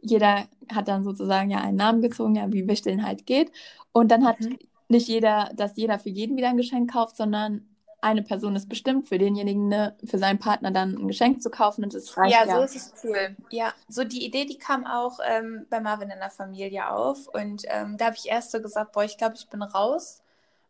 jeder 0.00 0.44
hat 0.72 0.88
dann 0.88 1.04
sozusagen 1.04 1.50
ja 1.50 1.60
einen 1.60 1.76
Namen 1.76 2.02
gezogen, 2.02 2.34
ja, 2.34 2.52
wie 2.52 2.66
Wichteln 2.66 3.06
halt 3.06 3.26
geht. 3.26 3.52
Und 3.92 4.10
dann 4.10 4.24
hat 4.24 4.40
mhm. 4.40 4.58
nicht 4.88 5.08
jeder, 5.08 5.50
dass 5.54 5.76
jeder 5.76 5.98
für 5.98 6.10
jeden 6.10 6.36
wieder 6.36 6.48
ein 6.48 6.56
Geschenk 6.56 6.92
kauft, 6.92 7.16
sondern 7.16 7.66
eine 8.02 8.22
Person 8.22 8.56
ist 8.56 8.68
bestimmt, 8.68 9.08
für 9.08 9.16
denjenigen, 9.16 9.68
ne, 9.68 9.96
für 10.04 10.18
seinen 10.18 10.40
Partner 10.40 10.72
dann 10.72 10.96
ein 10.96 11.06
Geschenk 11.06 11.40
zu 11.40 11.50
kaufen 11.50 11.84
und 11.84 11.94
es 11.94 12.16
reicht. 12.18 12.34
Ja, 12.34 12.44
ja, 12.44 12.56
so 12.56 12.62
ist 12.62 12.74
es 12.74 13.04
cool. 13.04 13.36
Ja, 13.50 13.72
so 13.88 14.02
die 14.02 14.26
Idee, 14.26 14.44
die 14.44 14.58
kam 14.58 14.84
auch 14.86 15.20
ähm, 15.24 15.66
bei 15.70 15.80
Marvin 15.80 16.10
in 16.10 16.18
der 16.18 16.30
Familie 16.30 16.90
auf. 16.90 17.28
Und 17.28 17.62
ähm, 17.68 17.96
da 17.96 18.06
habe 18.06 18.16
ich 18.16 18.28
erst 18.28 18.50
so 18.50 18.60
gesagt, 18.60 18.92
boah, 18.92 19.04
ich 19.04 19.18
glaube, 19.18 19.36
ich 19.36 19.48
bin 19.48 19.62
raus, 19.62 20.20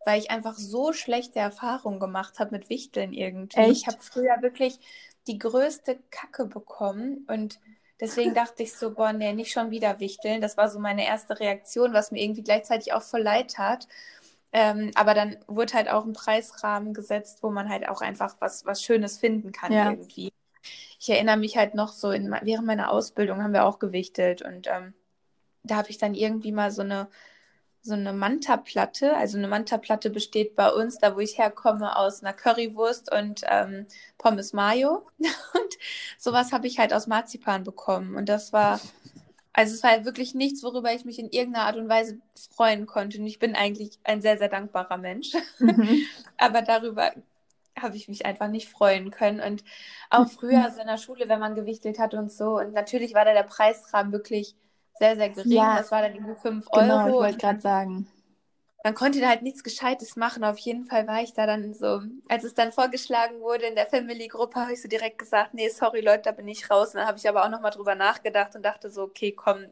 weil 0.04 0.20
ich 0.20 0.30
einfach 0.30 0.56
so 0.56 0.92
schlechte 0.92 1.38
Erfahrungen 1.38 2.00
gemacht 2.00 2.38
habe 2.38 2.50
mit 2.50 2.68
Wichteln 2.68 3.14
irgendwie. 3.14 3.60
Echt? 3.60 3.70
Ich 3.70 3.86
habe 3.86 3.98
früher 3.98 4.42
wirklich 4.42 4.78
die 5.26 5.38
größte 5.38 5.98
Kacke 6.10 6.44
bekommen 6.44 7.26
und 7.28 7.60
deswegen 7.98 8.34
dachte 8.34 8.62
ich 8.62 8.74
so, 8.74 8.92
boah, 8.92 9.14
nee, 9.14 9.32
nicht 9.32 9.52
schon 9.52 9.70
wieder 9.70 10.00
Wichteln. 10.00 10.42
Das 10.42 10.58
war 10.58 10.68
so 10.68 10.78
meine 10.78 11.06
erste 11.06 11.40
Reaktion, 11.40 11.94
was 11.94 12.10
mir 12.10 12.22
irgendwie 12.22 12.42
gleichzeitig 12.42 12.92
auch 12.92 13.02
voll 13.02 13.22
leid 13.22 13.52
tat. 13.52 13.88
Ähm, 14.52 14.90
aber 14.94 15.14
dann 15.14 15.38
wurde 15.46 15.72
halt 15.72 15.88
auch 15.88 16.04
ein 16.04 16.12
Preisrahmen 16.12 16.92
gesetzt, 16.92 17.42
wo 17.42 17.50
man 17.50 17.68
halt 17.68 17.88
auch 17.88 18.02
einfach 18.02 18.36
was, 18.38 18.66
was 18.66 18.82
Schönes 18.82 19.18
finden 19.18 19.50
kann 19.52 19.72
ja. 19.72 19.90
irgendwie. 19.90 20.32
Ich 21.00 21.10
erinnere 21.10 21.38
mich 21.38 21.56
halt 21.56 21.74
noch 21.74 21.88
so, 21.88 22.10
in, 22.10 22.30
während 22.42 22.66
meiner 22.66 22.90
Ausbildung 22.90 23.42
haben 23.42 23.54
wir 23.54 23.64
auch 23.64 23.78
gewichtelt 23.78 24.42
und 24.42 24.68
ähm, 24.68 24.94
da 25.64 25.76
habe 25.76 25.90
ich 25.90 25.98
dann 25.98 26.14
irgendwie 26.14 26.52
mal 26.52 26.70
so 26.70 26.82
eine, 26.82 27.08
so 27.80 27.94
eine 27.94 28.12
Manta-Platte. 28.12 29.16
Also 29.16 29.38
eine 29.38 29.48
Manta-Platte 29.48 30.10
besteht 30.10 30.54
bei 30.54 30.70
uns, 30.70 30.98
da 30.98 31.16
wo 31.16 31.20
ich 31.20 31.38
herkomme, 31.38 31.96
aus 31.96 32.22
einer 32.22 32.32
Currywurst 32.32 33.12
und 33.12 33.42
ähm, 33.48 33.86
Pommes 34.18 34.52
Mayo. 34.52 35.06
Und 35.18 35.78
sowas 36.18 36.52
habe 36.52 36.66
ich 36.66 36.78
halt 36.78 36.92
aus 36.92 37.06
Marzipan 37.06 37.64
bekommen. 37.64 38.14
Und 38.14 38.28
das 38.28 38.52
war 38.52 38.80
also 39.52 39.74
es 39.74 39.82
war 39.82 40.04
wirklich 40.04 40.34
nichts, 40.34 40.62
worüber 40.62 40.92
ich 40.92 41.04
mich 41.04 41.18
in 41.18 41.30
irgendeiner 41.30 41.66
Art 41.66 41.76
und 41.76 41.88
Weise 41.88 42.18
freuen 42.54 42.86
konnte. 42.86 43.18
Und 43.18 43.26
ich 43.26 43.38
bin 43.38 43.54
eigentlich 43.54 43.98
ein 44.04 44.22
sehr, 44.22 44.38
sehr 44.38 44.48
dankbarer 44.48 44.96
Mensch. 44.96 45.32
Mhm. 45.58 46.00
Aber 46.38 46.62
darüber 46.62 47.12
habe 47.78 47.96
ich 47.96 48.08
mich 48.08 48.24
einfach 48.24 48.48
nicht 48.48 48.68
freuen 48.68 49.10
können. 49.10 49.40
Und 49.40 49.62
auch 50.10 50.28
früher 50.28 50.64
also 50.64 50.80
in 50.80 50.86
der 50.86 50.98
Schule, 50.98 51.28
wenn 51.28 51.40
man 51.40 51.54
gewichtelt 51.54 51.98
hat 51.98 52.14
und 52.14 52.32
so. 52.32 52.58
Und 52.58 52.72
natürlich 52.72 53.14
war 53.14 53.24
da 53.24 53.32
der 53.34 53.42
Preisrahmen 53.42 54.12
wirklich 54.12 54.54
sehr, 54.98 55.16
sehr 55.16 55.30
gering. 55.30 55.52
Ja, 55.52 55.76
das 55.76 55.90
war 55.90 56.02
dann 56.02 56.14
irgendwie 56.14 56.40
5 56.40 56.66
genau, 56.70 57.06
Euro. 57.06 57.08
Ich 57.08 57.14
wollte 57.14 57.38
gerade 57.38 57.60
sagen 57.60 58.08
man 58.84 58.94
konnte 58.94 59.20
da 59.20 59.28
halt 59.28 59.42
nichts 59.42 59.62
Gescheites 59.62 60.16
machen. 60.16 60.44
Auf 60.44 60.58
jeden 60.58 60.86
Fall 60.86 61.06
war 61.06 61.22
ich 61.22 61.32
da 61.32 61.46
dann 61.46 61.72
so, 61.74 62.00
als 62.28 62.44
es 62.44 62.54
dann 62.54 62.72
vorgeschlagen 62.72 63.40
wurde 63.40 63.66
in 63.66 63.74
der 63.74 63.86
Family-Gruppe, 63.86 64.60
habe 64.60 64.72
ich 64.72 64.82
so 64.82 64.88
direkt 64.88 65.18
gesagt, 65.18 65.54
nee, 65.54 65.68
sorry 65.68 66.00
Leute, 66.00 66.22
da 66.24 66.32
bin 66.32 66.48
ich 66.48 66.70
raus. 66.70 66.88
Und 66.88 66.96
dann 66.96 67.06
habe 67.06 67.18
ich 67.18 67.28
aber 67.28 67.44
auch 67.44 67.50
nochmal 67.50 67.70
drüber 67.70 67.94
nachgedacht 67.94 68.56
und 68.56 68.64
dachte 68.64 68.90
so, 68.90 69.02
okay, 69.02 69.32
komm, 69.32 69.66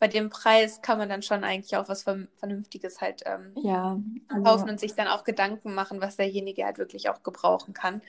bei 0.00 0.08
dem 0.08 0.30
Preis 0.30 0.82
kann 0.82 0.98
man 0.98 1.08
dann 1.08 1.22
schon 1.22 1.44
eigentlich 1.44 1.76
auch 1.76 1.88
was 1.88 2.02
Vernünftiges 2.02 3.00
halt 3.00 3.22
ähm, 3.26 3.52
ja, 3.56 4.00
also... 4.28 4.42
kaufen 4.42 4.68
und 4.68 4.80
sich 4.80 4.94
dann 4.94 5.06
auch 5.06 5.24
Gedanken 5.24 5.74
machen, 5.74 6.00
was 6.00 6.16
derjenige 6.16 6.64
halt 6.64 6.78
wirklich 6.78 7.08
auch 7.08 7.22
gebrauchen 7.22 7.72
kann. 7.72 8.02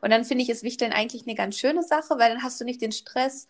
Und 0.00 0.10
dann 0.10 0.24
finde 0.24 0.42
ich 0.42 0.50
es 0.50 0.62
Wichteln 0.62 0.92
eigentlich 0.92 1.26
eine 1.26 1.34
ganz 1.34 1.58
schöne 1.58 1.82
Sache, 1.82 2.18
weil 2.18 2.30
dann 2.30 2.42
hast 2.42 2.60
du 2.60 2.64
nicht 2.64 2.80
den 2.80 2.92
Stress, 2.92 3.48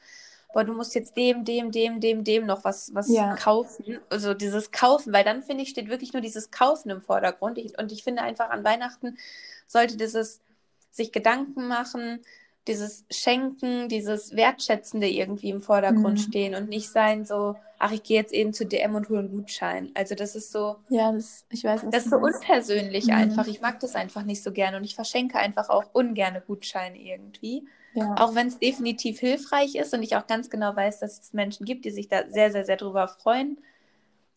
boah, 0.53 0.65
du 0.65 0.75
musst 0.75 0.95
jetzt 0.95 1.17
dem, 1.17 1.45
dem, 1.45 1.71
dem, 1.71 2.01
dem, 2.01 2.25
dem 2.25 2.47
noch 2.47 2.65
was, 2.65 2.95
was 2.95 3.09
ja. 3.09 3.35
kaufen. 3.37 3.99
Also 4.11 4.35
dieses 4.35 4.71
Kaufen, 4.71 5.13
weil 5.13 5.25
dann 5.25 5.43
finde 5.43 5.63
ich, 5.63 5.71
steht 5.71 5.89
wirklich 5.89 6.13
nur 6.13 6.23
dieses 6.23 6.51
Kaufen 6.51 6.91
im 6.91 7.01
Vordergrund. 7.01 7.59
Ich, 7.59 7.79
und 7.79 7.93
ich 7.93 8.05
finde 8.05 8.23
einfach 8.23 8.51
an 8.51 8.65
Weihnachten 8.65 9.17
sollte 9.67 9.97
dieses 9.97 10.41
sich 10.91 11.11
Gedanken 11.11 11.69
machen, 11.69 12.21
dieses 12.69 13.05
Schenken, 13.11 13.89
dieses 13.89 14.37
Wertschätzende 14.37 15.09
irgendwie 15.09 15.51
im 15.51 15.63
Vordergrund 15.63 16.19
mhm. 16.19 16.23
stehen 16.23 16.55
und 16.55 16.69
nicht 16.69 16.91
sein 16.91 17.25
so, 17.25 17.57
ach, 17.79 17.91
ich 17.91 18.05
gehe 18.05 18.17
jetzt 18.17 18.33
eben 18.33 18.53
zu 18.53 18.65
DM 18.65 18.95
und 18.95 19.09
hole 19.09 19.21
einen 19.21 19.31
Gutschein. 19.31 19.91
Also 19.95 20.15
das 20.15 20.37
ist 20.37 20.53
so. 20.53 20.77
Ja, 20.89 21.11
das, 21.11 21.45
ich 21.51 21.65
weiß, 21.65 21.83
Das 21.91 22.05
ist 22.05 22.11
so 22.11 22.19
unpersönlich 22.19 23.07
mhm. 23.07 23.15
einfach. 23.15 23.49
Ich 23.49 23.61
mag 23.61 23.81
das 23.81 23.97
einfach 23.97 24.23
nicht 24.23 24.43
so 24.43 24.53
gerne 24.53 24.77
und 24.77 24.85
ich 24.85 24.95
verschenke 24.95 25.39
einfach 25.39 25.69
auch 25.69 25.87
ungerne 25.93 26.41
Gutscheine 26.41 26.99
irgendwie. 26.99 27.67
Ja. 27.95 28.15
Auch 28.19 28.35
wenn 28.35 28.47
es 28.47 28.59
definitiv 28.59 29.21
hilfreich 29.21 29.75
ist 29.75 29.93
und 29.93 30.03
ich 30.03 30.17
auch 30.17 30.27
ganz 30.27 30.49
genau 30.51 30.75
weiß, 30.75 31.01
dass 31.01 31.21
es 31.21 31.33
Menschen 31.33 31.67
gibt, 31.67 31.85
die 31.85 31.91
sich 31.91 32.09
da 32.09 32.29
sehr, 32.29 32.51
sehr, 32.51 32.65
sehr 32.65 32.77
drüber 32.77 33.09
freuen. 33.09 33.59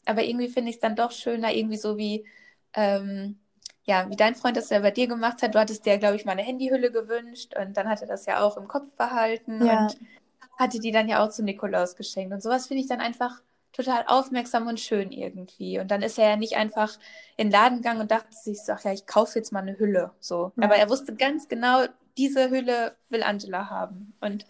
Aber 0.05 0.23
irgendwie 0.23 0.49
finde 0.49 0.69
ich 0.69 0.75
es 0.75 0.81
dann 0.81 0.95
doch 0.95 1.11
schöner, 1.11 1.53
irgendwie 1.53 1.77
so 1.77 1.97
wie, 1.97 2.25
ähm, 2.73 3.39
ja, 3.85 4.09
wie 4.09 4.15
dein 4.15 4.35
Freund 4.35 4.57
das 4.57 4.69
ja 4.69 4.79
bei 4.79 4.91
dir 4.91 5.07
gemacht 5.07 5.41
hat. 5.41 5.55
Du 5.55 5.59
hattest 5.59 5.85
dir, 5.85 5.97
glaube 5.97 6.15
ich, 6.15 6.25
mal 6.25 6.33
eine 6.33 6.43
Handyhülle 6.43 6.91
gewünscht 6.91 7.53
und 7.57 7.77
dann 7.77 7.87
hat 7.87 8.01
er 8.01 8.07
das 8.07 8.25
ja 8.25 8.43
auch 8.43 8.57
im 8.57 8.67
Kopf 8.67 8.93
behalten 8.95 9.65
ja. 9.65 9.83
und 9.83 9.97
hatte 10.57 10.79
die 10.79 10.91
dann 10.91 11.07
ja 11.07 11.23
auch 11.23 11.29
zum 11.29 11.45
Nikolaus 11.45 11.95
geschenkt. 11.95 12.33
Und 12.33 12.41
sowas 12.41 12.67
finde 12.67 12.81
ich 12.81 12.89
dann 12.89 12.99
einfach 12.99 13.41
total 13.73 14.05
aufmerksam 14.07 14.67
und 14.67 14.79
schön 14.79 15.11
irgendwie. 15.11 15.79
Und 15.79 15.91
dann 15.91 16.01
ist 16.01 16.17
er 16.17 16.29
ja 16.29 16.35
nicht 16.37 16.55
einfach 16.55 16.97
in 17.35 17.47
den 17.47 17.51
Laden 17.51 17.77
gegangen 17.77 18.01
und 18.01 18.11
dachte 18.11 18.31
sich 18.31 18.59
ach 18.69 18.83
ja, 18.83 18.93
ich 18.93 19.05
kaufe 19.05 19.37
jetzt 19.37 19.51
mal 19.51 19.61
eine 19.61 19.77
Hülle. 19.77 20.11
So. 20.19 20.53
Ja. 20.55 20.63
Aber 20.63 20.75
er 20.75 20.89
wusste 20.89 21.13
ganz 21.13 21.47
genau, 21.47 21.85
diese 22.17 22.49
Hülle 22.49 22.95
will 23.09 23.23
Angela 23.23 23.69
haben. 23.69 24.13
Und 24.21 24.45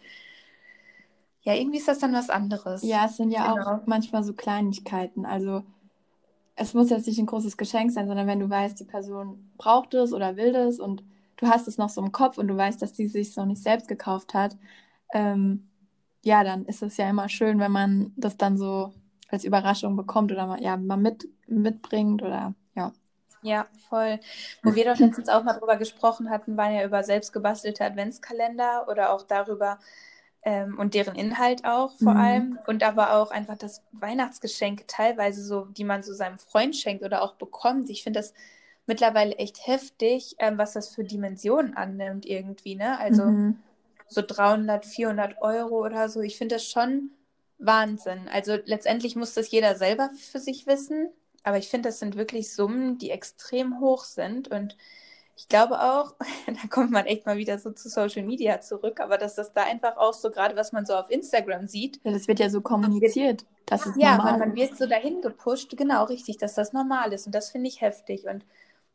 ja, 1.41 1.53
irgendwie 1.53 1.77
ist 1.77 1.87
das 1.87 1.99
dann 1.99 2.13
was 2.13 2.29
anderes. 2.29 2.83
Ja, 2.83 3.05
es 3.05 3.17
sind 3.17 3.31
ja 3.31 3.53
genau. 3.53 3.67
auch 3.67 3.85
manchmal 3.85 4.23
so 4.23 4.33
Kleinigkeiten. 4.33 5.25
Also 5.25 5.63
es 6.55 6.73
muss 6.73 6.89
jetzt 6.89 7.07
nicht 7.07 7.19
ein 7.19 7.25
großes 7.25 7.57
Geschenk 7.57 7.91
sein, 7.91 8.07
sondern 8.07 8.27
wenn 8.27 8.39
du 8.39 8.49
weißt, 8.49 8.79
die 8.79 8.85
Person 8.85 9.51
braucht 9.57 9.93
es 9.93 10.13
oder 10.13 10.37
will 10.37 10.55
es 10.55 10.79
und 10.79 11.03
du 11.37 11.47
hast 11.47 11.67
es 11.67 11.77
noch 11.77 11.89
so 11.89 12.01
im 12.01 12.11
Kopf 12.11 12.37
und 12.37 12.47
du 12.47 12.55
weißt, 12.55 12.81
dass 12.81 12.93
die 12.93 13.07
sich 13.07 13.35
noch 13.35 13.45
nicht 13.45 13.61
selbst 13.61 13.87
gekauft 13.87 14.33
hat, 14.33 14.57
ähm, 15.13 15.67
ja, 16.23 16.43
dann 16.43 16.65
ist 16.65 16.81
es 16.81 16.97
ja 16.97 17.09
immer 17.09 17.29
schön, 17.29 17.59
wenn 17.59 17.71
man 17.71 18.11
das 18.15 18.37
dann 18.37 18.57
so 18.57 18.93
als 19.29 19.43
Überraschung 19.43 19.95
bekommt 19.95 20.31
oder 20.31 20.47
mal, 20.47 20.61
ja, 20.61 20.77
mal 20.77 20.97
mit, 20.97 21.27
mitbringt 21.47 22.23
oder 22.23 22.55
ja. 23.45 23.67
Voll. 23.89 24.19
Wo 24.63 24.75
wir 24.75 24.85
doch 24.85 24.99
letztens 24.99 25.29
auch 25.29 25.43
mal 25.43 25.53
drüber 25.53 25.77
gesprochen 25.77 26.29
hatten, 26.29 26.57
waren 26.57 26.73
ja 26.73 26.83
über 26.83 27.03
selbstgebastelte 27.03 27.83
Adventskalender 27.83 28.87
oder 28.89 29.11
auch 29.11 29.23
darüber 29.23 29.79
ähm, 30.43 30.77
und 30.77 30.93
deren 30.93 31.15
Inhalt 31.15 31.65
auch 31.65 31.91
vor 31.97 32.13
mhm. 32.13 32.19
allem. 32.19 32.59
Und 32.67 32.83
aber 32.83 33.13
auch 33.13 33.31
einfach 33.31 33.57
das 33.57 33.83
Weihnachtsgeschenk 33.91 34.87
teilweise 34.87 35.43
so, 35.43 35.65
die 35.65 35.83
man 35.83 36.03
so 36.03 36.13
seinem 36.13 36.37
Freund 36.37 36.75
schenkt 36.75 37.03
oder 37.03 37.21
auch 37.21 37.35
bekommt. 37.35 37.89
Ich 37.89 38.03
finde 38.03 38.19
das 38.19 38.33
mittlerweile 38.85 39.35
echt 39.35 39.65
heftig, 39.65 40.35
ähm, 40.39 40.57
was 40.57 40.73
das 40.73 40.89
für 40.89 41.03
Dimensionen 41.03 41.75
annimmt 41.75 42.25
irgendwie, 42.25 42.75
ne? 42.75 42.99
Also 42.99 43.25
mhm. 43.25 43.59
so 44.07 44.21
300, 44.25 44.85
400 44.85 45.41
Euro 45.41 45.83
oder 45.83 46.09
so. 46.09 46.21
Ich 46.21 46.37
finde 46.37 46.55
das 46.55 46.65
schon 46.69 47.11
Wahnsinn. 47.57 48.29
Also 48.31 48.57
letztendlich 48.65 49.15
muss 49.15 49.33
das 49.33 49.49
jeder 49.51 49.75
selber 49.75 50.11
für 50.15 50.39
sich 50.39 50.67
wissen, 50.67 51.09
aber 51.45 51.57
ich 51.57 51.69
finde, 51.69 51.89
das 51.89 51.99
sind 51.99 52.17
wirklich 52.17 52.53
Summen, 52.53 52.97
die 52.97 53.11
extrem 53.11 53.79
hoch 53.79 54.03
sind 54.03 54.49
und 54.49 54.75
ich 55.37 55.47
glaube 55.47 55.81
auch, 55.81 56.15
da 56.47 56.67
kommt 56.69 56.91
man 56.91 57.05
echt 57.05 57.25
mal 57.25 57.37
wieder 57.37 57.59
so 57.59 57.71
zu 57.71 57.87
Social 57.87 58.23
Media 58.23 58.61
zurück, 58.61 58.99
aber 58.99 59.17
dass 59.17 59.35
das 59.35 59.53
da 59.53 59.63
einfach 59.63 59.97
auch 59.97 60.13
so, 60.13 60.31
gerade 60.31 60.55
was 60.55 60.71
man 60.71 60.85
so 60.85 60.95
auf 60.95 61.09
Instagram 61.09 61.67
sieht. 61.67 61.99
Ja, 62.03 62.11
das 62.11 62.27
wird 62.27 62.39
ja 62.39 62.49
so 62.49 62.61
kommuniziert, 62.61 63.45
dass 63.65 63.85
es 63.85 63.95
ja, 63.97 64.17
normal 64.17 64.39
man, 64.39 64.49
man 64.49 64.55
wird 64.55 64.75
so 64.75 64.87
dahin 64.87 65.21
gepusht, 65.21 65.75
genau, 65.77 66.05
richtig, 66.05 66.37
dass 66.37 66.55
das 66.55 66.73
normal 66.73 67.13
ist 67.13 67.25
und 67.27 67.35
das 67.35 67.51
finde 67.51 67.67
ich 67.67 67.81
heftig 67.81 68.27
und 68.27 68.43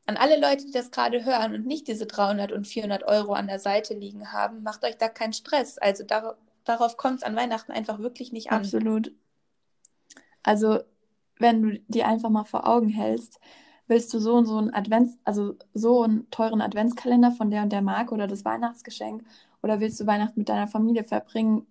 an 0.06 0.16
alle 0.16 0.40
Leute, 0.40 0.64
die 0.66 0.72
das 0.72 0.90
gerade 0.90 1.24
hören 1.24 1.54
und 1.54 1.66
nicht 1.66 1.86
diese 1.86 2.06
300 2.06 2.50
und 2.50 2.66
400 2.66 3.04
Euro 3.04 3.34
an 3.34 3.46
der 3.46 3.60
Seite 3.60 3.94
liegen 3.94 4.32
haben, 4.32 4.64
macht 4.64 4.82
euch 4.84 4.96
da 4.96 5.08
keinen 5.08 5.34
Stress. 5.34 5.78
Also 5.78 6.02
dar 6.02 6.36
darauf 6.64 6.96
kommt 6.96 7.18
es 7.18 7.22
an 7.22 7.36
Weihnachten 7.36 7.72
einfach 7.72 8.00
wirklich 8.00 8.32
nicht 8.32 8.50
an. 8.50 8.58
Absolut. 8.58 9.12
Also, 10.42 10.80
wenn 11.40 11.62
du 11.62 11.78
dir 11.88 12.06
einfach 12.08 12.30
mal 12.30 12.44
vor 12.44 12.66
Augen 12.68 12.88
hältst, 12.88 13.40
willst 13.86 14.14
du 14.14 14.20
so 14.20 14.34
und 14.34 14.46
so 14.46 14.56
einen 14.56 14.72
Advents, 14.72 15.18
also 15.24 15.56
so 15.74 16.02
einen 16.02 16.30
teuren 16.30 16.60
Adventskalender 16.60 17.32
von 17.32 17.50
der 17.50 17.62
und 17.62 17.72
der 17.72 17.82
Marke 17.82 18.14
oder 18.14 18.26
das 18.26 18.44
Weihnachtsgeschenk 18.44 19.24
oder 19.62 19.80
willst 19.80 20.00
du 20.00 20.06
Weihnachten 20.06 20.40
mit 20.40 20.48
deiner 20.48 20.68
Familie 20.68 21.04
verbringen? 21.04 21.66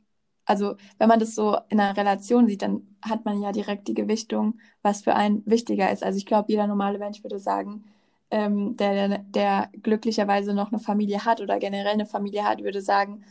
Also 0.45 0.75
wenn 0.97 1.07
man 1.09 1.19
das 1.19 1.35
so 1.35 1.57
in 1.69 1.79
einer 1.79 1.95
Relation 1.95 2.47
sieht, 2.47 2.61
dann 2.61 2.87
hat 3.01 3.25
man 3.25 3.41
ja 3.41 3.51
direkt 3.51 3.87
die 3.87 3.93
Gewichtung, 3.93 4.59
was 4.81 5.01
für 5.03 5.15
einen 5.15 5.43
wichtiger 5.45 5.91
ist. 5.91 6.03
Also 6.03 6.17
ich 6.17 6.25
glaube, 6.25 6.51
jeder 6.51 6.67
normale 6.67 6.99
Mensch 6.99 7.23
würde 7.23 7.39
sagen, 7.39 7.85
ähm, 8.31 8.75
der, 8.77 9.07
der, 9.07 9.19
der, 9.19 9.69
glücklicherweise 9.81 10.53
noch 10.53 10.71
eine 10.71 10.79
Familie 10.79 11.25
hat 11.25 11.41
oder 11.41 11.59
generell 11.59 11.93
eine 11.93 12.05
Familie 12.05 12.43
hat, 12.45 12.63
würde 12.63 12.81
sagen, 12.81 13.23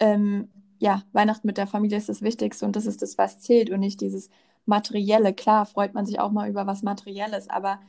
ähm, 0.00 0.48
ja, 0.78 1.02
Weihnachten 1.12 1.46
mit 1.46 1.58
der 1.58 1.66
Familie 1.66 1.98
ist 1.98 2.08
das 2.08 2.22
Wichtigste 2.22 2.66
und 2.66 2.76
das 2.76 2.86
ist 2.86 3.02
das, 3.02 3.18
was 3.18 3.40
zählt 3.40 3.70
und 3.70 3.80
nicht 3.80 4.00
dieses 4.00 4.30
Materielle. 4.66 5.32
Klar 5.32 5.66
freut 5.66 5.94
man 5.94 6.06
sich 6.06 6.20
auch 6.20 6.30
mal 6.30 6.48
über 6.48 6.66
was 6.66 6.82
Materielles, 6.82 7.48
aber 7.48 7.80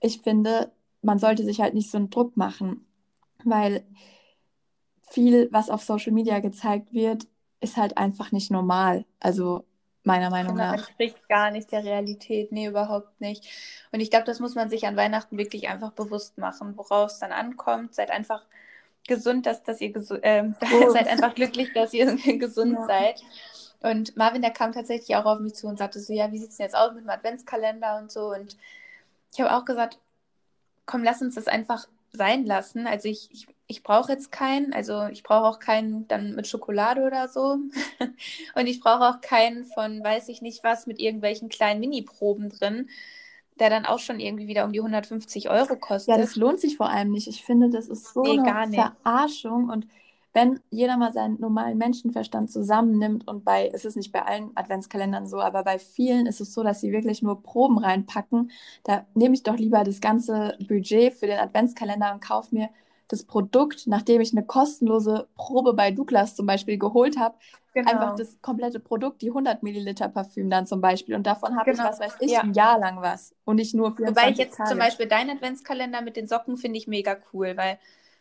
ich 0.00 0.20
finde, 0.20 0.70
man 1.02 1.18
sollte 1.18 1.44
sich 1.44 1.60
halt 1.60 1.74
nicht 1.74 1.90
so 1.90 1.98
einen 1.98 2.10
Druck 2.10 2.36
machen, 2.36 2.86
weil 3.44 3.84
viel, 5.10 5.48
was 5.52 5.70
auf 5.70 5.82
Social 5.82 6.12
Media 6.12 6.40
gezeigt 6.40 6.92
wird, 6.92 7.26
ist 7.60 7.76
halt 7.76 7.96
einfach 7.96 8.32
nicht 8.32 8.50
normal. 8.50 9.04
Also 9.20 9.64
meiner 10.02 10.30
Meinung 10.30 10.54
genau, 10.54 10.64
nach. 10.64 10.72
Das 10.72 10.88
entspricht 10.88 11.28
gar 11.28 11.50
nicht 11.50 11.72
der 11.72 11.84
Realität, 11.84 12.52
nee, 12.52 12.66
überhaupt 12.66 13.20
nicht. 13.20 13.46
Und 13.92 14.00
ich 14.00 14.10
glaube, 14.10 14.26
das 14.26 14.40
muss 14.40 14.54
man 14.54 14.68
sich 14.68 14.86
an 14.86 14.96
Weihnachten 14.96 15.38
wirklich 15.38 15.68
einfach 15.68 15.92
bewusst 15.92 16.38
machen, 16.38 16.76
worauf 16.76 17.10
es 17.10 17.18
dann 17.18 17.32
ankommt. 17.32 17.94
Seid 17.94 18.10
einfach 18.10 18.42
gesund, 19.06 19.46
dass, 19.46 19.62
dass 19.62 19.80
ihr 19.80 19.92
gesu 19.92 20.14
äh, 20.16 20.50
oh. 20.84 20.90
seid 20.90 21.08
einfach 21.08 21.34
glücklich, 21.34 21.72
dass 21.74 21.92
ihr 21.94 22.14
gesund 22.38 22.74
ja. 22.74 22.86
seid. 22.86 23.22
Und 23.84 24.16
Marvin, 24.16 24.40
der 24.40 24.50
kam 24.50 24.72
tatsächlich 24.72 25.14
auch 25.14 25.26
auf 25.26 25.40
mich 25.40 25.54
zu 25.54 25.66
und 25.66 25.76
sagte 25.76 26.00
so, 26.00 26.14
ja, 26.14 26.32
wie 26.32 26.38
sieht 26.38 26.48
es 26.48 26.56
denn 26.56 26.64
jetzt 26.64 26.74
aus 26.74 26.94
mit 26.94 27.04
dem 27.04 27.10
Adventskalender 27.10 27.98
und 27.98 28.10
so. 28.10 28.32
Und 28.32 28.56
ich 29.30 29.40
habe 29.40 29.54
auch 29.54 29.66
gesagt, 29.66 29.98
komm, 30.86 31.04
lass 31.04 31.20
uns 31.20 31.34
das 31.34 31.48
einfach 31.48 31.86
sein 32.10 32.46
lassen. 32.46 32.86
Also 32.86 33.08
ich, 33.08 33.28
ich, 33.30 33.46
ich 33.66 33.82
brauche 33.82 34.10
jetzt 34.10 34.32
keinen, 34.32 34.72
also 34.72 35.04
ich 35.08 35.22
brauche 35.22 35.44
auch 35.46 35.58
keinen 35.58 36.08
dann 36.08 36.34
mit 36.34 36.46
Schokolade 36.46 37.02
oder 37.02 37.28
so. 37.28 37.58
und 38.54 38.66
ich 38.66 38.80
brauche 38.80 39.04
auch 39.04 39.20
keinen 39.20 39.66
von 39.66 40.02
weiß 40.02 40.30
ich 40.30 40.40
nicht 40.40 40.64
was 40.64 40.86
mit 40.86 40.98
irgendwelchen 40.98 41.50
kleinen 41.50 41.80
Mini-Proben 41.80 42.48
drin, 42.48 42.88
der 43.60 43.68
dann 43.68 43.84
auch 43.84 43.98
schon 43.98 44.18
irgendwie 44.18 44.46
wieder 44.46 44.64
um 44.64 44.72
die 44.72 44.80
150 44.80 45.50
Euro 45.50 45.76
kostet. 45.76 46.08
Ja, 46.08 46.18
das 46.18 46.36
lohnt 46.36 46.58
sich 46.58 46.78
vor 46.78 46.88
allem 46.88 47.10
nicht. 47.10 47.28
Ich 47.28 47.44
finde, 47.44 47.68
das 47.68 47.88
ist 47.88 48.14
so 48.14 48.22
nee, 48.22 48.40
eine 48.40 48.72
Verarschung 48.72 49.68
und 49.68 49.86
wenn 50.34 50.60
jeder 50.70 50.96
mal 50.96 51.12
seinen 51.12 51.40
normalen 51.40 51.78
Menschenverstand 51.78 52.50
zusammennimmt 52.50 53.26
und 53.28 53.44
bei, 53.44 53.70
es 53.72 53.84
ist 53.84 53.96
nicht 53.96 54.12
bei 54.12 54.22
allen 54.22 54.50
Adventskalendern 54.56 55.28
so, 55.28 55.40
aber 55.40 55.62
bei 55.62 55.78
vielen 55.78 56.26
ist 56.26 56.40
es 56.40 56.52
so, 56.52 56.64
dass 56.64 56.80
sie 56.80 56.92
wirklich 56.92 57.22
nur 57.22 57.42
Proben 57.42 57.78
reinpacken, 57.78 58.50
da 58.82 59.06
nehme 59.14 59.34
ich 59.34 59.44
doch 59.44 59.56
lieber 59.56 59.84
das 59.84 60.00
ganze 60.00 60.58
Budget 60.66 61.14
für 61.14 61.28
den 61.28 61.38
Adventskalender 61.38 62.12
und 62.12 62.20
kaufe 62.20 62.52
mir 62.52 62.68
das 63.08 63.24
Produkt, 63.24 63.86
nachdem 63.86 64.20
ich 64.20 64.32
eine 64.32 64.44
kostenlose 64.44 65.28
Probe 65.36 65.72
bei 65.74 65.92
Douglas 65.92 66.34
zum 66.34 66.46
Beispiel 66.46 66.78
geholt 66.78 67.16
habe, 67.16 67.36
genau. 67.72 67.90
einfach 67.90 68.16
das 68.16 68.40
komplette 68.40 68.80
Produkt, 68.80 69.22
die 69.22 69.28
100 69.28 69.62
Milliliter 69.62 70.08
Parfüm 70.08 70.50
dann 70.50 70.66
zum 70.66 70.80
Beispiel. 70.80 71.14
Und 71.14 71.26
davon 71.26 71.56
habe 71.56 71.70
genau. 71.70 71.84
ich, 71.84 71.90
was 71.90 72.00
weiß 72.00 72.16
ich, 72.20 72.32
ja. 72.32 72.40
ein 72.40 72.54
Jahr 72.54 72.78
lang 72.78 73.00
was. 73.02 73.34
Und 73.44 73.56
nicht 73.56 73.74
nur 73.74 73.94
für 73.94 74.06
Wobei 74.06 74.30
ich 74.30 74.38
jetzt 74.38 74.56
Tage. 74.56 74.70
zum 74.70 74.78
Beispiel 74.78 75.06
deinen 75.06 75.36
Adventskalender 75.36 76.00
mit 76.00 76.16
den 76.16 76.26
Socken 76.26 76.56
finde 76.56 76.78
ich 76.78 76.88
mega 76.88 77.16
cool, 77.32 77.56
weil 77.56 77.78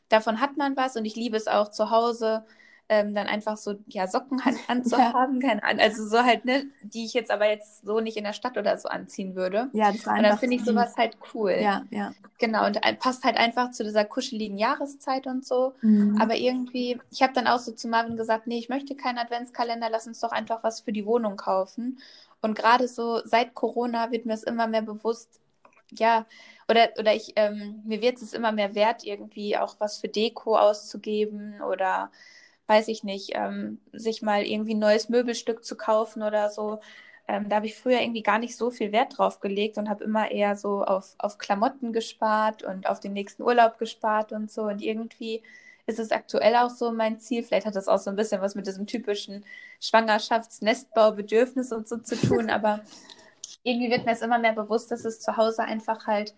davon 0.10 0.40
hat 0.40 0.58
man 0.58 0.76
was 0.78 0.96
und 0.96 1.06
ich 1.06 1.16
liebe 1.16 1.38
es 1.38 1.48
auch 1.48 1.70
zu 1.70 1.90
Hause. 1.90 2.46
Ähm, 2.90 3.16
dann 3.16 3.28
einfach 3.28 3.56
so 3.56 3.76
ja, 3.88 4.08
Socken 4.08 4.42
anzuhaben, 4.68 5.40
ja. 5.40 5.58
also 5.62 6.06
so 6.06 6.22
halt, 6.22 6.44
ne, 6.44 6.66
die 6.82 7.06
ich 7.06 7.14
jetzt 7.14 7.32
aber 7.32 7.50
jetzt 7.50 7.86
so 7.86 8.02
nicht 8.02 8.18
in 8.18 8.26
der 8.26 8.34
Stadt 8.34 8.58
oder 8.58 8.78
so 8.78 8.90
anziehen 8.90 9.36
würde. 9.36 9.70
Ja, 9.72 9.94
das 9.94 10.06
war 10.06 10.18
Und 10.18 10.24
dann 10.24 10.38
finde 10.38 10.58
ich 10.58 10.66
sowas 10.66 10.94
halt 10.98 11.18
cool. 11.34 11.56
Ja, 11.62 11.86
ja. 11.92 12.14
Genau, 12.40 12.66
und 12.66 12.78
passt 13.00 13.24
halt 13.24 13.38
einfach 13.38 13.72
zu 13.72 13.86
dieser 13.86 14.04
kuscheligen 14.04 14.58
Jahreszeit 14.58 15.28
und 15.28 15.46
so. 15.46 15.74
Mhm. 15.82 16.20
Aber 16.20 16.36
irgendwie, 16.36 17.00
ich 17.10 17.24
habe 17.24 17.32
dann 17.32 17.48
auch 17.48 17.60
so 17.60 17.72
zu 17.72 17.88
Marvin 17.88 18.18
gesagt, 18.18 18.48
nee, 18.48 18.60
ich 18.60 18.68
möchte 18.68 18.96
keinen 18.96 19.18
Adventskalender, 19.18 19.90
lass 19.90 20.06
uns 20.06 20.20
doch 20.20 20.34
einfach 20.34 20.62
was 20.62 20.82
für 20.82 20.92
die 20.92 21.06
Wohnung 21.06 21.38
kaufen. 21.38 22.00
Und 22.42 22.56
gerade 22.56 22.90
so 22.90 23.22
seit 23.24 23.56
Corona 23.56 24.12
wird 24.12 24.26
mir 24.26 24.34
es 24.34 24.44
immer 24.44 24.68
mehr 24.68 24.82
bewusst, 24.82 25.40
ja, 25.98 26.26
oder, 26.70 26.90
oder 26.98 27.14
ich, 27.14 27.34
ähm, 27.36 27.82
mir 27.86 28.02
wird 28.02 28.22
es 28.22 28.34
immer 28.34 28.52
mehr 28.52 28.76
wert, 28.76 29.04
irgendwie 29.04 29.58
auch 29.58 29.76
was 29.80 30.00
für 30.00 30.08
Deko 30.08 30.58
auszugeben 30.58 31.62
oder 31.62 32.12
weiß 32.68 32.88
ich 32.88 33.04
nicht, 33.04 33.32
ähm, 33.34 33.80
sich 33.92 34.22
mal 34.22 34.44
irgendwie 34.44 34.74
ein 34.74 34.80
neues 34.80 35.10
Möbelstück 35.10 35.66
zu 35.66 35.76
kaufen 35.76 36.24
oder 36.24 36.50
so. 36.50 36.80
Ähm, 37.28 37.50
da 37.50 37.58
habe 37.58 37.68
ich 37.68 37.76
früher 37.76 38.02
irgendwie 38.02 38.24
gar 38.24 38.40
nicht 38.40 38.58
so 38.58 38.72
viel 38.72 38.92
Wert 38.92 39.18
drauf 39.18 39.40
gelegt 39.40 39.78
und 39.78 39.90
habe 39.90 40.04
immer 40.04 40.32
eher 40.32 40.56
so 40.56 40.84
auf, 40.84 41.16
auf 41.18 41.38
Klamotten 41.38 41.94
gespart 41.94 42.64
und 42.64 42.88
auf 42.88 43.00
den 43.00 43.14
nächsten 43.14 43.44
Urlaub 43.44 43.78
gespart 43.78 44.32
und 44.34 44.52
so. 44.52 44.64
Und 44.64 44.82
irgendwie 44.82 45.42
ist 45.86 46.00
es 46.00 46.12
aktuell 46.12 46.56
auch 46.56 46.70
so 46.70 46.92
mein 46.92 47.20
Ziel. 47.20 47.44
Vielleicht 47.44 47.66
hat 47.66 47.76
das 47.76 47.88
auch 47.88 48.00
so 48.00 48.10
ein 48.10 48.16
bisschen 48.16 48.42
was 48.42 48.56
mit 48.56 48.68
diesem 48.68 48.88
typischen 48.88 49.46
Schwangerschafts-Nestbaubedürfnis 49.82 51.72
und 51.72 51.88
so 51.88 51.98
zu 51.98 52.16
tun, 52.16 52.50
aber 52.50 52.82
irgendwie 53.64 53.90
wird 53.90 54.06
mir 54.06 54.12
es 54.12 54.22
immer 54.22 54.40
mehr 54.40 54.54
bewusst, 54.54 54.92
dass 54.92 55.06
es 55.06 55.20
zu 55.20 55.38
Hause 55.38 55.64
einfach 55.64 56.06
halt, 56.08 56.36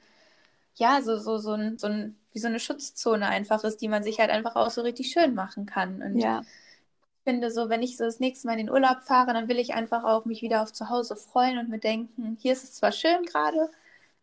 ja, 0.75 1.01
so, 1.01 1.17
so, 1.17 1.37
so, 1.37 1.53
ein, 1.53 1.77
so 1.77 1.87
ein, 1.87 2.17
wie 2.31 2.39
so 2.39 2.47
eine 2.47 2.59
Schutzzone 2.59 3.27
einfach 3.27 3.63
ist, 3.63 3.81
die 3.81 3.87
man 3.87 4.03
sich 4.03 4.19
halt 4.19 4.29
einfach 4.29 4.55
auch 4.55 4.69
so 4.69 4.81
richtig 4.81 5.11
schön 5.11 5.33
machen 5.33 5.65
kann. 5.65 6.01
Und 6.01 6.19
ja. 6.19 6.41
ich 6.41 7.23
finde 7.23 7.49
so, 7.51 7.69
wenn 7.69 7.81
ich 7.81 7.97
so 7.97 8.03
das 8.03 8.19
nächste 8.19 8.47
Mal 8.47 8.53
in 8.53 8.67
den 8.67 8.69
Urlaub 8.69 9.01
fahre, 9.03 9.33
dann 9.33 9.47
will 9.47 9.59
ich 9.59 9.73
einfach 9.73 10.03
auch 10.03 10.25
mich 10.25 10.41
wieder 10.41 10.61
auf 10.61 10.71
zu 10.71 10.89
Hause 10.89 11.15
freuen 11.15 11.57
und 11.57 11.69
mir 11.69 11.79
denken, 11.79 12.37
hier 12.39 12.53
ist 12.53 12.63
es 12.63 12.73
zwar 12.73 12.91
schön 12.91 13.23
gerade, 13.23 13.69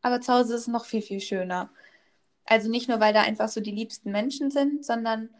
aber 0.02 0.20
zu 0.20 0.32
Hause 0.32 0.54
ist 0.54 0.62
es 0.62 0.68
noch 0.68 0.84
viel, 0.84 1.02
viel 1.02 1.20
schöner. 1.20 1.70
Also 2.46 2.68
nicht 2.68 2.88
nur, 2.88 3.00
weil 3.00 3.14
da 3.14 3.22
einfach 3.22 3.48
so 3.48 3.60
die 3.60 3.70
liebsten 3.70 4.10
Menschen 4.10 4.50
sind, 4.50 4.84
sondern 4.84 5.30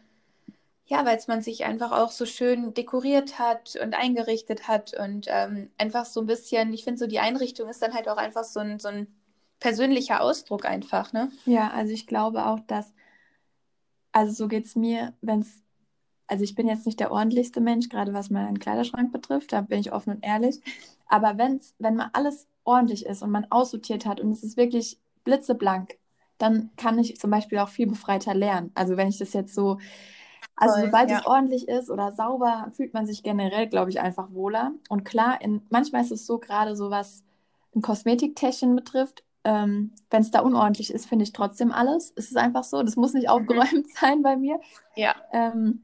ja, 0.85 1.05
weil 1.05 1.17
es 1.17 1.27
man 1.27 1.41
sich 1.41 1.63
einfach 1.65 1.91
auch 1.91 2.11
so 2.11 2.25
schön 2.25 2.73
dekoriert 2.73 3.39
hat 3.39 3.75
und 3.81 3.93
eingerichtet 3.93 4.67
hat 4.67 4.93
und 4.99 5.27
ähm, 5.29 5.69
einfach 5.77 6.05
so 6.05 6.19
ein 6.21 6.25
bisschen, 6.25 6.73
ich 6.73 6.83
finde 6.83 6.99
so 6.99 7.07
die 7.07 7.19
Einrichtung 7.19 7.69
ist 7.69 7.81
dann 7.81 7.93
halt 7.93 8.09
auch 8.09 8.17
einfach 8.17 8.43
so 8.43 8.59
ein, 8.59 8.79
so 8.79 8.89
ein 8.89 9.07
persönlicher 9.59 10.21
Ausdruck 10.21 10.65
einfach, 10.65 11.13
ne? 11.13 11.31
Ja, 11.45 11.69
also 11.71 11.93
ich 11.93 12.05
glaube 12.05 12.45
auch, 12.45 12.59
dass, 12.67 12.93
also 14.11 14.33
so 14.33 14.47
geht 14.47 14.65
es 14.65 14.75
mir, 14.75 15.13
wenn 15.21 15.39
es, 15.39 15.61
also 16.27 16.43
ich 16.43 16.55
bin 16.55 16.67
jetzt 16.67 16.85
nicht 16.85 16.99
der 16.99 17.11
ordentlichste 17.11 17.61
Mensch, 17.61 17.87
gerade 17.87 18.13
was 18.13 18.29
meinen 18.29 18.59
Kleiderschrank 18.59 19.11
betrifft, 19.13 19.53
da 19.53 19.61
bin 19.61 19.79
ich 19.79 19.93
offen 19.93 20.15
und 20.15 20.25
ehrlich, 20.25 20.59
aber 21.07 21.37
wenn's, 21.37 21.75
wenn 21.79 21.95
mal 21.95 22.09
alles 22.13 22.47
ordentlich 22.65 23.05
ist 23.05 23.21
und 23.21 23.31
man 23.31 23.47
aussortiert 23.49 24.05
hat 24.05 24.19
und 24.19 24.31
es 24.31 24.43
ist 24.43 24.57
wirklich 24.57 24.99
blitzeblank, 25.23 25.97
dann 26.37 26.71
kann 26.75 26.99
ich 26.99 27.17
zum 27.19 27.31
Beispiel 27.31 27.59
auch 27.59 27.69
viel 27.69 27.87
befreiter 27.87 28.33
lernen. 28.33 28.71
Also 28.75 28.97
wenn 28.97 29.07
ich 29.07 29.17
das 29.17 29.31
jetzt 29.33 29.55
so 29.55 29.79
also 30.55 30.75
Voll, 30.75 30.85
sobald 30.85 31.09
ja. 31.09 31.19
es 31.19 31.25
ordentlich 31.25 31.67
ist 31.67 31.89
oder 31.89 32.11
sauber, 32.11 32.67
fühlt 32.73 32.93
man 32.93 33.05
sich 33.05 33.23
generell, 33.23 33.67
glaube 33.67 33.89
ich, 33.89 33.99
einfach 33.99 34.31
wohler. 34.31 34.73
Und 34.89 35.03
klar, 35.03 35.41
in, 35.41 35.61
manchmal 35.69 36.03
ist 36.03 36.11
es 36.11 36.25
so, 36.25 36.37
gerade 36.37 36.75
so 36.75 36.91
was 36.91 37.23
ein 37.75 37.81
Kosmetiktäschchen 37.81 38.75
betrifft, 38.75 39.23
ähm, 39.45 39.91
wenn 40.09 40.21
es 40.21 40.31
da 40.31 40.39
unordentlich 40.39 40.93
ist, 40.93 41.07
finde 41.07 41.23
ich 41.23 41.33
trotzdem 41.33 41.71
alles. 41.71 42.13
Es 42.15 42.27
ist 42.29 42.37
einfach 42.37 42.63
so, 42.63 42.81
das 42.81 42.95
muss 42.95 43.13
nicht 43.13 43.25
mhm. 43.25 43.29
aufgeräumt 43.29 43.73
mhm. 43.73 43.91
sein 43.99 44.21
bei 44.21 44.37
mir. 44.37 44.59
Ja. 44.95 45.15
Ähm, 45.31 45.83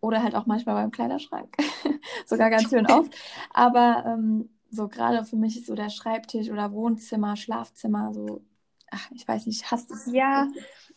oder 0.00 0.22
halt 0.22 0.34
auch 0.34 0.46
manchmal 0.46 0.74
beim 0.74 0.90
Kleiderschrank. 0.90 1.56
Sogar 2.26 2.50
ganz 2.50 2.68
schön 2.68 2.86
oft. 2.90 3.14
Aber 3.54 4.04
ähm, 4.06 4.50
so 4.70 4.88
gerade 4.88 5.24
für 5.24 5.36
mich 5.36 5.56
ist 5.56 5.66
so 5.66 5.74
der 5.74 5.90
Schreibtisch 5.90 6.50
oder 6.50 6.72
Wohnzimmer, 6.72 7.36
Schlafzimmer, 7.36 8.12
so, 8.12 8.42
ach, 8.90 9.10
ich 9.12 9.26
weiß 9.26 9.46
nicht, 9.46 9.70
hast 9.70 9.90
du 9.90 9.94
es? 9.94 10.06
Ja, 10.12 10.48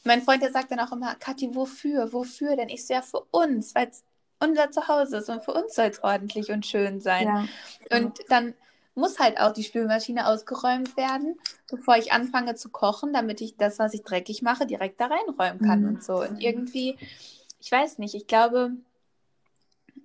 mein 0.05 0.21
Freund, 0.21 0.41
der 0.41 0.51
sagt 0.51 0.71
dann 0.71 0.79
auch 0.79 0.91
immer, 0.91 1.15
Kathi, 1.15 1.55
wofür? 1.55 2.13
Wofür? 2.13 2.55
Denn 2.55 2.69
ich 2.69 2.85
so, 2.85 2.93
ja, 2.93 3.01
für 3.01 3.25
uns, 3.31 3.75
weil 3.75 3.87
es 3.89 4.03
unser 4.39 4.71
Zuhause 4.71 5.17
ist 5.17 5.29
und 5.29 5.43
für 5.43 5.53
uns 5.53 5.75
soll 5.75 5.87
es 5.87 6.03
ordentlich 6.03 6.51
und 6.51 6.65
schön 6.65 6.99
sein. 6.99 7.27
Ja. 7.27 7.97
Und 7.97 8.19
dann 8.29 8.53
muss 8.93 9.19
halt 9.19 9.39
auch 9.39 9.51
die 9.51 9.63
Spülmaschine 9.63 10.27
ausgeräumt 10.27 10.95
werden, 10.95 11.37
bevor 11.69 11.97
ich 11.97 12.13
anfange 12.13 12.55
zu 12.55 12.69
kochen, 12.69 13.13
damit 13.13 13.41
ich 13.41 13.57
das, 13.57 13.77
was 13.79 13.93
ich 13.93 14.03
dreckig 14.03 14.41
mache, 14.41 14.65
direkt 14.65 15.01
da 15.01 15.07
reinräumen 15.07 15.65
kann 15.65 15.81
mhm. 15.81 15.87
und 15.89 16.03
so. 16.03 16.21
Und 16.21 16.41
irgendwie, 16.41 16.97
ich 17.59 17.71
weiß 17.71 17.97
nicht, 17.97 18.15
ich 18.15 18.27
glaube, 18.27 18.71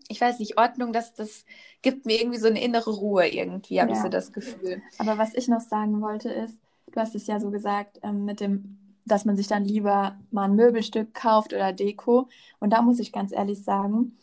ich 0.09 0.21
weiß 0.21 0.41
nicht, 0.41 0.59
Ordnung, 0.59 0.93
das, 0.93 1.15
das 1.15 1.45
gibt 1.83 2.05
mir 2.05 2.21
irgendwie 2.21 2.39
so 2.39 2.49
eine 2.49 2.63
innere 2.63 2.91
Ruhe 2.91 3.29
irgendwie, 3.29 3.81
habe 3.81 3.93
ja. 3.93 3.97
ich 3.97 4.03
so 4.03 4.09
das 4.09 4.33
Gefühl. 4.33 4.83
Aber 4.99 5.19
was 5.19 5.35
ich 5.35 5.47
noch 5.47 5.61
sagen 5.61 6.01
wollte 6.01 6.31
ist, 6.31 6.59
du 6.91 7.01
hast 7.01 7.15
es 7.15 7.29
ja 7.29 7.39
so 7.39 7.51
gesagt, 7.51 8.01
ähm, 8.03 8.25
mit 8.25 8.41
dem, 8.41 8.80
dass 9.05 9.25
man 9.25 9.37
sich 9.37 9.49
dann 9.49 9.65
lieber 9.65 10.17
mal 10.31 10.45
ein 10.45 10.57
Möbelstück 10.57 11.15
kauft 11.15 11.53
oder 11.53 11.73
Deko. 11.73 12.29
Und 12.61 12.71
da 12.73 12.83
muss 12.83 12.99
ich 12.99 13.13
ganz 13.13 13.33
ehrlich 13.33 13.63
sagen, 13.65 14.17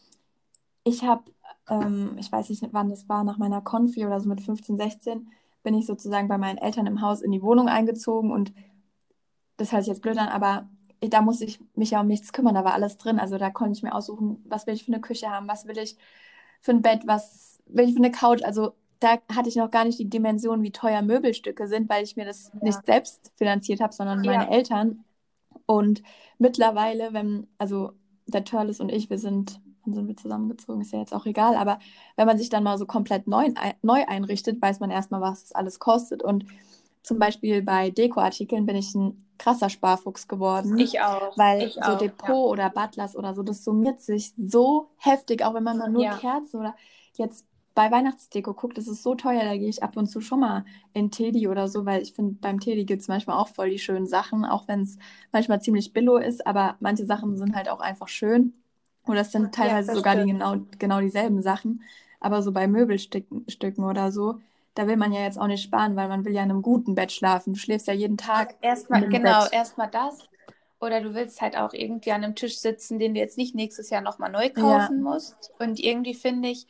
ich 0.83 1.03
habe, 1.03 1.23
ähm, 1.69 2.15
ich 2.19 2.31
weiß 2.31 2.49
nicht, 2.49 2.63
wann 2.71 2.89
das 2.89 3.09
war, 3.09 3.23
nach 3.23 3.37
meiner 3.37 3.61
Konfi 3.61 4.05
oder 4.05 4.19
so 4.19 4.29
mit 4.29 4.41
15, 4.41 4.77
16, 4.77 5.29
bin 5.63 5.73
ich 5.75 5.85
sozusagen 5.85 6.27
bei 6.27 6.37
meinen 6.37 6.57
Eltern 6.57 6.87
im 6.87 7.01
Haus 7.01 7.21
in 7.21 7.31
die 7.31 7.41
Wohnung 7.41 7.67
eingezogen 7.67 8.31
und 8.31 8.53
das 9.57 9.71
hört 9.71 9.83
sich 9.83 9.89
jetzt 9.89 10.01
blöd 10.01 10.17
an, 10.17 10.29
aber 10.29 10.69
da 11.01 11.21
musste 11.21 11.45
ich 11.45 11.59
mich 11.75 11.91
ja 11.91 12.01
um 12.01 12.07
nichts 12.07 12.33
kümmern, 12.33 12.55
da 12.55 12.63
war 12.63 12.73
alles 12.73 12.97
drin. 12.97 13.19
Also 13.19 13.37
da 13.37 13.49
konnte 13.49 13.73
ich 13.77 13.83
mir 13.83 13.93
aussuchen, 13.93 14.43
was 14.47 14.67
will 14.67 14.73
ich 14.73 14.85
für 14.85 14.93
eine 14.93 15.01
Küche 15.01 15.29
haben, 15.29 15.47
was 15.47 15.67
will 15.67 15.77
ich 15.77 15.97
für 16.61 16.71
ein 16.71 16.81
Bett, 16.81 17.03
was 17.05 17.61
will 17.67 17.85
ich 17.87 17.93
für 17.93 17.99
eine 17.99 18.11
Couch. 18.11 18.43
Also 18.43 18.73
da 18.99 19.17
hatte 19.33 19.49
ich 19.49 19.55
noch 19.55 19.71
gar 19.71 19.85
nicht 19.85 19.99
die 19.99 20.09
Dimension, 20.09 20.63
wie 20.63 20.71
teuer 20.71 21.01
Möbelstücke 21.01 21.67
sind, 21.67 21.89
weil 21.89 22.03
ich 22.03 22.15
mir 22.15 22.25
das 22.25 22.51
ja. 22.53 22.59
nicht 22.63 22.85
selbst 22.85 23.31
finanziert 23.35 23.79
habe, 23.79 23.93
sondern 23.93 24.21
meine 24.21 24.45
ja. 24.45 24.51
Eltern. 24.51 25.03
Und 25.65 26.01
mittlerweile, 26.39 27.13
wenn, 27.13 27.47
also 27.57 27.91
der 28.25 28.43
Turles 28.43 28.79
und 28.79 28.91
ich, 28.91 29.09
wir 29.09 29.19
sind, 29.19 29.61
wann 29.85 29.93
sind 29.93 30.07
wir 30.07 30.17
zusammengezogen, 30.17 30.81
ist 30.81 30.93
ja 30.93 30.99
jetzt 30.99 31.13
auch 31.13 31.25
egal, 31.25 31.55
aber 31.55 31.79
wenn 32.15 32.27
man 32.27 32.37
sich 32.37 32.49
dann 32.49 32.63
mal 32.63 32.77
so 32.77 32.85
komplett 32.85 33.27
neu, 33.27 33.49
neu 33.81 34.03
einrichtet, 34.07 34.61
weiß 34.61 34.79
man 34.79 34.91
erstmal, 34.91 35.21
was 35.21 35.45
es 35.45 35.51
alles 35.51 35.79
kostet. 35.79 36.23
Und 36.23 36.45
zum 37.03 37.19
Beispiel 37.19 37.61
bei 37.61 37.89
Dekoartikeln 37.89 38.65
bin 38.65 38.75
ich 38.75 38.93
ein 38.95 39.25
krasser 39.37 39.69
Sparfuchs 39.69 40.27
geworden. 40.27 40.77
Ich 40.79 40.99
auch. 40.99 41.37
Weil 41.37 41.63
ich 41.63 41.75
so 41.75 41.81
auch, 41.81 41.97
Depot 41.97 42.27
ja. 42.27 42.35
oder 42.35 42.69
Butlers 42.69 43.15
oder 43.15 43.33
so, 43.35 43.43
das 43.43 43.63
summiert 43.63 44.01
sich 44.01 44.33
so 44.35 44.89
heftig, 44.97 45.43
auch 45.43 45.53
wenn 45.53 45.63
man 45.63 45.77
mal 45.77 45.89
nur. 45.89 46.09
Kerzen 46.17 46.59
oder 46.59 46.75
jetzt 47.13 47.45
bei 47.77 47.91
Weihnachtsdeko 47.91 48.55
guckt, 48.55 48.79
das 48.79 48.87
ist 48.87 49.03
so 49.03 49.13
teuer, 49.13 49.43
da 49.43 49.55
gehe 49.55 49.69
ich 49.69 49.83
ab 49.83 49.97
und 49.97 50.07
zu 50.07 50.19
schon 50.19 50.39
mal 50.39 50.65
in 50.93 51.11
Teddy 51.11 51.47
oder 51.47 51.67
so, 51.67 51.85
weil 51.85 52.01
ich 52.01 52.11
finde, 52.11 52.33
beim 52.41 52.59
Teddy 52.59 52.85
gibt 52.85 53.03
es 53.03 53.07
manchmal 53.07 53.37
auch 53.37 53.49
voll 53.49 53.69
die 53.69 53.77
schönen 53.77 54.07
Sachen, 54.07 54.45
auch 54.45 54.67
wenn 54.67 54.81
es 54.81 54.97
manchmal 55.31 55.61
ziemlich 55.61 55.93
billo 55.93 56.17
ist, 56.17 56.47
aber 56.47 56.77
manche 56.79 57.05
Sachen 57.05 57.37
sind 57.37 57.55
halt 57.55 57.69
auch 57.69 57.79
einfach 57.79 58.07
schön. 58.07 58.55
Oder 59.05 59.21
es 59.21 59.31
sind 59.31 59.53
teilweise 59.53 59.89
ja, 59.89 59.95
sogar 59.95 60.15
die 60.15 60.25
genau, 60.25 60.55
genau 60.79 61.01
dieselben 61.01 61.43
Sachen. 61.43 61.83
Aber 62.19 62.41
so 62.41 62.51
bei 62.51 62.67
Möbelstücken 62.67 63.83
oder 63.85 64.11
so, 64.11 64.39
da 64.73 64.87
will 64.87 64.97
man 64.97 65.11
ja 65.11 65.21
jetzt 65.21 65.39
auch 65.39 65.45
nicht 65.45 65.61
sparen, 65.61 65.95
weil 65.95 66.07
man 66.07 66.25
will 66.25 66.33
ja 66.33 66.41
in 66.41 66.49
einem 66.49 66.63
guten 66.63 66.95
Bett 66.95 67.11
schlafen. 67.11 67.53
Du 67.53 67.59
schläfst 67.59 67.85
ja 67.85 67.93
jeden 67.93 68.17
Tag. 68.17 68.55
Erstmal, 68.61 69.07
genau, 69.07 69.45
erstmal 69.51 69.91
das. 69.91 70.27
Oder 70.79 71.01
du 71.01 71.13
willst 71.13 71.41
halt 71.41 71.55
auch 71.55 71.73
irgendwie 71.73 72.11
an 72.11 72.23
einem 72.23 72.33
Tisch 72.33 72.57
sitzen, 72.57 72.97
den 72.97 73.13
du 73.13 73.19
jetzt 73.19 73.37
nicht 73.37 73.53
nächstes 73.53 73.91
Jahr 73.91 74.01
nochmal 74.01 74.31
neu 74.31 74.49
kaufen 74.49 74.97
ja. 74.97 75.11
musst. 75.11 75.51
Und 75.59 75.79
irgendwie 75.79 76.15
finde 76.15 76.49
ich, 76.49 76.65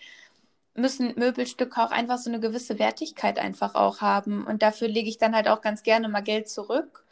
müssen 0.77 1.13
Möbelstücke 1.17 1.81
auch 1.83 1.91
einfach 1.91 2.17
so 2.17 2.29
eine 2.29 2.39
gewisse 2.39 2.79
Wertigkeit 2.79 3.39
einfach 3.39 3.75
auch 3.75 4.01
haben. 4.01 4.45
Und 4.45 4.61
dafür 4.61 4.87
lege 4.87 5.09
ich 5.09 5.17
dann 5.17 5.35
halt 5.35 5.47
auch 5.47 5.61
ganz 5.61 5.83
gerne 5.83 6.07
mal 6.07 6.21
Geld 6.21 6.49
zurück. 6.49 7.03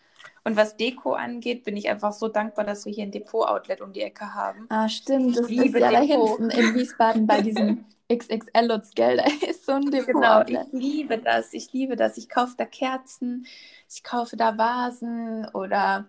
Und 0.43 0.55
was 0.55 0.77
Deko 0.77 1.13
angeht, 1.13 1.63
bin 1.63 1.75
ich 1.75 1.89
einfach 1.89 2.13
so 2.13 2.27
dankbar, 2.27 2.65
dass 2.65 2.85
wir 2.85 2.93
hier 2.93 3.03
ein 3.03 3.11
Depot-Outlet 3.11 3.81
um 3.81 3.93
die 3.93 4.01
Ecke 4.01 4.35
haben. 4.35 4.67
Ah, 4.69 4.87
stimmt. 4.87 5.35
Das 5.35 5.49
ich 5.49 5.57
liebe 5.57 5.79
ist 5.79 5.83
ja 5.83 5.89
Depot. 5.89 6.39
da 6.39 6.45
hinten 6.45 6.49
in 6.51 6.75
Wiesbaden 6.75 7.25
bei 7.25 7.41
diesem 7.41 7.85
XXL 8.13 8.67
Lutz 8.67 8.91
Geld, 8.93 9.19
da 9.19 9.47
ist 9.47 9.65
so 9.65 9.71
ein 9.71 9.89
Depot. 9.89 10.13
Genau, 10.13 10.43
ich 10.45 10.71
liebe 10.71 11.17
das. 11.17 11.51
Ich 11.53 11.73
liebe 11.73 11.95
das. 11.95 12.17
Ich 12.17 12.29
kaufe 12.29 12.53
da 12.57 12.65
Kerzen, 12.65 13.47
ich 13.89 14.03
kaufe 14.03 14.37
da 14.37 14.55
Vasen 14.57 15.47
oder 15.53 16.05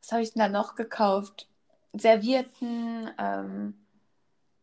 was 0.00 0.12
habe 0.12 0.22
ich 0.22 0.34
denn 0.34 0.40
da 0.40 0.48
noch 0.50 0.74
gekauft? 0.74 1.48
Servierten, 1.94 3.10
ähm, 3.18 3.74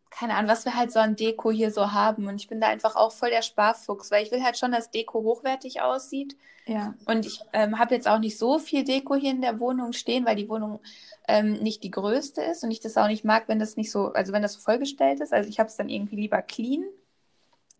keine 0.10 0.36
Ahnung, 0.36 0.50
was 0.50 0.66
wir 0.66 0.76
halt 0.76 0.92
so 0.92 1.00
an 1.00 1.16
Deko 1.16 1.52
hier 1.52 1.72
so 1.72 1.92
haben. 1.92 2.28
Und 2.28 2.40
ich 2.40 2.48
bin 2.48 2.62
da 2.62 2.68
einfach 2.68 2.96
auch 2.96 3.12
voll 3.12 3.30
der 3.30 3.42
Sparfuchs, 3.42 4.12
weil 4.12 4.24
ich 4.24 4.32
will 4.32 4.44
halt 4.44 4.58
schon, 4.58 4.72
dass 4.72 4.92
Deko 4.92 5.24
hochwertig 5.24 5.82
aussieht. 5.82 6.38
Ja. 6.66 6.94
Und 7.06 7.26
ich 7.26 7.42
ähm, 7.54 7.78
habe 7.78 7.94
jetzt 7.94 8.08
auch 8.08 8.20
nicht 8.20 8.38
so 8.38 8.58
viel 8.58 8.84
Deko 8.84 9.16
hier 9.16 9.32
in 9.32 9.42
der 9.42 9.60
Wohnung 9.60 9.94
stehen, 9.94 10.26
weil 10.26 10.36
die 10.36 10.50
Wohnung 10.50 10.80
ähm, 11.28 11.54
nicht 11.54 11.84
die 11.84 11.92
größte 11.92 12.42
ist 12.42 12.64
und 12.64 12.72
ich 12.72 12.80
das 12.80 12.98
auch 12.98 13.08
nicht 13.08 13.26
mag, 13.26 13.48
wenn 13.48 13.60
das 13.60 13.78
nicht 13.78 13.92
so, 13.92 14.14
also 14.14 14.34
wenn 14.34 14.42
das 14.42 14.54
so 14.54 14.62
vollgestellt 14.62 15.20
ist. 15.20 15.34
Also 15.34 15.50
ich 15.50 15.60
habe 15.60 15.70
es 15.70 15.76
dann 15.76 15.90
irgendwie 15.90 16.16
lieber 16.16 16.42
clean. 16.42 16.86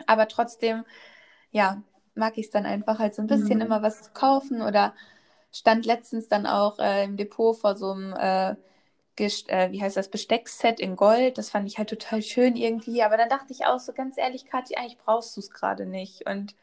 Aber 0.06 0.28
trotzdem, 0.28 0.84
ja, 1.52 1.82
mag 2.16 2.38
ich 2.38 2.46
es 2.48 2.52
dann 2.52 2.66
einfach 2.66 3.00
halt 3.00 3.16
so 3.16 3.22
ein 3.22 3.28
bisschen 3.28 3.56
mhm. 3.56 3.66
immer 3.66 3.82
was 3.82 4.04
zu 4.04 4.12
kaufen 4.12 4.62
oder 4.62 4.94
stand 5.52 5.86
letztens 5.86 6.28
dann 6.28 6.46
auch 6.46 6.80
äh, 6.80 7.06
im 7.06 7.18
Depot 7.18 7.58
vor 7.58 7.78
so 7.78 7.92
einem, 7.92 8.14
äh, 8.14 8.56
äh, 9.20 9.72
wie 9.72 9.82
heißt 9.82 9.98
das, 9.98 10.10
Besteckset 10.10 10.80
in 10.80 10.96
Gold. 10.96 11.38
Das 11.38 11.50
fand 11.50 11.68
ich 11.68 11.78
halt 11.78 11.90
total 11.90 12.22
schön 12.22 12.56
irgendwie. 12.56 13.04
Aber 13.04 13.18
dann 13.18 13.30
dachte 13.30 13.54
ich 13.54 13.66
auch 13.66 13.80
so 13.80 13.94
ganz 13.94 14.18
ehrlich, 14.18 14.46
Kathi, 14.46 14.76
eigentlich 14.76 14.98
brauchst 14.98 15.36
du 15.36 15.42
es 15.42 15.52
gerade 15.52 15.86
nicht. 15.86 16.28
Und 16.28 16.56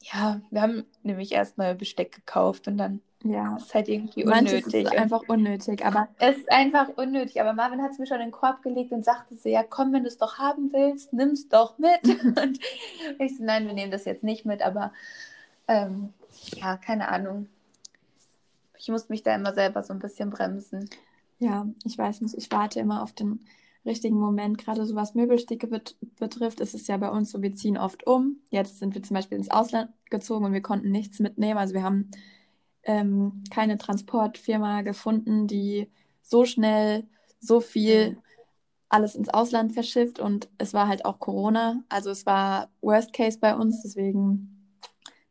ja, 0.00 0.40
wir 0.50 0.62
haben 0.62 0.84
nämlich 1.02 1.32
erst 1.32 1.58
neue 1.58 1.74
Besteck 1.74 2.12
gekauft 2.12 2.68
und 2.68 2.78
dann 2.78 3.00
ja. 3.24 3.56
ist 3.56 3.74
halt 3.74 3.88
irgendwie 3.88 4.24
unnötig. 4.24 4.64
Manches 4.64 4.74
ist 4.74 4.92
einfach 4.92 5.22
unnötig, 5.26 5.84
aber. 5.84 6.08
Es 6.18 6.36
ist 6.36 6.52
einfach 6.52 6.88
unnötig, 6.96 7.40
aber 7.40 7.52
Marvin 7.52 7.82
hat 7.82 7.92
es 7.92 7.98
mir 7.98 8.06
schon 8.06 8.20
in 8.20 8.28
den 8.28 8.32
Korb 8.32 8.62
gelegt 8.62 8.92
und 8.92 9.04
sagte 9.04 9.34
so, 9.34 9.48
ja 9.48 9.62
komm, 9.62 9.92
wenn 9.92 10.02
du 10.02 10.08
es 10.08 10.18
doch 10.18 10.38
haben 10.38 10.72
willst, 10.72 11.12
nimm 11.12 11.30
es 11.30 11.48
doch 11.48 11.78
mit. 11.78 12.02
und 12.36 12.60
ich 13.18 13.36
so, 13.36 13.44
nein, 13.44 13.66
wir 13.66 13.74
nehmen 13.74 13.90
das 13.90 14.04
jetzt 14.04 14.22
nicht 14.22 14.44
mit, 14.46 14.62
aber 14.62 14.92
ähm, 15.66 16.12
ja, 16.54 16.76
keine 16.76 17.08
Ahnung. 17.08 17.48
Ich 18.78 18.88
muss 18.88 19.08
mich 19.08 19.22
da 19.22 19.34
immer 19.34 19.54
selber 19.54 19.82
so 19.82 19.92
ein 19.92 19.98
bisschen 19.98 20.30
bremsen. 20.30 20.88
Ja, 21.38 21.66
ich 21.84 21.98
weiß 21.98 22.22
nicht, 22.22 22.34
ich 22.34 22.50
warte 22.50 22.80
immer 22.80 23.02
auf 23.02 23.12
den 23.12 23.40
richtigen 23.84 24.18
Moment. 24.18 24.58
Gerade 24.58 24.84
so 24.84 24.94
was 24.94 25.14
Möbelstücke 25.14 25.66
bet 25.68 25.96
betrifft, 26.18 26.60
ist 26.60 26.74
es 26.74 26.86
ja 26.88 26.96
bei 26.96 27.10
uns 27.10 27.30
so, 27.30 27.42
wir 27.42 27.54
ziehen 27.54 27.78
oft 27.78 28.06
um. 28.06 28.40
Jetzt 28.50 28.78
sind 28.78 28.94
wir 28.94 29.02
zum 29.02 29.14
Beispiel 29.14 29.38
ins 29.38 29.50
Ausland 29.50 29.90
gezogen 30.10 30.44
und 30.44 30.52
wir 30.52 30.62
konnten 30.62 30.90
nichts 30.90 31.20
mitnehmen. 31.20 31.58
Also 31.58 31.74
wir 31.74 31.82
haben 31.82 32.10
ähm, 32.82 33.44
keine 33.50 33.78
Transportfirma 33.78 34.82
gefunden, 34.82 35.46
die 35.46 35.88
so 36.22 36.44
schnell 36.44 37.06
so 37.38 37.60
viel 37.60 38.12
mhm. 38.12 38.16
alles 38.88 39.14
ins 39.14 39.28
Ausland 39.28 39.72
verschifft. 39.72 40.18
Und 40.18 40.48
es 40.58 40.74
war 40.74 40.88
halt 40.88 41.04
auch 41.04 41.18
Corona. 41.18 41.84
Also 41.88 42.10
es 42.10 42.26
war 42.26 42.70
Worst 42.80 43.12
Case 43.12 43.38
bei 43.38 43.54
uns. 43.54 43.82
Deswegen, 43.82 44.70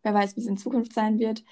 wer 0.03 0.13
weiß, 0.13 0.35
wie 0.35 0.41
es 0.41 0.47
in 0.47 0.57
Zukunft 0.57 0.93
sein 0.93 1.19
wird. 1.19 1.43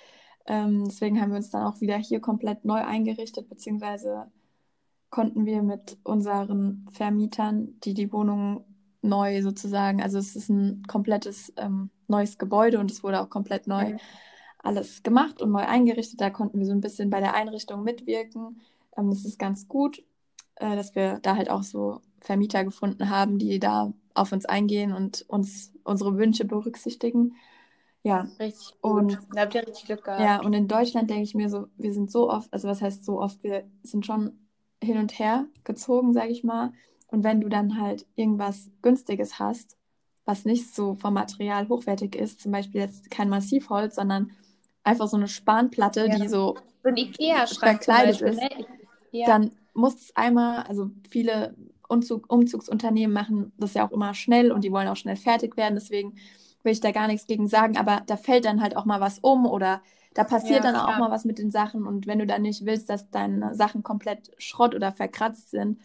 Ähm, 0.46 0.86
deswegen 0.86 1.22
haben 1.22 1.32
wir 1.32 1.38
uns 1.38 1.50
dann 1.50 1.66
auch 1.66 1.82
wieder 1.82 1.98
hier 1.98 2.20
komplett 2.20 2.66
neu 2.66 2.82
eingerichtet, 2.84 3.50
beziehungsweise 3.50 4.28
konnten 5.14 5.46
wir 5.46 5.62
mit 5.62 6.00
unseren 6.04 6.88
Vermietern, 6.92 7.80
die 7.84 7.94
die 7.94 8.12
Wohnung 8.12 8.66
neu 9.04 9.44
sozusagen, 9.44 10.02
also 10.02 10.18
es 10.18 10.36
ist 10.36 10.50
ein 10.50 10.82
komplettes 10.88 11.54
ähm, 11.56 11.92
neues 12.08 12.40
Gebäude 12.40 12.80
und 12.80 12.90
es 12.90 13.04
wurde 13.04 13.22
auch 13.22 13.30
komplett 13.30 13.68
neu 13.68 13.92
mhm. 13.92 14.00
alles 14.58 15.04
gemacht 15.04 15.40
und 15.40 15.52
neu 15.52 15.68
eingerichtet. 15.68 16.20
Da 16.20 16.32
konnten 16.32 16.58
wir 16.58 16.66
so 16.66 16.72
ein 16.72 16.82
bisschen 16.82 17.12
bei 17.12 17.20
der 17.20 17.36
Einrichtung 17.36 17.84
mitwirken. 17.84 18.60
Ähm, 18.98 19.12
das 19.12 19.24
ist 19.24 19.38
ganz 19.38 19.68
gut, 19.68 20.04
äh, 20.56 20.76
dass 20.76 20.96
wir 20.96 21.20
da 21.20 21.36
halt 21.36 21.52
auch 21.52 21.62
so 21.62 22.02
Vermieter 22.20 22.64
gefunden 22.64 23.12
haben, 23.12 23.38
die 23.38 23.60
da 23.60 23.94
auf 24.16 24.32
uns 24.32 24.46
eingehen 24.46 24.94
und 24.94 25.26
uns 25.28 25.74
unsere 25.84 26.18
Wünsche 26.18 26.46
berücksichtigen. 26.46 27.36
Ja, 28.02 28.28
richtig 28.40 28.82
gut. 28.82 28.92
Und, 28.92 29.20
da 29.32 29.42
habt 29.42 29.54
ihr 29.54 29.68
richtig 29.68 29.86
Glück 29.86 30.06
gehabt. 30.06 30.22
Ja, 30.22 30.42
und 30.42 30.54
in 30.54 30.68
Deutschland 30.68 31.12
denke 31.12 31.24
ich 31.24 31.36
mir 31.36 31.52
so, 31.52 31.68
wir 31.78 31.94
sind 31.94 32.10
so 32.10 32.32
oft, 32.32 32.52
also 32.52 32.68
was 32.68 32.82
heißt 32.82 33.06
so 33.06 33.22
oft, 33.22 33.44
wir 33.44 33.66
sind 33.84 34.08
schon 34.08 34.40
hin 34.84 34.98
und 34.98 35.18
her 35.20 35.46
gezogen, 35.64 36.14
sage 36.14 36.30
ich 36.30 36.44
mal. 36.44 36.74
Und 37.08 37.24
wenn 37.24 37.42
du 37.42 37.50
dann 37.50 37.80
halt 37.80 38.06
irgendwas 38.16 38.70
Günstiges 38.82 39.40
hast, 39.40 39.78
was 40.26 40.46
nicht 40.46 40.74
so 40.74 40.96
vom 40.96 41.14
Material 41.14 41.68
hochwertig 41.70 42.16
ist, 42.16 42.42
zum 42.42 42.52
Beispiel 42.52 42.82
jetzt 42.82 43.12
kein 43.12 43.30
Massivholz, 43.30 43.96
sondern 43.96 44.32
einfach 44.84 45.08
so 45.08 45.18
eine 45.18 45.28
Spanplatte, 45.28 46.08
ja. 46.08 46.16
die 46.16 46.28
so, 46.28 46.56
so 46.84 46.90
ein 46.90 46.98
Ikea 46.98 47.46
verkleidet 47.48 48.22
ist, 48.22 48.42
ne? 48.42 48.50
ja. 49.12 49.28
dann 49.28 49.52
muss 49.74 49.96
es 49.96 50.16
einmal, 50.16 50.64
also 50.64 50.92
viele 51.10 51.56
Umzug, 51.88 52.32
Umzugsunternehmen 52.32 53.14
machen 53.14 53.52
das 53.58 53.74
ja 53.74 53.88
auch 53.88 53.92
immer 53.92 54.14
schnell 54.14 54.52
und 54.52 54.64
die 54.64 54.72
wollen 54.72 54.88
auch 54.88 54.96
schnell 54.96 55.16
fertig 55.16 55.58
werden, 55.58 55.76
deswegen 55.76 56.16
will 56.64 56.72
ich 56.72 56.80
da 56.80 56.92
gar 56.92 57.08
nichts 57.08 57.28
gegen 57.28 57.48
sagen, 57.48 57.78
aber 57.78 58.02
da 58.08 58.16
fällt 58.18 58.46
dann 58.46 58.62
halt 58.62 58.78
auch 58.78 58.86
mal 58.86 59.02
was 59.02 59.20
um 59.20 59.46
oder 59.46 59.82
da 60.14 60.24
passiert 60.24 60.64
ja, 60.64 60.72
dann 60.72 60.76
auch 60.76 60.98
mal 60.98 61.12
was 61.12 61.26
mit 61.26 61.40
den 61.40 61.52
Sachen 61.52 61.88
und 61.88 62.08
wenn 62.08 62.20
du 62.20 62.28
dann 62.28 62.44
nicht 62.44 62.66
willst, 62.66 62.90
dass 62.90 63.10
deine 63.10 63.56
Sachen 63.56 63.84
komplett 63.84 64.32
Schrott 64.38 64.76
oder 64.76 64.92
verkratzt 64.92 65.52
sind, 65.52 65.80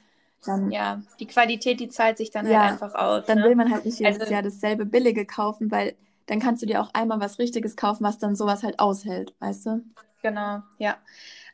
dann. 0.44 0.70
Ja, 0.70 1.02
die 1.18 1.26
Qualität, 1.26 1.80
die 1.80 1.88
zahlt 1.88 2.18
sich 2.18 2.30
dann 2.30 2.44
halt 2.44 2.54
ja, 2.54 2.62
halt 2.62 2.72
einfach 2.72 2.94
aus. 2.94 3.26
Dann 3.26 3.38
ne? 3.38 3.44
will 3.44 3.56
man 3.56 3.70
halt 3.70 3.84
nicht 3.84 3.98
jedes 3.98 4.20
also, 4.20 4.32
Jahr 4.32 4.42
dasselbe 4.42 4.86
Billige 4.86 5.26
kaufen, 5.26 5.70
weil 5.70 5.94
dann 6.26 6.40
kannst 6.40 6.62
du 6.62 6.66
dir 6.66 6.82
auch 6.82 6.90
einmal 6.92 7.20
was 7.20 7.38
Richtiges 7.38 7.76
kaufen, 7.76 8.04
was 8.04 8.18
dann 8.18 8.36
sowas 8.36 8.62
halt 8.62 8.78
aushält, 8.78 9.34
weißt 9.40 9.66
du? 9.66 9.84
Genau, 10.22 10.62
ja. 10.78 10.96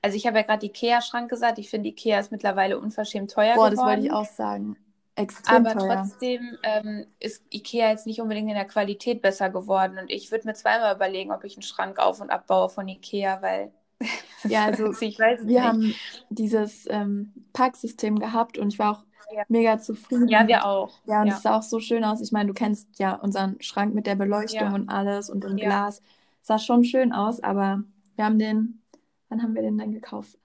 Also 0.02 0.16
ich 0.16 0.26
habe 0.26 0.38
ja 0.38 0.42
gerade 0.42 0.66
Ikea-Schrank 0.66 1.30
gesagt. 1.30 1.58
Ich 1.58 1.70
finde, 1.70 1.88
Ikea 1.88 2.18
ist 2.18 2.32
mittlerweile 2.32 2.78
unverschämt 2.78 3.30
teuer 3.30 3.54
Boah, 3.54 3.70
geworden. 3.70 3.76
das 3.76 3.84
wollte 3.84 4.02
ich 4.02 4.12
auch 4.12 4.24
sagen. 4.26 4.76
Extrem 5.16 5.66
Aber 5.66 5.78
teuer. 5.78 5.96
trotzdem 5.96 6.58
ähm, 6.62 7.06
ist 7.20 7.42
Ikea 7.52 7.90
jetzt 7.90 8.06
nicht 8.06 8.20
unbedingt 8.20 8.48
in 8.48 8.54
der 8.54 8.64
Qualität 8.66 9.22
besser 9.22 9.50
geworden. 9.50 9.98
Und 9.98 10.10
ich 10.10 10.30
würde 10.30 10.46
mir 10.46 10.54
zweimal 10.54 10.94
überlegen, 10.94 11.32
ob 11.32 11.44
ich 11.44 11.56
einen 11.56 11.62
Schrank 11.62 11.98
auf- 11.98 12.20
und 12.20 12.30
abbaue 12.30 12.68
von 12.68 12.88
Ikea, 12.88 13.40
weil 13.42 13.72
Ja, 14.44 14.64
also 14.66 14.92
ich 15.00 15.18
weiß 15.18 15.40
es 15.40 15.46
wir 15.46 15.60
nicht. 15.60 15.68
haben 15.68 15.94
dieses 16.30 16.86
ähm, 16.90 17.32
Packsystem 17.52 18.18
gehabt 18.18 18.58
und 18.58 18.68
ich 18.72 18.78
war 18.78 18.92
auch 18.98 19.04
Ja. 19.34 19.44
mega 19.48 19.78
zufrieden. 19.78 20.28
Ja, 20.28 20.46
wir 20.48 20.66
auch. 20.66 20.98
Ja, 21.06 21.22
und 21.22 21.28
Ja. 21.28 21.34
es 21.36 21.42
sah 21.42 21.56
auch 21.58 21.62
so 21.62 21.78
schön 21.80 22.04
aus. 22.04 22.20
Ich 22.20 22.32
meine, 22.32 22.48
du 22.48 22.54
kennst 22.54 22.98
ja 22.98 23.14
unseren 23.14 23.56
Schrank 23.62 23.94
mit 23.94 24.06
der 24.06 24.16
Beleuchtung 24.16 24.68
Ja. 24.68 24.74
und 24.74 24.88
alles 24.88 25.30
und 25.30 25.44
dem 25.44 25.56
Ja. 25.56 25.66
Glas. 25.66 26.02
Sah 26.42 26.58
schon 26.58 26.84
schön 26.84 27.12
aus, 27.12 27.40
aber 27.42 27.82
wir 28.16 28.24
haben 28.26 28.38
den, 28.38 28.82
wann 29.28 29.42
haben 29.42 29.54
wir 29.54 29.62
den 29.62 29.78
denn 29.78 29.92
gekauft? 29.92 30.38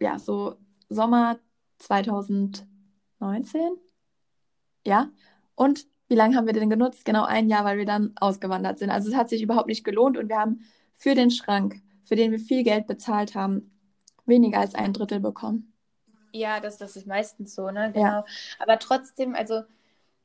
Ja, 0.00 0.18
so 0.18 0.56
Sommer 0.88 1.38
2019. 3.22 3.78
Ja. 4.84 5.10
Und 5.54 5.86
wie 6.08 6.14
lange 6.14 6.36
haben 6.36 6.46
wir 6.46 6.52
den 6.52 6.70
genutzt? 6.70 7.04
Genau 7.04 7.24
ein 7.24 7.48
Jahr, 7.48 7.64
weil 7.64 7.78
wir 7.78 7.86
dann 7.86 8.12
ausgewandert 8.16 8.78
sind. 8.78 8.90
Also 8.90 9.10
es 9.10 9.16
hat 9.16 9.28
sich 9.28 9.42
überhaupt 9.42 9.68
nicht 9.68 9.84
gelohnt 9.84 10.18
und 10.18 10.28
wir 10.28 10.38
haben 10.38 10.60
für 10.94 11.14
den 11.14 11.30
Schrank, 11.30 11.80
für 12.04 12.16
den 12.16 12.32
wir 12.32 12.38
viel 12.38 12.64
Geld 12.64 12.86
bezahlt 12.86 13.34
haben, 13.34 13.70
weniger 14.26 14.58
als 14.58 14.74
ein 14.74 14.92
Drittel 14.92 15.20
bekommen. 15.20 15.72
Ja, 16.32 16.60
das, 16.60 16.78
das 16.78 16.96
ist 16.96 17.06
meistens 17.06 17.54
so, 17.54 17.70
ne? 17.70 17.92
Ja. 17.94 18.20
Genau. 18.20 18.24
Aber 18.58 18.78
trotzdem, 18.78 19.34
also 19.34 19.62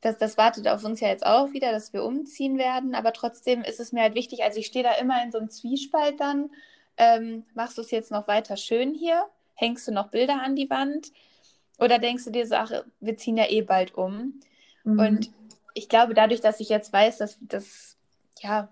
das, 0.02 0.18
das 0.18 0.38
wartet 0.38 0.68
auf 0.68 0.84
uns 0.84 1.00
ja 1.00 1.10
jetzt 1.10 1.26
auch 1.26 1.54
wieder, 1.54 1.72
dass 1.72 1.94
wir 1.94 2.04
umziehen 2.04 2.58
werden. 2.58 2.96
Aber 2.96 3.14
trotzdem 3.14 3.62
ist 3.62 3.80
es 3.80 3.92
mir 3.92 4.02
halt 4.02 4.16
wichtig, 4.16 4.44
also 4.44 4.60
ich 4.60 4.68
stehe 4.68 4.84
da 4.84 4.94
immer 4.94 5.22
in 5.24 5.32
so 5.32 5.38
einem 5.38 5.50
Zwiespalt 5.50 6.20
dann. 6.20 6.50
Ähm, 6.98 7.46
machst 7.54 7.78
du 7.78 7.82
es 7.82 7.92
jetzt 7.92 8.12
noch 8.12 8.28
weiter 8.28 8.58
schön 8.58 8.94
hier? 8.94 9.26
Hängst 9.54 9.88
du 9.88 9.92
noch 9.92 10.10
Bilder 10.10 10.42
an 10.42 10.56
die 10.56 10.70
Wand? 10.70 11.12
Oder 11.78 12.00
denkst 12.00 12.26
du 12.26 12.32
dir 12.32 12.48
so, 12.48 12.56
ach, 12.56 12.72
wir 13.00 13.18
ziehen 13.18 13.38
ja 13.38 13.50
eh 13.50 13.62
bald 13.62 13.94
um? 13.96 14.40
Mhm. 14.84 15.00
Und 15.00 15.32
ich 15.74 15.90
glaube, 15.90 16.14
dadurch, 16.14 16.42
dass 16.42 16.60
ich 16.60 16.70
jetzt 16.70 16.92
weiß, 16.92 17.18
dass 17.20 17.38
das, 17.42 17.98
ja, 18.42 18.70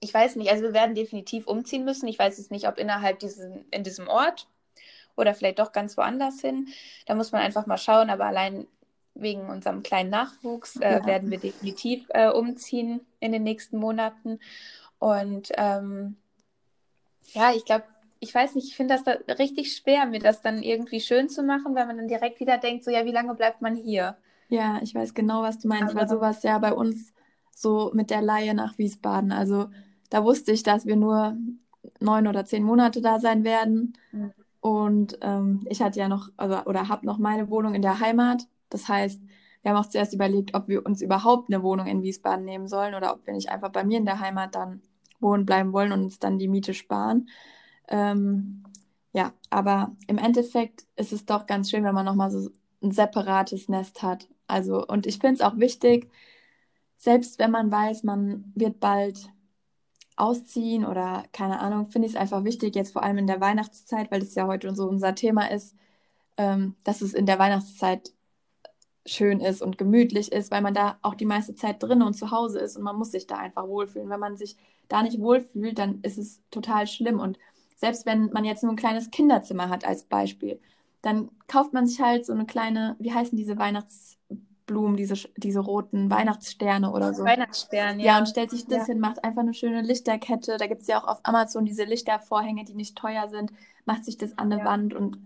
ich 0.00 0.12
weiß 0.12 0.36
nicht, 0.36 0.50
also 0.50 0.64
wir 0.64 0.74
werden 0.74 0.94
definitiv 0.94 1.46
umziehen 1.46 1.84
müssen. 1.84 2.08
Ich 2.08 2.18
weiß 2.18 2.38
jetzt 2.38 2.50
nicht, 2.50 2.66
ob 2.68 2.78
innerhalb 2.78 3.18
diesen, 3.20 3.64
in 3.70 3.84
diesem 3.84 4.08
Ort 4.08 4.48
oder 5.16 5.34
vielleicht 5.34 5.58
doch 5.58 5.72
ganz 5.72 5.96
woanders 5.96 6.40
hin. 6.40 6.68
Da 7.06 7.14
muss 7.14 7.32
man 7.32 7.42
einfach 7.42 7.66
mal 7.66 7.78
schauen, 7.78 8.10
aber 8.10 8.26
allein 8.26 8.66
wegen 9.14 9.48
unserem 9.48 9.82
kleinen 9.82 10.10
Nachwuchs 10.10 10.76
äh, 10.76 10.94
Ja. 10.94 11.06
werden 11.06 11.30
wir 11.30 11.38
definitiv 11.38 12.06
äh, 12.10 12.30
umziehen 12.30 13.00
in 13.20 13.32
den 13.32 13.42
nächsten 13.42 13.76
Monaten. 13.76 14.40
Und 14.98 15.52
ähm, 15.56 16.16
ja, 17.32 17.52
ich 17.52 17.64
glaube, 17.64 17.84
ich 18.22 18.32
weiß 18.32 18.54
nicht, 18.54 18.68
ich 18.68 18.76
finde 18.76 18.94
das 18.94 19.02
da 19.02 19.12
richtig 19.34 19.76
schwer, 19.76 20.06
mir 20.06 20.20
das 20.20 20.42
dann 20.42 20.62
irgendwie 20.62 21.00
schön 21.00 21.28
zu 21.28 21.42
machen, 21.42 21.74
weil 21.74 21.86
man 21.86 21.96
dann 21.96 22.06
direkt 22.06 22.38
wieder 22.38 22.56
denkt, 22.56 22.84
so 22.84 22.90
ja, 22.92 23.04
wie 23.04 23.10
lange 23.10 23.34
bleibt 23.34 23.60
man 23.62 23.74
hier? 23.74 24.16
Ja, 24.48 24.78
ich 24.80 24.94
weiß 24.94 25.12
genau, 25.14 25.42
was 25.42 25.58
du 25.58 25.66
meinst, 25.66 25.94
weil 25.96 26.04
Aber- 26.04 26.14
sowas 26.14 26.44
ja 26.44 26.56
bei 26.58 26.72
uns 26.72 27.12
so 27.50 27.90
mit 27.94 28.10
der 28.10 28.22
Laie 28.22 28.54
nach 28.54 28.78
Wiesbaden. 28.78 29.32
Also 29.32 29.70
da 30.08 30.22
wusste 30.22 30.52
ich, 30.52 30.62
dass 30.62 30.86
wir 30.86 30.94
nur 30.94 31.36
neun 31.98 32.28
oder 32.28 32.44
zehn 32.44 32.62
Monate 32.62 33.00
da 33.00 33.18
sein 33.18 33.42
werden. 33.42 33.94
Mhm. 34.12 34.32
Und 34.60 35.18
ähm, 35.20 35.66
ich 35.68 35.82
hatte 35.82 35.98
ja 35.98 36.08
noch, 36.08 36.28
also, 36.36 36.62
oder 36.66 36.88
habe 36.88 37.04
noch 37.04 37.18
meine 37.18 37.50
Wohnung 37.50 37.74
in 37.74 37.82
der 37.82 37.98
Heimat. 37.98 38.46
Das 38.70 38.86
heißt, 38.88 39.20
wir 39.62 39.70
haben 39.72 39.78
auch 39.78 39.88
zuerst 39.88 40.14
überlegt, 40.14 40.54
ob 40.54 40.68
wir 40.68 40.86
uns 40.86 41.02
überhaupt 41.02 41.52
eine 41.52 41.64
Wohnung 41.64 41.88
in 41.88 42.02
Wiesbaden 42.02 42.44
nehmen 42.44 42.68
sollen 42.68 42.94
oder 42.94 43.12
ob 43.12 43.26
wir 43.26 43.34
nicht 43.34 43.50
einfach 43.50 43.70
bei 43.70 43.82
mir 43.82 43.98
in 43.98 44.06
der 44.06 44.20
Heimat 44.20 44.54
dann 44.54 44.80
wohnen 45.18 45.44
bleiben 45.44 45.72
wollen 45.72 45.90
und 45.90 46.04
uns 46.04 46.20
dann 46.20 46.38
die 46.38 46.48
Miete 46.48 46.72
sparen. 46.72 47.28
Ähm, 47.92 48.64
ja, 49.12 49.32
aber 49.50 49.94
im 50.08 50.18
Endeffekt 50.18 50.86
ist 50.96 51.12
es 51.12 51.26
doch 51.26 51.46
ganz 51.46 51.70
schön, 51.70 51.84
wenn 51.84 51.94
man 51.94 52.06
nochmal 52.06 52.30
so 52.30 52.50
ein 52.82 52.90
separates 52.92 53.68
Nest 53.68 54.02
hat. 54.02 54.28
Also, 54.48 54.86
und 54.86 55.06
ich 55.06 55.18
finde 55.18 55.34
es 55.34 55.40
auch 55.42 55.58
wichtig, 55.58 56.10
selbst 56.96 57.38
wenn 57.38 57.50
man 57.50 57.70
weiß, 57.70 58.04
man 58.04 58.52
wird 58.54 58.80
bald 58.80 59.30
ausziehen 60.16 60.84
oder 60.86 61.24
keine 61.32 61.60
Ahnung, 61.60 61.90
finde 61.90 62.08
ich 62.08 62.14
es 62.14 62.20
einfach 62.20 62.44
wichtig, 62.44 62.74
jetzt 62.76 62.92
vor 62.92 63.02
allem 63.02 63.18
in 63.18 63.26
der 63.26 63.40
Weihnachtszeit, 63.40 64.10
weil 64.10 64.20
das 64.20 64.34
ja 64.34 64.46
heute 64.46 64.74
so 64.74 64.88
unser 64.88 65.14
Thema 65.14 65.50
ist, 65.50 65.74
ähm, 66.38 66.76
dass 66.84 67.02
es 67.02 67.14
in 67.14 67.26
der 67.26 67.38
Weihnachtszeit 67.38 68.12
schön 69.06 69.40
ist 69.40 69.62
und 69.62 69.78
gemütlich 69.78 70.32
ist, 70.32 70.50
weil 70.50 70.62
man 70.62 70.74
da 70.74 70.98
auch 71.02 71.14
die 71.14 71.24
meiste 71.26 71.54
Zeit 71.54 71.82
drin 71.82 72.02
und 72.02 72.14
zu 72.14 72.30
Hause 72.30 72.60
ist 72.60 72.76
und 72.76 72.84
man 72.84 72.96
muss 72.96 73.10
sich 73.12 73.26
da 73.26 73.36
einfach 73.36 73.66
wohlfühlen. 73.68 74.10
Wenn 74.10 74.20
man 74.20 74.36
sich 74.36 74.56
da 74.88 75.02
nicht 75.02 75.20
wohlfühlt, 75.20 75.78
dann 75.78 76.00
ist 76.02 76.18
es 76.18 76.40
total 76.50 76.86
schlimm. 76.86 77.18
Und 77.18 77.38
selbst 77.76 78.06
wenn 78.06 78.30
man 78.32 78.44
jetzt 78.44 78.62
nur 78.62 78.72
ein 78.72 78.76
kleines 78.76 79.10
Kinderzimmer 79.10 79.68
hat 79.68 79.84
als 79.84 80.04
Beispiel, 80.04 80.60
dann 81.02 81.30
kauft 81.48 81.72
man 81.72 81.86
sich 81.86 82.00
halt 82.00 82.24
so 82.24 82.32
eine 82.32 82.46
kleine, 82.46 82.96
wie 83.00 83.12
heißen 83.12 83.36
diese 83.36 83.58
Weihnachtsblumen, 83.58 84.96
diese, 84.96 85.14
diese 85.36 85.60
roten 85.60 86.10
Weihnachtssterne 86.10 86.92
oder 86.92 87.12
so. 87.12 87.24
Weihnachtsstern, 87.24 87.98
Ja, 87.98 88.06
ja. 88.06 88.18
und 88.18 88.26
stellt 88.28 88.50
sich 88.50 88.66
das 88.66 88.78
Ja. 88.78 88.84
hin, 88.86 89.00
macht 89.00 89.24
einfach 89.24 89.42
eine 89.42 89.54
schöne 89.54 89.82
Lichterkette. 89.82 90.56
Da 90.58 90.66
gibt 90.66 90.82
es 90.82 90.86
ja 90.88 91.02
auch 91.02 91.08
auf 91.08 91.20
Amazon 91.24 91.64
diese 91.64 91.84
Lichtervorhänge, 91.84 92.64
die 92.64 92.74
nicht 92.74 92.96
teuer 92.96 93.28
sind. 93.28 93.52
Macht 93.84 94.04
sich 94.04 94.16
das 94.16 94.38
an 94.38 94.52
eine 94.52 94.60
Ja. 94.60 94.64
Wand 94.66 94.94
und 94.94 95.18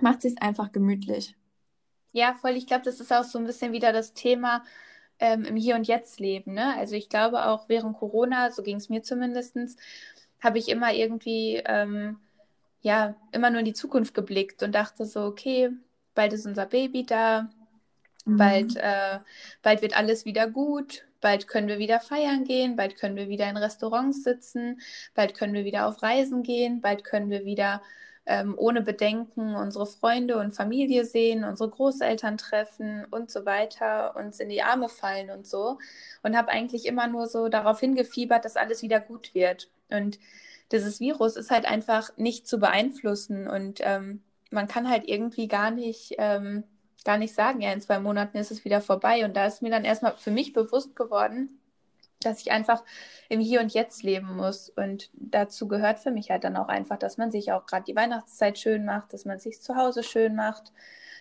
macht 0.00 0.20
sich 0.22 0.42
einfach 0.42 0.72
gemütlich. 0.72 1.36
Ja, 2.12 2.34
voll. 2.34 2.52
Ich 2.52 2.66
glaube, 2.66 2.84
das 2.84 3.00
ist 3.00 3.12
auch 3.12 3.24
so 3.24 3.38
ein 3.38 3.46
bisschen 3.46 3.72
wieder 3.72 3.92
das 3.92 4.14
Thema 4.14 4.62
ähm, 5.20 5.44
im 5.44 5.56
Hier 5.56 5.76
und 5.76 5.86
Jetzt 5.86 6.18
leben. 6.20 6.54
Ne? 6.54 6.74
Also 6.76 6.96
ich 6.96 7.08
glaube 7.08 7.46
auch 7.46 7.68
während 7.68 7.96
Corona, 7.96 8.50
so 8.50 8.62
ging 8.62 8.76
es 8.76 8.88
mir 8.88 9.02
zumindest, 9.02 9.56
habe 10.44 10.58
ich 10.58 10.68
immer 10.68 10.92
irgendwie, 10.92 11.62
ähm, 11.66 12.18
ja, 12.82 13.16
immer 13.32 13.50
nur 13.50 13.60
in 13.60 13.66
die 13.66 13.74
Zukunft 13.74 14.14
geblickt 14.14 14.62
und 14.62 14.74
dachte 14.74 15.06
so, 15.06 15.24
okay, 15.24 15.70
bald 16.14 16.32
ist 16.34 16.46
unser 16.46 16.66
Baby 16.66 17.04
da, 17.06 17.50
Mhm. 18.26 18.36
bald, 18.38 18.76
äh, 18.76 19.18
bald 19.62 19.82
wird 19.82 19.96
alles 19.96 20.24
wieder 20.24 20.48
gut, 20.48 21.04
bald 21.20 21.48
können 21.48 21.68
wir 21.68 21.78
wieder 21.78 22.00
feiern 22.00 22.44
gehen, 22.44 22.76
bald 22.76 22.96
können 22.96 23.16
wir 23.16 23.28
wieder 23.28 23.48
in 23.48 23.56
Restaurants 23.56 24.22
sitzen, 24.24 24.80
bald 25.14 25.34
können 25.34 25.54
wir 25.54 25.64
wieder 25.64 25.86
auf 25.86 26.02
Reisen 26.02 26.42
gehen, 26.42 26.80
bald 26.80 27.04
können 27.04 27.30
wir 27.30 27.44
wieder 27.44 27.82
ähm, 28.26 28.54
ohne 28.56 28.80
Bedenken 28.82 29.54
unsere 29.54 29.86
Freunde 29.86 30.38
und 30.38 30.52
Familie 30.52 31.04
sehen, 31.04 31.44
unsere 31.44 31.68
Großeltern 31.70 32.38
treffen 32.38 33.04
und 33.10 33.30
so 33.30 33.44
weiter, 33.44 34.16
uns 34.16 34.40
in 34.40 34.48
die 34.48 34.62
Arme 34.62 34.88
fallen 34.88 35.30
und 35.30 35.46
so. 35.46 35.78
Und 36.22 36.36
habe 36.36 36.48
eigentlich 36.50 36.86
immer 36.86 37.06
nur 37.06 37.26
so 37.28 37.48
darauf 37.48 37.80
hingefiebert, 37.80 38.44
dass 38.44 38.56
alles 38.56 38.82
wieder 38.82 39.00
gut 39.00 39.34
wird. 39.34 39.68
Und 39.90 40.18
dieses 40.72 41.00
Virus 41.00 41.36
ist 41.36 41.50
halt 41.50 41.66
einfach 41.66 42.16
nicht 42.16 42.46
zu 42.46 42.58
beeinflussen 42.58 43.46
und 43.48 43.80
ähm, 43.82 44.22
man 44.54 44.68
kann 44.68 44.88
halt 44.88 45.06
irgendwie 45.06 45.48
gar 45.48 45.70
nicht, 45.70 46.14
ähm, 46.18 46.64
gar 47.04 47.18
nicht 47.18 47.34
sagen, 47.34 47.60
ja, 47.60 47.72
in 47.72 47.80
zwei 47.80 47.98
Monaten 47.98 48.38
ist 48.38 48.50
es 48.50 48.64
wieder 48.64 48.80
vorbei. 48.80 49.24
Und 49.24 49.36
da 49.36 49.46
ist 49.46 49.60
mir 49.60 49.70
dann 49.70 49.84
erstmal 49.84 50.16
für 50.16 50.30
mich 50.30 50.54
bewusst 50.54 50.96
geworden, 50.96 51.60
dass 52.20 52.40
ich 52.40 52.50
einfach 52.50 52.82
im 53.28 53.40
Hier 53.40 53.60
und 53.60 53.74
Jetzt 53.74 54.02
leben 54.02 54.34
muss. 54.36 54.70
Und 54.70 55.10
dazu 55.12 55.68
gehört 55.68 55.98
für 55.98 56.10
mich 56.10 56.30
halt 56.30 56.44
dann 56.44 56.56
auch 56.56 56.68
einfach, 56.68 56.98
dass 56.98 57.18
man 57.18 57.30
sich 57.30 57.52
auch 57.52 57.66
gerade 57.66 57.84
die 57.84 57.96
Weihnachtszeit 57.96 58.58
schön 58.58 58.86
macht, 58.86 59.12
dass 59.12 59.26
man 59.26 59.38
sich 59.38 59.60
zu 59.60 59.76
Hause 59.76 60.02
schön 60.02 60.34
macht, 60.34 60.72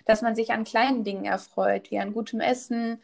dass 0.06 0.22
man 0.22 0.36
sich 0.36 0.52
an 0.52 0.64
kleinen 0.64 1.04
Dingen 1.04 1.26
erfreut, 1.26 1.92
wie 1.92 2.00
an 2.00 2.14
gutem 2.14 2.40
Essen, 2.40 3.02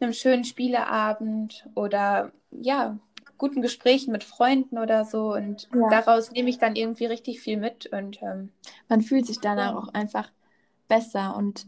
einem 0.00 0.12
schönen 0.12 0.44
Spieleabend 0.44 1.68
oder 1.76 2.32
ja, 2.50 2.98
guten 3.42 3.60
Gesprächen 3.60 4.12
mit 4.12 4.22
Freunden 4.22 4.78
oder 4.78 5.04
so. 5.04 5.34
Und 5.34 5.68
Ja. 5.74 5.90
daraus 5.90 6.30
nehme 6.30 6.48
ich 6.48 6.58
dann 6.58 6.76
irgendwie 6.76 7.06
richtig 7.06 7.40
viel 7.40 7.56
mit. 7.56 7.86
Und 7.86 8.22
ähm, 8.22 8.50
Man 8.88 9.02
fühlt 9.02 9.26
sich 9.26 9.40
danach 9.40 9.74
auch 9.74 9.88
einfach 9.94 10.30
besser. 10.86 11.36
Und 11.36 11.66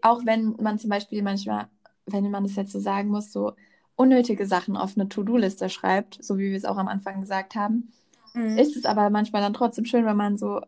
auch 0.00 0.24
wenn 0.24 0.56
man 0.60 0.78
zum 0.78 0.88
Beispiel 0.88 1.22
manchmal, 1.22 1.68
wenn 2.06 2.30
man 2.30 2.44
das 2.44 2.56
jetzt 2.56 2.72
so 2.72 2.80
sagen 2.80 3.08
muss, 3.10 3.30
so 3.30 3.52
unnötige 3.94 4.46
Sachen 4.46 4.76
auf 4.76 4.96
eine 4.96 5.08
To-Do-Liste 5.08 5.68
schreibt, 5.68 6.18
so 6.24 6.38
wie 6.38 6.50
wir 6.50 6.56
es 6.56 6.64
auch 6.64 6.78
am 6.78 6.88
Anfang 6.88 7.20
gesagt 7.20 7.54
haben, 7.54 7.92
Mhm. 8.34 8.56
ist 8.56 8.74
es 8.76 8.86
aber 8.86 9.10
manchmal 9.10 9.42
dann 9.42 9.52
trotzdem 9.52 9.84
schön, 9.84 10.06
wenn 10.06 10.16
man 10.16 10.38
so, 10.38 10.62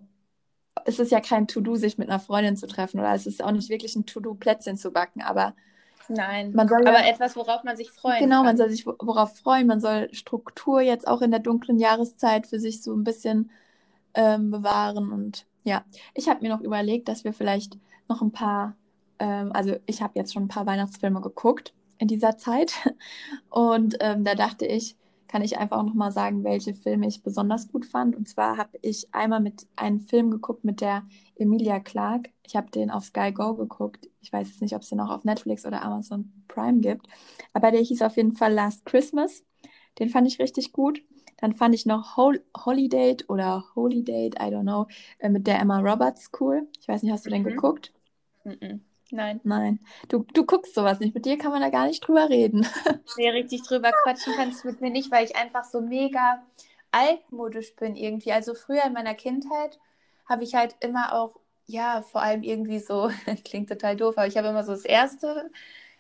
es 0.85 0.99
ist 0.99 1.11
ja 1.11 1.21
kein 1.21 1.49
To-Do, 1.49 1.77
sich 1.77 1.97
mit 1.97 2.11
einer 2.11 2.21
Freundin 2.21 2.59
zu 2.59 2.67
treffen 2.67 3.01
oder 3.01 3.15
es 3.15 3.27
ist 3.27 3.43
auch 3.43 3.53
nicht 3.53 3.71
wirklich 3.71 3.97
ein 3.97 4.05
To-Do, 4.05 4.35
Plätzchen 4.35 4.77
zu 4.77 4.91
backen, 4.91 5.23
aber 5.23 5.55
nein, 6.09 6.53
man 6.53 6.69
soll 6.69 6.87
aber 6.87 7.01
ja- 7.01 7.07
etwas, 7.07 7.37
worauf 7.37 7.65
man 7.65 7.77
sich 7.77 7.91
freuen 7.91 8.19
genau, 8.19 8.37
kann. 8.39 8.47
man 8.47 8.57
soll 8.57 8.71
sich 8.71 8.87
wo- 8.87 8.97
worauf 9.01 9.37
freuen, 9.39 9.67
man 9.67 9.81
soll 9.81 10.09
Struktur 10.13 10.81
jetzt 10.81 11.07
auch 11.09 11.23
in 11.23 11.31
der 11.31 11.41
dunklen 11.41 11.79
Jahreszeit 11.79 12.47
für 12.47 12.61
sich 12.61 12.83
so 12.83 12.95
ein 12.95 13.05
bisschen 13.05 13.51
ähm, 14.15 14.51
bewahren. 14.51 15.13
Und 15.13 15.47
ja, 15.65 15.85
ich 16.15 16.29
habe 16.29 16.43
mir 16.43 16.51
noch 16.51 16.61
überlegt, 16.61 17.09
dass 17.09 17.25
wir 17.25 17.33
vielleicht 17.33 17.79
noch 18.09 18.23
ein 18.23 18.33
paar, 18.33 18.77
ähm, 19.19 19.53
also 19.53 19.77
ich 19.87 20.03
habe 20.03 20.13
jetzt 20.19 20.33
schon 20.35 20.45
ein 20.45 20.49
paar 20.49 20.67
Weihnachtsfilme 20.67 21.21
geguckt 21.21 21.73
in 21.99 22.09
dieser 22.09 22.37
Zeit. 22.39 22.73
Und 23.51 23.97
ähm, 24.01 24.25
da 24.25 24.35
dachte 24.35 24.67
ich, 24.67 24.97
kann 25.35 25.43
ich 25.43 25.59
einfach 25.59 25.79
auch 25.79 25.83
noch 25.83 25.95
mal 25.95 26.13
sagen, 26.13 26.45
welche 26.45 26.75
Filme 26.75 27.09
ich 27.09 27.25
besonders 27.25 27.67
gut 27.67 27.87
fand. 27.87 28.15
Und 28.15 28.29
zwar 28.29 28.57
habe 28.57 28.79
ich 28.83 29.13
einmal 29.13 29.41
mit 29.41 29.67
einem 29.75 29.99
Film 29.99 30.31
geguckt 30.31 30.63
mit 30.63 30.81
der 30.81 31.03
Emilia 31.35 31.81
Clarke. 31.81 32.31
Ich 32.47 32.55
habe 32.55 32.71
den 32.71 32.89
auf 32.89 33.07
Sky 33.07 33.33
Go 33.33 33.55
geguckt. 33.57 34.09
Ich 34.21 34.33
weiß 34.33 34.47
jetzt 34.47 34.63
nicht, 34.63 34.77
ob 34.77 34.83
es 34.83 34.91
den 34.91 35.01
auch 35.01 35.11
auf 35.11 35.25
Netflix 35.25 35.67
oder 35.67 35.83
Amazon 35.83 36.33
Prime 36.47 36.79
gibt. 36.79 37.09
Aber 37.53 37.73
der 37.73 37.81
hieß 37.81 38.03
auf 38.03 38.17
jeden 38.17 38.31
Fall 38.31 38.53
Last 38.53 38.87
Christmas. 38.87 39.43
Den 39.99 40.09
fand 40.09 40.29
ich 40.29 40.39
richtig 40.39 40.71
gut. 40.73 41.03
Dann 41.39 41.53
fand 41.53 41.75
ich 41.75 41.85
noch 41.85 42.17
Hol 42.17 42.41
Holiday 42.57 43.17
oder 43.27 43.65
Holy 43.75 44.05
Date, 44.05 44.37
I 44.37 44.55
don't 44.55 44.63
know, 44.63 44.87
äh, 45.19 45.31
mit 45.31 45.49
der 45.49 45.59
Emma 45.59 45.81
Roberts 45.81 46.31
cool. 46.39 46.69
Ich 46.81 46.87
weiß 46.87 47.03
nicht, 47.03 47.11
hast 47.11 47.27
du 47.27 47.31
den 47.31 47.43
Mhm. 47.43 47.47
geguckt? 47.49 47.93
Mhm. 48.45 48.85
Nein. 49.11 49.41
Nein. 49.45 49.81
Du, 50.09 50.27
du 50.33 50.45
guckst 50.45 50.75
sowas 50.75 50.99
nicht. 51.01 51.15
Mit 51.15 51.27
dir 51.27 51.39
kann 51.39 51.53
man 51.53 51.61
da 51.61 51.71
gar 51.71 51.87
nicht 51.87 52.01
drüber 52.07 52.29
reden. 52.29 52.67
Nee, 53.17 53.31
richtig 53.31 53.63
drüber 53.63 53.93
quatschen 54.03 54.33
kannst 54.35 54.65
du 54.65 54.69
mit 54.69 54.81
mir 54.81 54.91
nicht, 54.91 55.13
weil 55.13 55.25
ich 55.25 55.37
einfach 55.37 55.65
so 55.65 55.81
mega 55.81 56.43
altmodisch 56.91 57.77
bin 57.77 57.95
irgendwie. 57.95 58.33
Also 58.33 58.55
früher 58.55 58.85
in 58.85 58.93
meiner 58.93 59.15
Kindheit 59.15 59.79
habe 60.27 60.43
ich 60.43 60.55
halt 60.55 60.75
immer 60.81 61.13
auch, 61.13 61.37
ja, 61.67 62.03
vor 62.03 62.23
allem 62.23 62.43
irgendwie 62.43 62.81
so, 62.81 63.11
klingt 63.45 63.69
total 63.69 63.97
doof, 63.97 64.17
aber 64.17 64.27
ich 64.27 64.37
habe 64.37 64.49
immer 64.49 64.65
so 64.65 64.73
das 64.73 64.85
erste, 64.85 65.51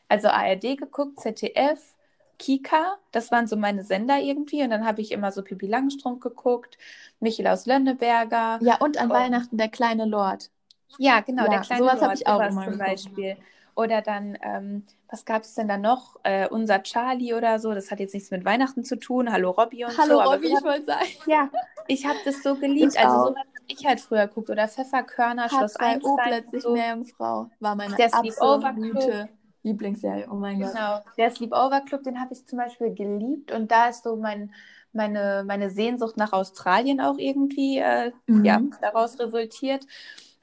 also 0.08 0.28
ARD 0.28 0.76
geguckt, 0.76 1.20
ZDF, 1.20 1.94
Kika, 2.38 2.98
das 3.12 3.30
waren 3.30 3.46
so 3.46 3.56
meine 3.56 3.84
Sender 3.84 4.18
irgendwie. 4.18 4.62
Und 4.62 4.70
dann 4.70 4.84
habe 4.84 5.00
ich 5.00 5.12
immer 5.12 5.30
so 5.30 5.42
Pippi 5.42 5.66
Langstrumpf 5.66 6.20
geguckt, 6.20 6.78
Michel 7.20 7.46
aus 7.46 7.66
Lönneberger. 7.66 8.58
Ja, 8.60 8.76
und 8.80 8.98
an 8.98 9.10
und, 9.10 9.16
Weihnachten 9.16 9.56
der 9.56 9.68
kleine 9.68 10.04
Lord. 10.04 10.50
Ja, 10.98 11.20
genau, 11.20 11.44
ja, 11.44 11.50
der 11.50 11.60
kleine 11.60 11.82
sowas 11.82 12.02
habe 12.02 12.14
ich 12.14 12.26
auch 12.26 12.40
immer 12.40 12.64
zum 12.64 12.78
Beispiel. 12.78 13.36
Oder 13.76 14.02
dann, 14.02 14.38
ähm, 14.42 14.84
was 15.10 15.24
gab 15.24 15.42
es 15.42 15.54
denn 15.54 15.66
da 15.66 15.76
noch? 15.76 16.16
Äh, 16.22 16.48
unser 16.48 16.82
Charlie 16.82 17.34
oder 17.34 17.58
so. 17.58 17.74
Das 17.74 17.90
hat 17.90 17.98
jetzt 17.98 18.14
nichts 18.14 18.30
mit 18.30 18.44
Weihnachten 18.44 18.84
zu 18.84 18.96
tun. 18.96 19.32
Hallo 19.32 19.50
Robby 19.50 19.84
und 19.84 19.98
Hallo 19.98 20.14
so. 20.14 20.20
Hallo 20.20 20.32
Robby, 20.32 20.46
ich 20.46 20.64
wollte 20.64 20.84
sagen. 20.84 21.06
Ja, 21.26 21.50
ich 21.88 22.06
habe 22.06 22.18
das 22.24 22.42
so 22.42 22.54
geliebt. 22.54 22.94
Ich 22.94 23.00
also 23.00 23.28
sowas 23.28 23.36
habe 23.36 23.64
ich 23.66 23.84
halt 23.84 24.00
früher 24.00 24.28
geguckt. 24.28 24.50
Oder 24.50 24.68
Pfefferkörner, 24.68 25.48
Schloss 25.48 25.76
Einstein. 25.76 26.02
Oh, 26.04 26.16
plötzlich 26.22 26.62
so. 26.62 26.72
Meerjungfrau 26.72 27.50
war 27.58 27.74
meine 27.74 27.96
der 27.96 28.14
absolute 28.14 29.28
Lieblingsserie. 29.64 30.28
Oh 30.30 30.36
mein 30.36 30.60
Gott. 30.60 30.72
Genau. 30.72 31.00
Der 31.16 31.30
Sleepover 31.30 31.80
Club, 31.80 32.04
den 32.04 32.20
habe 32.20 32.32
ich 32.32 32.46
zum 32.46 32.58
Beispiel 32.58 32.94
geliebt. 32.94 33.50
Und 33.50 33.72
da 33.72 33.88
ist 33.88 34.04
so 34.04 34.14
mein, 34.14 34.52
meine, 34.92 35.42
meine 35.44 35.70
Sehnsucht 35.70 36.16
nach 36.16 36.32
Australien 36.32 37.00
auch 37.00 37.18
irgendwie 37.18 37.78
äh, 37.78 38.12
mhm. 38.26 38.44
ja, 38.44 38.60
daraus 38.80 39.18
resultiert. 39.18 39.84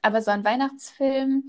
Aber 0.02 0.20
so 0.20 0.30
ein 0.30 0.44
Weihnachtsfilm, 0.44 1.44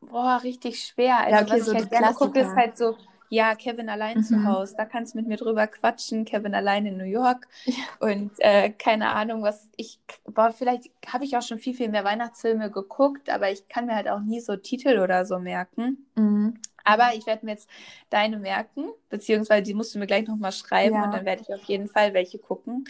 boah, 0.00 0.40
richtig 0.42 0.82
schwer. 0.82 1.18
Also, 1.18 1.30
ja, 1.30 1.42
okay, 1.42 1.52
was 1.52 1.66
so 1.66 1.72
ich 1.72 1.78
halt 1.78 1.90
gerne 1.90 2.14
gucke, 2.14 2.40
ist 2.40 2.56
halt 2.56 2.76
so, 2.78 2.96
ja, 3.30 3.54
Kevin 3.54 3.88
allein 3.90 4.18
mhm. 4.18 4.22
zu 4.24 4.44
Hause. 4.44 4.74
Da 4.76 4.86
kannst 4.86 5.14
du 5.14 5.18
mit 5.18 5.28
mir 5.28 5.36
drüber 5.36 5.66
quatschen. 5.66 6.24
Kevin 6.24 6.54
allein 6.54 6.86
in 6.86 6.96
New 6.96 7.04
York. 7.04 7.46
Ja. 7.64 7.74
Und 8.00 8.32
äh, 8.38 8.70
keine 8.70 9.10
Ahnung, 9.10 9.42
was 9.42 9.68
ich, 9.76 10.00
boah, 10.24 10.50
vielleicht 10.50 10.90
habe 11.06 11.24
ich 11.24 11.36
auch 11.36 11.42
schon 11.42 11.58
viel, 11.58 11.74
viel 11.74 11.90
mehr 11.90 12.04
Weihnachtsfilme 12.04 12.70
geguckt, 12.70 13.28
aber 13.28 13.50
ich 13.50 13.68
kann 13.68 13.86
mir 13.86 13.94
halt 13.94 14.08
auch 14.08 14.20
nie 14.20 14.40
so 14.40 14.56
Titel 14.56 14.98
oder 14.98 15.26
so 15.26 15.38
merken. 15.38 16.06
Mhm. 16.14 16.54
Aber 16.84 17.10
ich 17.14 17.26
werde 17.26 17.44
mir 17.44 17.52
jetzt 17.52 17.68
deine 18.08 18.38
merken, 18.38 18.86
beziehungsweise 19.10 19.62
die 19.62 19.74
musst 19.74 19.94
du 19.94 19.98
mir 19.98 20.06
gleich 20.06 20.26
nochmal 20.26 20.52
schreiben 20.52 20.96
ja. 20.96 21.04
und 21.04 21.12
dann 21.12 21.26
werde 21.26 21.42
ich 21.42 21.52
auf 21.52 21.64
jeden 21.64 21.88
Fall 21.88 22.14
welche 22.14 22.38
gucken 22.38 22.86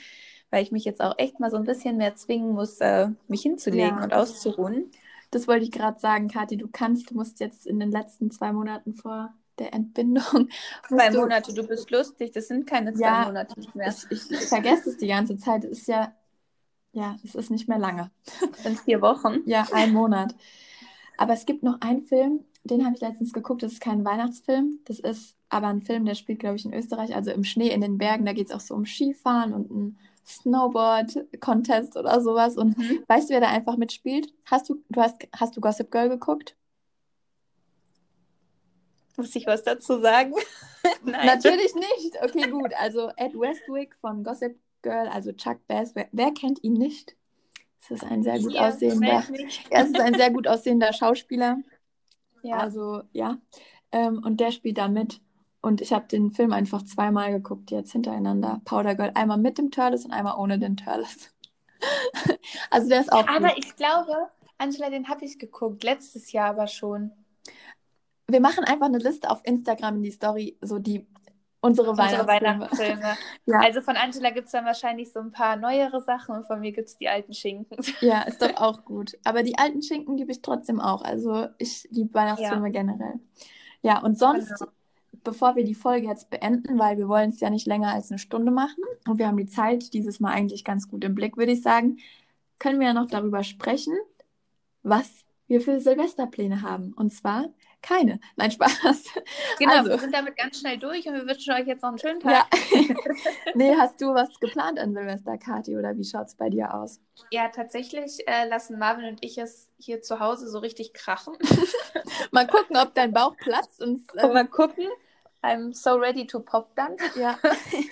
weil 0.51 0.62
ich 0.62 0.72
mich 0.72 0.84
jetzt 0.84 1.01
auch 1.01 1.14
echt 1.18 1.40
mal 1.40 1.51
so 1.51 1.57
ein 1.57 1.64
bisschen 1.64 1.96
mehr 1.96 2.16
zwingen 2.16 2.53
muss, 2.53 2.78
äh, 2.80 3.09
mich 3.28 3.42
hinzulegen 3.42 3.99
ja. 3.99 4.05
und 4.05 4.14
auszuruhen. 4.14 4.90
Das 5.30 5.46
wollte 5.46 5.64
ich 5.64 5.72
gerade 5.72 6.01
sagen, 6.01 6.28
Kathi, 6.28 6.57
du 6.57 6.68
kannst, 6.68 7.11
du 7.11 7.14
musst 7.14 7.40
jetzt 7.40 7.66
in 7.66 7.78
den 7.78 7.90
letzten 7.90 8.30
zwei 8.30 8.53
Monaten 8.53 8.94
vor 8.94 9.34
der 9.59 9.74
Entbindung. 9.74 10.49
Zwei 10.88 11.11
du... 11.11 11.20
Monate, 11.20 11.53
du 11.53 11.66
bist 11.66 11.90
lustig, 11.90 12.32
das 12.32 12.46
sind 12.49 12.66
keine 12.66 12.94
zwei 12.94 13.07
ja, 13.07 13.24
Monate 13.24 13.61
mehr. 13.74 13.94
Ich, 14.11 14.30
ich, 14.30 14.46
vergesse 14.46 14.90
es 14.90 14.96
die 14.99 15.09
ganze 15.09 15.36
Zeit. 15.36 15.64
Es 15.64 15.80
ist 15.80 15.88
ja, 15.88 16.14
ja, 16.92 17.16
es 17.24 17.34
ist 17.34 17.51
nicht 17.51 17.68
mehr 17.68 17.78
lange. 17.78 18.11
Sind 18.62 18.78
vier 18.80 19.03
Wochen. 19.03 19.38
Ja, 19.46 19.66
ein 19.72 19.92
Monat. 19.92 20.34
Aber 21.16 21.32
es 21.32 21.44
gibt 21.44 21.64
noch 21.64 21.80
einen 21.80 22.05
Film, 22.05 22.44
den 22.62 22.84
habe 22.84 22.94
ich 22.94 23.01
letztens 23.01 23.32
geguckt. 23.32 23.62
Das 23.62 23.72
ist 23.72 23.80
kein 23.80 24.05
Weihnachtsfilm. 24.05 24.78
Das 24.84 25.01
ist 25.01 25.34
aber 25.49 25.66
ein 25.66 25.82
Film, 25.82 26.05
der 26.05 26.14
spielt, 26.14 26.38
glaube 26.38 26.57
ich, 26.57 26.64
in 26.64 26.72
Österreich, 26.72 27.14
also 27.14 27.32
im 27.32 27.44
Schnee 27.44 27.70
in 27.70 27.80
den 27.80 27.99
Bergen. 27.99 28.24
Da 28.26 28.32
geht 28.32 28.49
es 28.49 28.55
auch 28.55 28.61
so 28.61 28.74
um 28.74 28.86
Skifahren 28.86 29.53
und 29.53 29.70
ein 29.70 29.99
Snowboard-Contest 30.29 31.97
oder 31.97 32.20
sowas. 32.20 32.57
Und 32.57 32.76
mhm. 32.76 33.03
weißt 33.07 33.29
du, 33.29 33.35
wer 33.35 33.41
da 33.41 33.49
einfach 33.49 33.76
mitspielt? 33.76 34.33
Hast 34.45 34.68
du, 34.68 34.83
du 34.89 35.01
hast, 35.01 35.16
hast 35.35 35.57
du 35.57 35.61
Gossip 35.61 35.91
Girl 35.91 36.09
geguckt? 36.09 36.57
Muss 39.16 39.35
ich 39.35 39.47
was 39.47 39.64
dazu 39.64 39.99
sagen? 40.01 40.35
Nein. 41.05 41.26
Natürlich 41.26 41.74
nicht. 41.74 42.16
Okay, 42.22 42.49
gut. 42.51 42.72
Also 42.79 43.11
Ed 43.16 43.35
Westwick 43.35 43.97
von 44.01 44.22
Gossip 44.22 44.57
Girl, 44.83 45.09
also 45.09 45.33
Chuck 45.33 45.66
Bass. 45.66 45.95
Wer, 45.95 46.09
wer 46.12 46.31
kennt 46.33 46.62
ihn 46.62 46.74
nicht? 46.74 47.16
Es 47.81 47.91
ist 47.91 48.05
ein 48.05 48.22
sehr 48.22 48.39
gut 48.39 48.53
Hier, 48.53 48.62
aussehender. 48.68 49.24
Er 49.70 49.85
ist 49.87 49.99
ein 49.99 50.14
sehr 50.14 50.31
gut 50.31 50.47
aussehender 50.47 50.93
Schauspieler. 50.93 51.59
Ja. 52.43 52.59
Also 52.59 53.03
ja. 53.12 53.39
Ähm, 53.91 54.22
und 54.24 54.39
der 54.39 54.53
spielt 54.53 54.79
da 54.79 54.89
mit. 54.89 55.20
Und 55.68 55.82
ich 55.82 55.92
habe 55.92 56.08
den 56.08 56.30
Film 56.30 56.54
einfach 56.54 56.82
zweimal 56.82 57.30
geguckt, 57.30 57.70
jetzt 57.70 57.92
hintereinander. 57.92 58.62
Powder 58.64 58.94
Girl, 58.94 59.10
einmal 59.14 59.36
mit 59.36 59.58
dem 59.58 59.70
Turles 59.70 60.06
und 60.06 60.12
einmal 60.12 60.38
ohne 60.38 60.58
den 60.58 60.78
Turles. 60.78 61.30
also 62.70 62.88
der 62.88 63.00
ist 63.00 63.12
auch. 63.12 63.28
Aber 63.28 63.48
gut. 63.48 63.58
ich 63.58 63.76
glaube, 63.76 64.30
Angela, 64.56 64.88
den 64.88 65.10
habe 65.10 65.26
ich 65.26 65.38
geguckt, 65.38 65.84
letztes 65.84 66.32
Jahr 66.32 66.48
aber 66.48 66.68
schon. 66.68 67.12
Wir 68.28 68.40
machen 68.40 68.64
einfach 68.64 68.86
eine 68.86 68.96
Liste 68.96 69.30
auf 69.30 69.42
Instagram 69.44 69.96
in 69.96 70.02
die 70.04 70.10
Story, 70.10 70.56
so 70.62 70.78
die 70.78 71.06
unsere, 71.60 71.90
unsere 71.90 72.26
Weihnachtsfilme. 72.26 72.60
Weihnachtsfilme. 72.60 73.16
ja. 73.44 73.60
Also 73.60 73.82
von 73.82 73.96
Angela 73.96 74.30
gibt 74.30 74.46
es 74.46 74.52
dann 74.52 74.64
wahrscheinlich 74.64 75.12
so 75.12 75.20
ein 75.20 75.32
paar 75.32 75.56
neuere 75.56 76.00
Sachen 76.00 76.34
und 76.34 76.46
von 76.46 76.60
mir 76.60 76.72
gibt 76.72 76.88
es 76.88 76.96
die 76.96 77.10
alten 77.10 77.34
Schinken. 77.34 77.76
Ja, 78.00 78.22
ist 78.22 78.40
doch 78.40 78.56
auch 78.56 78.86
gut. 78.86 79.18
Aber 79.22 79.42
die 79.42 79.58
alten 79.58 79.82
Schinken 79.82 80.16
liebe 80.16 80.32
ich 80.32 80.40
trotzdem 80.40 80.80
auch. 80.80 81.02
Also 81.02 81.48
ich 81.58 81.86
liebe 81.90 82.14
Weihnachtsfilme 82.14 82.68
ja. 82.68 82.72
generell. 82.72 83.20
Ja, 83.82 83.98
und 83.98 84.18
sonst 84.18 84.48
genau 84.48 84.70
bevor 85.29 85.57
wir 85.57 85.64
die 85.64 85.74
Folge 85.74 86.07
jetzt 86.07 86.31
beenden, 86.31 86.79
weil 86.79 86.97
wir 86.97 87.07
wollen 87.07 87.29
es 87.29 87.41
ja 87.41 87.51
nicht 87.51 87.66
länger 87.66 87.93
als 87.93 88.11
eine 88.11 88.18
Stunde 88.18 88.51
machen 88.51 88.83
und 89.07 89.18
wir 89.18 89.26
haben 89.26 89.37
die 89.37 89.47
Zeit 89.47 89.93
dieses 89.93 90.20
Mal 90.20 90.33
eigentlich 90.33 90.64
ganz 90.64 90.89
gut 90.89 91.05
im 91.05 91.14
Blick, 91.14 91.37
würde 91.37 91.53
ich 91.53 91.61
sagen, 91.61 91.99
können 92.59 92.81
wir 92.81 92.87
ja 92.87 92.95
noch 92.95 93.11
darüber 93.11 93.45
sprechen, 93.45 93.95
was 94.83 95.26
wir 95.47 95.61
für 95.61 95.81
Silvesterpläne 95.81 96.62
haben. 96.62 96.95
Und 96.95 97.12
zwar 97.12 97.51
keine. 97.83 98.20
Nein, 98.37 98.51
Spaß. 98.51 99.05
Genau, 99.59 99.72
also, 99.72 99.91
wir 99.91 99.99
sind 99.99 100.14
damit 100.14 100.37
ganz 100.37 100.61
schnell 100.61 100.79
durch 100.79 101.07
und 101.07 101.14
wir 101.14 101.26
wünschen 101.26 101.53
euch 101.53 101.66
jetzt 101.66 101.83
noch 101.83 101.91
einen 101.91 101.99
schönen 101.99 102.20
Tag. 102.20 102.47
Ja. 102.72 102.95
nee, 103.55 103.74
hast 103.76 104.01
du 104.01 104.14
was 104.14 104.41
geplant 104.41 104.79
an 104.79 104.95
Silvester, 104.95 105.37
Kathi, 105.37 105.76
oder 105.76 105.97
wie 105.97 106.05
schaut 106.05 106.29
es 106.29 106.37
bei 106.37 106.49
dir 106.49 106.74
aus? 106.74 107.01
Ja, 107.31 107.49
tatsächlich 107.49 108.26
äh, 108.26 108.49
lassen 108.49 108.79
Marvin 108.79 109.05
und 109.05 109.22
ich 109.22 109.37
es 109.37 109.68
hier 109.79 110.01
zu 110.01 110.20
Hause 110.20 110.49
so 110.49 110.59
richtig 110.59 110.95
krachen. 110.95 111.37
mal 112.31 112.47
gucken, 112.47 112.76
ob 112.79 112.95
dein 112.95 113.12
Bauch 113.12 113.37
platzt. 113.37 113.83
Und, 113.83 114.03
äh, 114.16 114.26
mal 114.26 114.49
gucken. 114.49 114.87
I'm 115.43 115.72
so 115.72 115.95
ready 115.97 116.26
to 116.26 116.41
pop 116.41 116.74
dann. 116.74 116.97
Ja. 117.16 117.39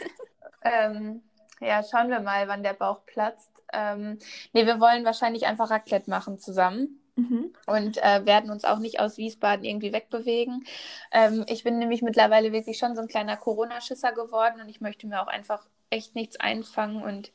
ähm, 0.62 1.22
ja, 1.61 1.82
schauen 1.82 2.11
wir 2.11 2.20
mal, 2.20 2.49
wann 2.49 2.62
der 2.62 2.74
Bauch 2.74 3.05
platzt. 3.07 3.51
Ähm, 3.72 4.18
nee, 4.53 4.66
wir 4.66 4.80
wollen 4.80 5.05
wahrscheinlich 5.05 5.47
einfach 5.47 5.70
Raclette 5.70 6.11
machen 6.11 6.38
zusammen. 6.38 7.01
Mhm. 7.16 7.55
Und 7.66 7.97
äh, 8.03 8.26
werden 8.26 8.51
uns 8.51 8.64
auch 8.64 8.78
nicht 8.78 9.01
aus 9.01 9.16
Wiesbaden 9.16 9.64
irgendwie 9.64 9.92
wegbewegen. 9.92 10.64
Ähm, 11.11 11.47
ich 11.49 11.64
bin 11.64 11.78
nämlich 11.78 12.03
mittlerweile 12.03 12.53
wirklich 12.53 12.76
schon 12.76 12.94
so 12.94 13.01
ein 13.01 13.09
kleiner 13.09 13.38
Corona-Schisser 13.38 14.12
geworden 14.12 14.61
und 14.61 14.68
ich 14.68 14.82
möchte 14.82 15.07
mir 15.07 15.22
auch 15.22 15.26
einfach 15.26 15.66
echt 15.88 16.14
nichts 16.14 16.38
einfangen 16.38 17.03
und 17.03 17.32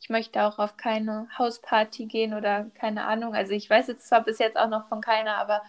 ich 0.00 0.08
möchte 0.08 0.42
auch 0.44 0.58
auf 0.58 0.76
keine 0.76 1.28
Hausparty 1.36 2.06
gehen 2.06 2.34
oder 2.34 2.70
keine 2.74 3.04
Ahnung. 3.06 3.34
Also 3.34 3.54
ich 3.54 3.68
weiß 3.68 3.88
jetzt 3.88 4.06
zwar 4.06 4.22
bis 4.22 4.38
jetzt 4.38 4.56
auch 4.56 4.68
noch 4.68 4.88
von 4.88 5.00
keiner, 5.00 5.38
aber 5.38 5.62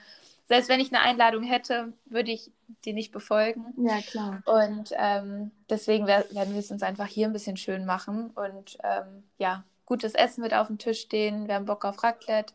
selbst 0.47 0.69
wenn 0.69 0.79
ich 0.79 0.93
eine 0.93 1.01
Einladung 1.01 1.43
hätte, 1.43 1.93
würde 2.05 2.31
ich 2.31 2.51
die 2.83 2.93
nicht 2.93 3.11
befolgen. 3.11 3.73
Ja, 3.77 3.99
klar. 4.01 4.43
Und 4.45 4.91
ähm, 4.97 5.51
deswegen 5.69 6.07
werden 6.07 6.53
wir 6.53 6.59
es 6.59 6.71
uns 6.71 6.83
einfach 6.83 7.07
hier 7.07 7.27
ein 7.27 7.33
bisschen 7.33 7.57
schön 7.57 7.85
machen. 7.85 8.29
Und 8.31 8.77
ähm, 8.83 9.23
ja, 9.37 9.63
gutes 9.85 10.13
Essen 10.13 10.43
wird 10.43 10.53
auf 10.53 10.67
dem 10.67 10.77
Tisch 10.77 11.01
stehen. 11.01 11.47
Wir 11.47 11.55
haben 11.55 11.65
Bock 11.65 11.85
auf 11.85 12.03
Raclette. 12.03 12.53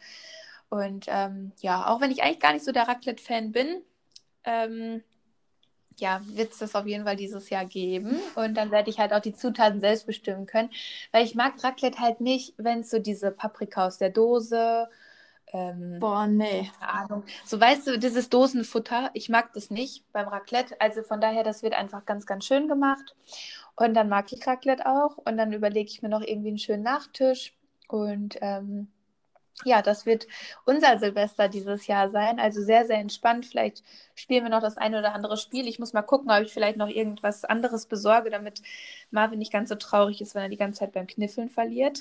Und 0.68 1.06
ähm, 1.08 1.52
ja, 1.60 1.88
auch 1.88 2.00
wenn 2.00 2.12
ich 2.12 2.22
eigentlich 2.22 2.40
gar 2.40 2.52
nicht 2.52 2.64
so 2.64 2.72
der 2.72 2.86
Raclette-Fan 2.86 3.50
bin, 3.50 3.82
ähm, 4.44 5.02
ja, 5.98 6.20
wird 6.24 6.52
es 6.52 6.58
das 6.58 6.76
auf 6.76 6.86
jeden 6.86 7.04
Fall 7.04 7.16
dieses 7.16 7.50
Jahr 7.50 7.66
geben. 7.66 8.16
Und 8.36 8.54
dann 8.54 8.70
werde 8.70 8.88
ich 8.88 9.00
halt 9.00 9.12
auch 9.12 9.20
die 9.20 9.34
Zutaten 9.34 9.80
selbst 9.80 10.06
bestimmen 10.06 10.46
können. 10.46 10.70
Weil 11.10 11.24
ich 11.24 11.34
mag 11.34 11.62
Raclette 11.62 11.98
halt 11.98 12.20
nicht, 12.20 12.54
wenn 12.56 12.80
es 12.80 12.90
so 12.90 13.00
diese 13.00 13.32
Paprika 13.32 13.86
aus 13.86 13.98
der 13.98 14.10
Dose 14.10 14.88
ähm, 15.52 15.98
Boah, 15.98 16.26
nee. 16.26 16.70
Keine 16.78 16.92
Ahnung. 16.92 17.24
So 17.44 17.60
weißt 17.60 17.86
du, 17.86 17.98
dieses 17.98 18.28
Dosenfutter, 18.28 19.10
ich 19.14 19.28
mag 19.28 19.52
das 19.54 19.70
nicht 19.70 20.04
beim 20.12 20.28
Raclette. 20.28 20.80
Also 20.80 21.02
von 21.02 21.20
daher, 21.20 21.44
das 21.44 21.62
wird 21.62 21.74
einfach 21.74 22.04
ganz, 22.06 22.26
ganz 22.26 22.44
schön 22.44 22.68
gemacht. 22.68 23.16
Und 23.76 23.94
dann 23.94 24.08
mag 24.08 24.32
ich 24.32 24.46
Raclette 24.46 24.86
auch. 24.86 25.18
Und 25.18 25.36
dann 25.36 25.52
überlege 25.52 25.90
ich 25.90 26.02
mir 26.02 26.08
noch 26.08 26.22
irgendwie 26.22 26.48
einen 26.48 26.58
schönen 26.58 26.82
Nachtisch. 26.82 27.54
Und 27.88 28.38
ähm, 28.40 28.88
ja, 29.64 29.82
das 29.82 30.06
wird 30.06 30.26
unser 30.64 30.98
Silvester 30.98 31.48
dieses 31.48 31.86
Jahr 31.86 32.08
sein. 32.10 32.38
Also 32.38 32.62
sehr, 32.62 32.86
sehr 32.86 32.98
entspannt. 32.98 33.46
Vielleicht 33.46 33.82
spielen 34.14 34.44
wir 34.44 34.50
noch 34.50 34.62
das 34.62 34.76
eine 34.76 34.98
oder 34.98 35.14
andere 35.14 35.36
Spiel. 35.36 35.66
Ich 35.66 35.78
muss 35.78 35.92
mal 35.92 36.02
gucken, 36.02 36.30
ob 36.30 36.42
ich 36.42 36.52
vielleicht 36.52 36.76
noch 36.76 36.88
irgendwas 36.88 37.44
anderes 37.44 37.86
besorge, 37.86 38.30
damit 38.30 38.62
Marvin 39.10 39.38
nicht 39.38 39.52
ganz 39.52 39.68
so 39.68 39.74
traurig 39.74 40.20
ist, 40.20 40.34
wenn 40.34 40.42
er 40.42 40.48
die 40.48 40.56
ganze 40.56 40.80
Zeit 40.80 40.92
beim 40.92 41.06
Kniffeln 41.06 41.50
verliert. 41.50 42.00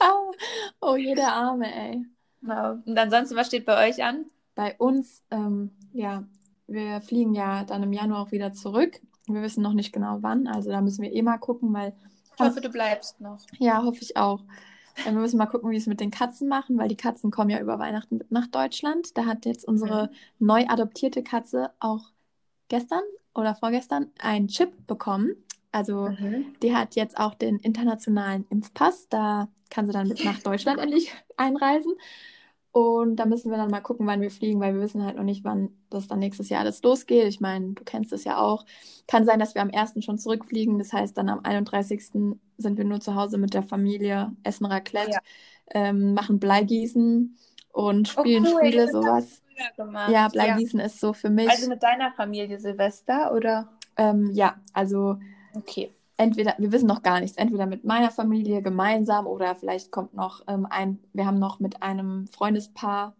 oh, 0.80 0.96
jeder 0.96 1.32
Arme, 1.32 1.72
ey. 1.72 2.04
Genau. 2.40 2.78
Und 2.84 2.98
ansonsten, 2.98 3.36
was 3.36 3.48
steht 3.48 3.66
bei 3.66 3.88
euch 3.88 4.02
an? 4.02 4.26
Bei 4.54 4.76
uns, 4.78 5.22
ähm, 5.30 5.70
ja, 5.92 6.24
wir 6.66 7.00
fliegen 7.00 7.34
ja 7.34 7.64
dann 7.64 7.82
im 7.82 7.92
Januar 7.92 8.22
auch 8.22 8.32
wieder 8.32 8.52
zurück. 8.52 9.00
Wir 9.26 9.42
wissen 9.42 9.62
noch 9.62 9.72
nicht 9.72 9.92
genau 9.92 10.18
wann, 10.20 10.46
also 10.46 10.70
da 10.70 10.80
müssen 10.80 11.02
wir 11.02 11.12
eh 11.12 11.22
mal 11.22 11.38
gucken, 11.38 11.72
weil. 11.72 11.92
Ich 12.34 12.40
hoffe, 12.40 12.60
du 12.60 12.70
bleibst 12.70 13.20
noch. 13.20 13.38
Ja, 13.58 13.82
hoffe 13.82 13.98
ich 14.00 14.16
auch. 14.16 14.42
wir 15.04 15.12
müssen 15.12 15.36
mal 15.36 15.46
gucken, 15.46 15.68
wie 15.68 15.74
wir 15.74 15.78
es 15.78 15.86
mit 15.86 16.00
den 16.00 16.10
Katzen 16.10 16.48
machen, 16.48 16.78
weil 16.78 16.88
die 16.88 16.96
Katzen 16.96 17.30
kommen 17.30 17.50
ja 17.50 17.60
über 17.60 17.78
Weihnachten 17.78 18.18
mit 18.18 18.30
nach 18.32 18.46
Deutschland. 18.46 19.16
Da 19.16 19.26
hat 19.26 19.46
jetzt 19.46 19.66
unsere 19.66 20.06
mhm. 20.38 20.46
neu 20.46 20.66
adoptierte 20.66 21.22
Katze 21.22 21.70
auch 21.80 22.10
gestern 22.68 23.02
oder 23.34 23.54
vorgestern 23.54 24.10
einen 24.18 24.48
Chip 24.48 24.86
bekommen. 24.86 25.36
Also 25.72 26.08
mhm. 26.08 26.54
die 26.62 26.74
hat 26.74 26.96
jetzt 26.96 27.18
auch 27.18 27.34
den 27.34 27.58
internationalen 27.58 28.46
Impfpass. 28.50 29.08
Da 29.08 29.48
kann 29.70 29.86
sie 29.86 29.92
dann 29.92 30.08
mit 30.08 30.24
nach 30.24 30.40
Deutschland 30.40 30.78
endlich 30.82 31.12
einreisen. 31.36 31.94
Und 32.72 33.16
da 33.16 33.26
müssen 33.26 33.50
wir 33.50 33.58
dann 33.58 33.70
mal 33.70 33.80
gucken, 33.80 34.06
wann 34.06 34.20
wir 34.20 34.30
fliegen, 34.30 34.60
weil 34.60 34.74
wir 34.74 34.80
wissen 34.80 35.04
halt 35.04 35.16
noch 35.16 35.24
nicht, 35.24 35.42
wann 35.42 35.70
das 35.90 36.06
dann 36.06 36.20
nächstes 36.20 36.48
Jahr 36.50 36.60
alles 36.60 36.82
losgeht. 36.82 37.26
Ich 37.26 37.40
meine, 37.40 37.72
du 37.72 37.82
kennst 37.82 38.12
es 38.12 38.22
ja 38.22 38.38
auch. 38.38 38.64
Kann 39.08 39.24
sein, 39.24 39.40
dass 39.40 39.56
wir 39.56 39.62
am 39.62 39.72
1. 39.74 40.04
schon 40.04 40.18
zurückfliegen. 40.18 40.78
Das 40.78 40.92
heißt, 40.92 41.18
dann 41.18 41.28
am 41.28 41.40
31. 41.42 42.10
sind 42.58 42.78
wir 42.78 42.84
nur 42.84 43.00
zu 43.00 43.16
Hause 43.16 43.38
mit 43.38 43.54
der 43.54 43.64
Familie, 43.64 44.32
essen 44.44 44.66
Raclette, 44.66 45.10
ja. 45.10 45.18
ähm, 45.74 46.14
machen 46.14 46.38
Bleigießen 46.38 47.36
und 47.72 48.14
oh, 48.16 48.20
spielen 48.20 48.46
oh, 48.46 48.54
cool. 48.54 48.66
Spiele, 48.66 48.88
sowas. 48.88 49.42
Ja, 50.08 50.28
Bleigießen 50.28 50.78
ja. 50.78 50.86
ist 50.86 51.00
so 51.00 51.12
für 51.12 51.28
mich. 51.28 51.50
Also 51.50 51.68
mit 51.68 51.82
deiner 51.82 52.12
Familie 52.12 52.60
Silvester, 52.60 53.34
oder? 53.34 53.68
Ähm, 53.96 54.30
ja, 54.32 54.60
also 54.72 55.18
okay 55.54 55.90
entweder, 56.20 56.54
wir 56.58 56.70
wissen 56.70 56.86
noch 56.86 57.02
gar 57.02 57.20
nichts, 57.20 57.38
entweder 57.38 57.64
mit 57.64 57.84
meiner 57.84 58.10
Familie 58.10 58.60
gemeinsam 58.60 59.26
oder 59.26 59.54
vielleicht 59.54 59.90
kommt 59.90 60.12
noch 60.12 60.42
ähm, 60.46 60.66
ein, 60.68 60.98
wir 61.14 61.24
haben 61.24 61.38
noch 61.38 61.60
mit 61.60 61.82
einem 61.82 62.26
Freundespaar 62.26 63.16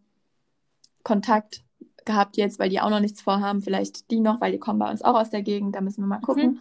Kontakt 1.02 1.64
gehabt 2.04 2.36
jetzt, 2.36 2.58
weil 2.58 2.68
die 2.68 2.80
auch 2.80 2.90
noch 2.90 3.00
nichts 3.00 3.22
vorhaben, 3.22 3.62
vielleicht 3.62 4.10
die 4.10 4.20
noch, 4.20 4.40
weil 4.40 4.52
die 4.52 4.58
kommen 4.58 4.78
bei 4.78 4.90
uns 4.90 5.02
auch 5.02 5.14
aus 5.14 5.30
der 5.30 5.40
Gegend, 5.40 5.74
da 5.74 5.80
müssen 5.80 6.02
wir 6.02 6.08
mal 6.08 6.20
gucken. 6.20 6.52
Mhm. 6.52 6.60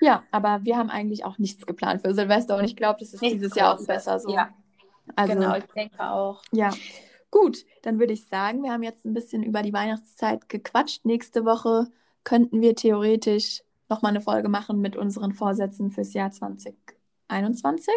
Ja, 0.00 0.22
aber 0.30 0.64
wir 0.64 0.78
haben 0.78 0.88
eigentlich 0.88 1.26
auch 1.26 1.36
nichts 1.36 1.66
geplant 1.66 2.00
für 2.00 2.14
Silvester 2.14 2.56
und 2.56 2.64
ich 2.64 2.74
glaube, 2.74 3.00
das 3.00 3.12
ist 3.12 3.20
nichts 3.20 3.40
dieses 3.40 3.54
Jahr 3.54 3.74
auch 3.74 3.86
besser 3.86 4.18
so. 4.18 4.30
Ja. 4.30 4.48
Also, 5.14 5.34
genau, 5.34 5.56
ich 5.56 5.64
denke 5.76 6.00
auch. 6.00 6.42
Ja. 6.52 6.70
Gut, 7.30 7.66
dann 7.82 7.98
würde 7.98 8.14
ich 8.14 8.26
sagen, 8.26 8.62
wir 8.62 8.72
haben 8.72 8.82
jetzt 8.82 9.04
ein 9.04 9.12
bisschen 9.12 9.42
über 9.42 9.62
die 9.62 9.74
Weihnachtszeit 9.74 10.48
gequatscht. 10.48 11.04
Nächste 11.04 11.44
Woche 11.44 11.88
könnten 12.24 12.62
wir 12.62 12.74
theoretisch 12.74 13.62
nochmal 13.90 14.10
eine 14.10 14.20
Folge 14.20 14.48
machen 14.48 14.80
mit 14.80 14.96
unseren 14.96 15.32
Vorsätzen 15.32 15.90
fürs 15.90 16.14
Jahr 16.14 16.30
2021. 16.30 17.92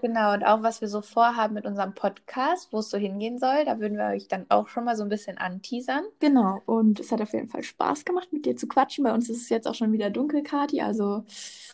Genau, 0.00 0.32
und 0.32 0.44
auch 0.44 0.62
was 0.62 0.80
wir 0.80 0.88
so 0.88 1.02
vorhaben 1.02 1.54
mit 1.54 1.66
unserem 1.66 1.94
Podcast, 1.94 2.72
wo 2.72 2.78
es 2.78 2.88
so 2.88 2.96
hingehen 2.96 3.38
soll, 3.38 3.64
da 3.66 3.80
würden 3.80 3.98
wir 3.98 4.06
euch 4.06 4.28
dann 4.28 4.46
auch 4.48 4.68
schon 4.68 4.84
mal 4.84 4.96
so 4.96 5.02
ein 5.02 5.10
bisschen 5.10 5.36
anteasern. 5.36 6.04
Genau, 6.20 6.62
und 6.64 7.00
es 7.00 7.12
hat 7.12 7.20
auf 7.20 7.32
jeden 7.32 7.48
Fall 7.48 7.62
Spaß 7.62 8.04
gemacht, 8.04 8.32
mit 8.32 8.46
dir 8.46 8.56
zu 8.56 8.66
quatschen. 8.66 9.04
Bei 9.04 9.12
uns 9.12 9.28
ist 9.28 9.42
es 9.42 9.48
jetzt 9.50 9.66
auch 9.68 9.74
schon 9.74 9.92
wieder 9.92 10.08
dunkel, 10.08 10.42
Kati, 10.42 10.80
also... 10.80 11.24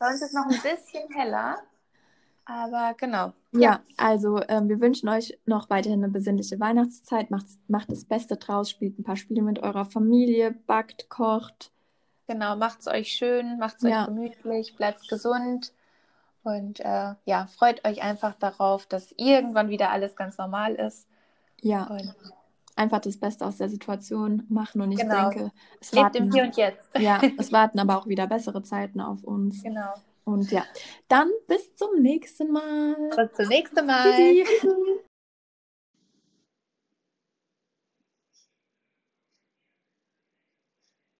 Bei 0.00 0.08
uns 0.08 0.16
ist 0.16 0.28
es 0.28 0.32
noch 0.32 0.46
ein 0.46 0.60
bisschen 0.60 1.08
heller, 1.14 1.56
aber 2.46 2.94
genau. 2.96 3.32
Ja, 3.52 3.60
ja 3.60 3.80
also 3.96 4.40
ähm, 4.48 4.68
wir 4.68 4.80
wünschen 4.80 5.08
euch 5.08 5.38
noch 5.46 5.68
weiterhin 5.68 6.02
eine 6.02 6.12
besinnliche 6.12 6.58
Weihnachtszeit. 6.58 7.30
Macht, 7.30 7.46
macht 7.68 7.90
das 7.90 8.04
Beste 8.04 8.36
draus, 8.36 8.70
spielt 8.70 8.98
ein 8.98 9.04
paar 9.04 9.16
Spiele 9.16 9.42
mit 9.42 9.58
eurer 9.58 9.84
Familie, 9.84 10.52
backt, 10.52 11.08
kocht, 11.08 11.72
Genau, 12.26 12.56
macht 12.56 12.80
es 12.80 12.88
euch 12.88 13.08
schön, 13.12 13.58
macht 13.58 13.76
es 13.76 13.82
ja. 13.82 14.02
euch 14.02 14.06
gemütlich, 14.06 14.76
bleibt 14.76 15.08
gesund 15.08 15.72
und 16.42 16.80
äh, 16.80 17.14
ja, 17.24 17.46
freut 17.46 17.84
euch 17.86 18.02
einfach 18.02 18.34
darauf, 18.34 18.86
dass 18.86 19.12
irgendwann 19.16 19.68
wieder 19.68 19.90
alles 19.90 20.16
ganz 20.16 20.38
normal 20.38 20.74
ist. 20.74 21.08
Ja. 21.60 21.84
Und 21.84 22.14
einfach 22.76 23.00
das 23.00 23.16
Beste 23.16 23.44
aus 23.44 23.56
der 23.56 23.68
Situation 23.68 24.44
machen 24.48 24.80
und 24.80 24.92
ich 24.92 25.00
genau. 25.00 25.30
denke, 25.30 25.52
es 25.80 25.92
Lebt 25.92 26.04
warten, 26.04 26.16
im 26.18 26.32
Hier 26.32 26.44
und 26.44 26.56
Jetzt. 26.56 26.88
Ja, 26.98 27.20
es 27.38 27.50
warten 27.50 27.78
aber 27.80 27.98
auch 27.98 28.06
wieder 28.06 28.26
bessere 28.26 28.62
Zeiten 28.62 29.00
auf 29.00 29.24
uns. 29.24 29.62
Genau. 29.62 29.92
Und 30.24 30.50
ja, 30.50 30.64
dann 31.08 31.30
bis 31.46 31.74
zum 31.76 32.00
nächsten 32.00 32.52
Mal. 32.52 32.94
Bis 33.16 33.32
zum 33.36 33.48
nächsten 33.48 33.86
Mal. 33.86 34.14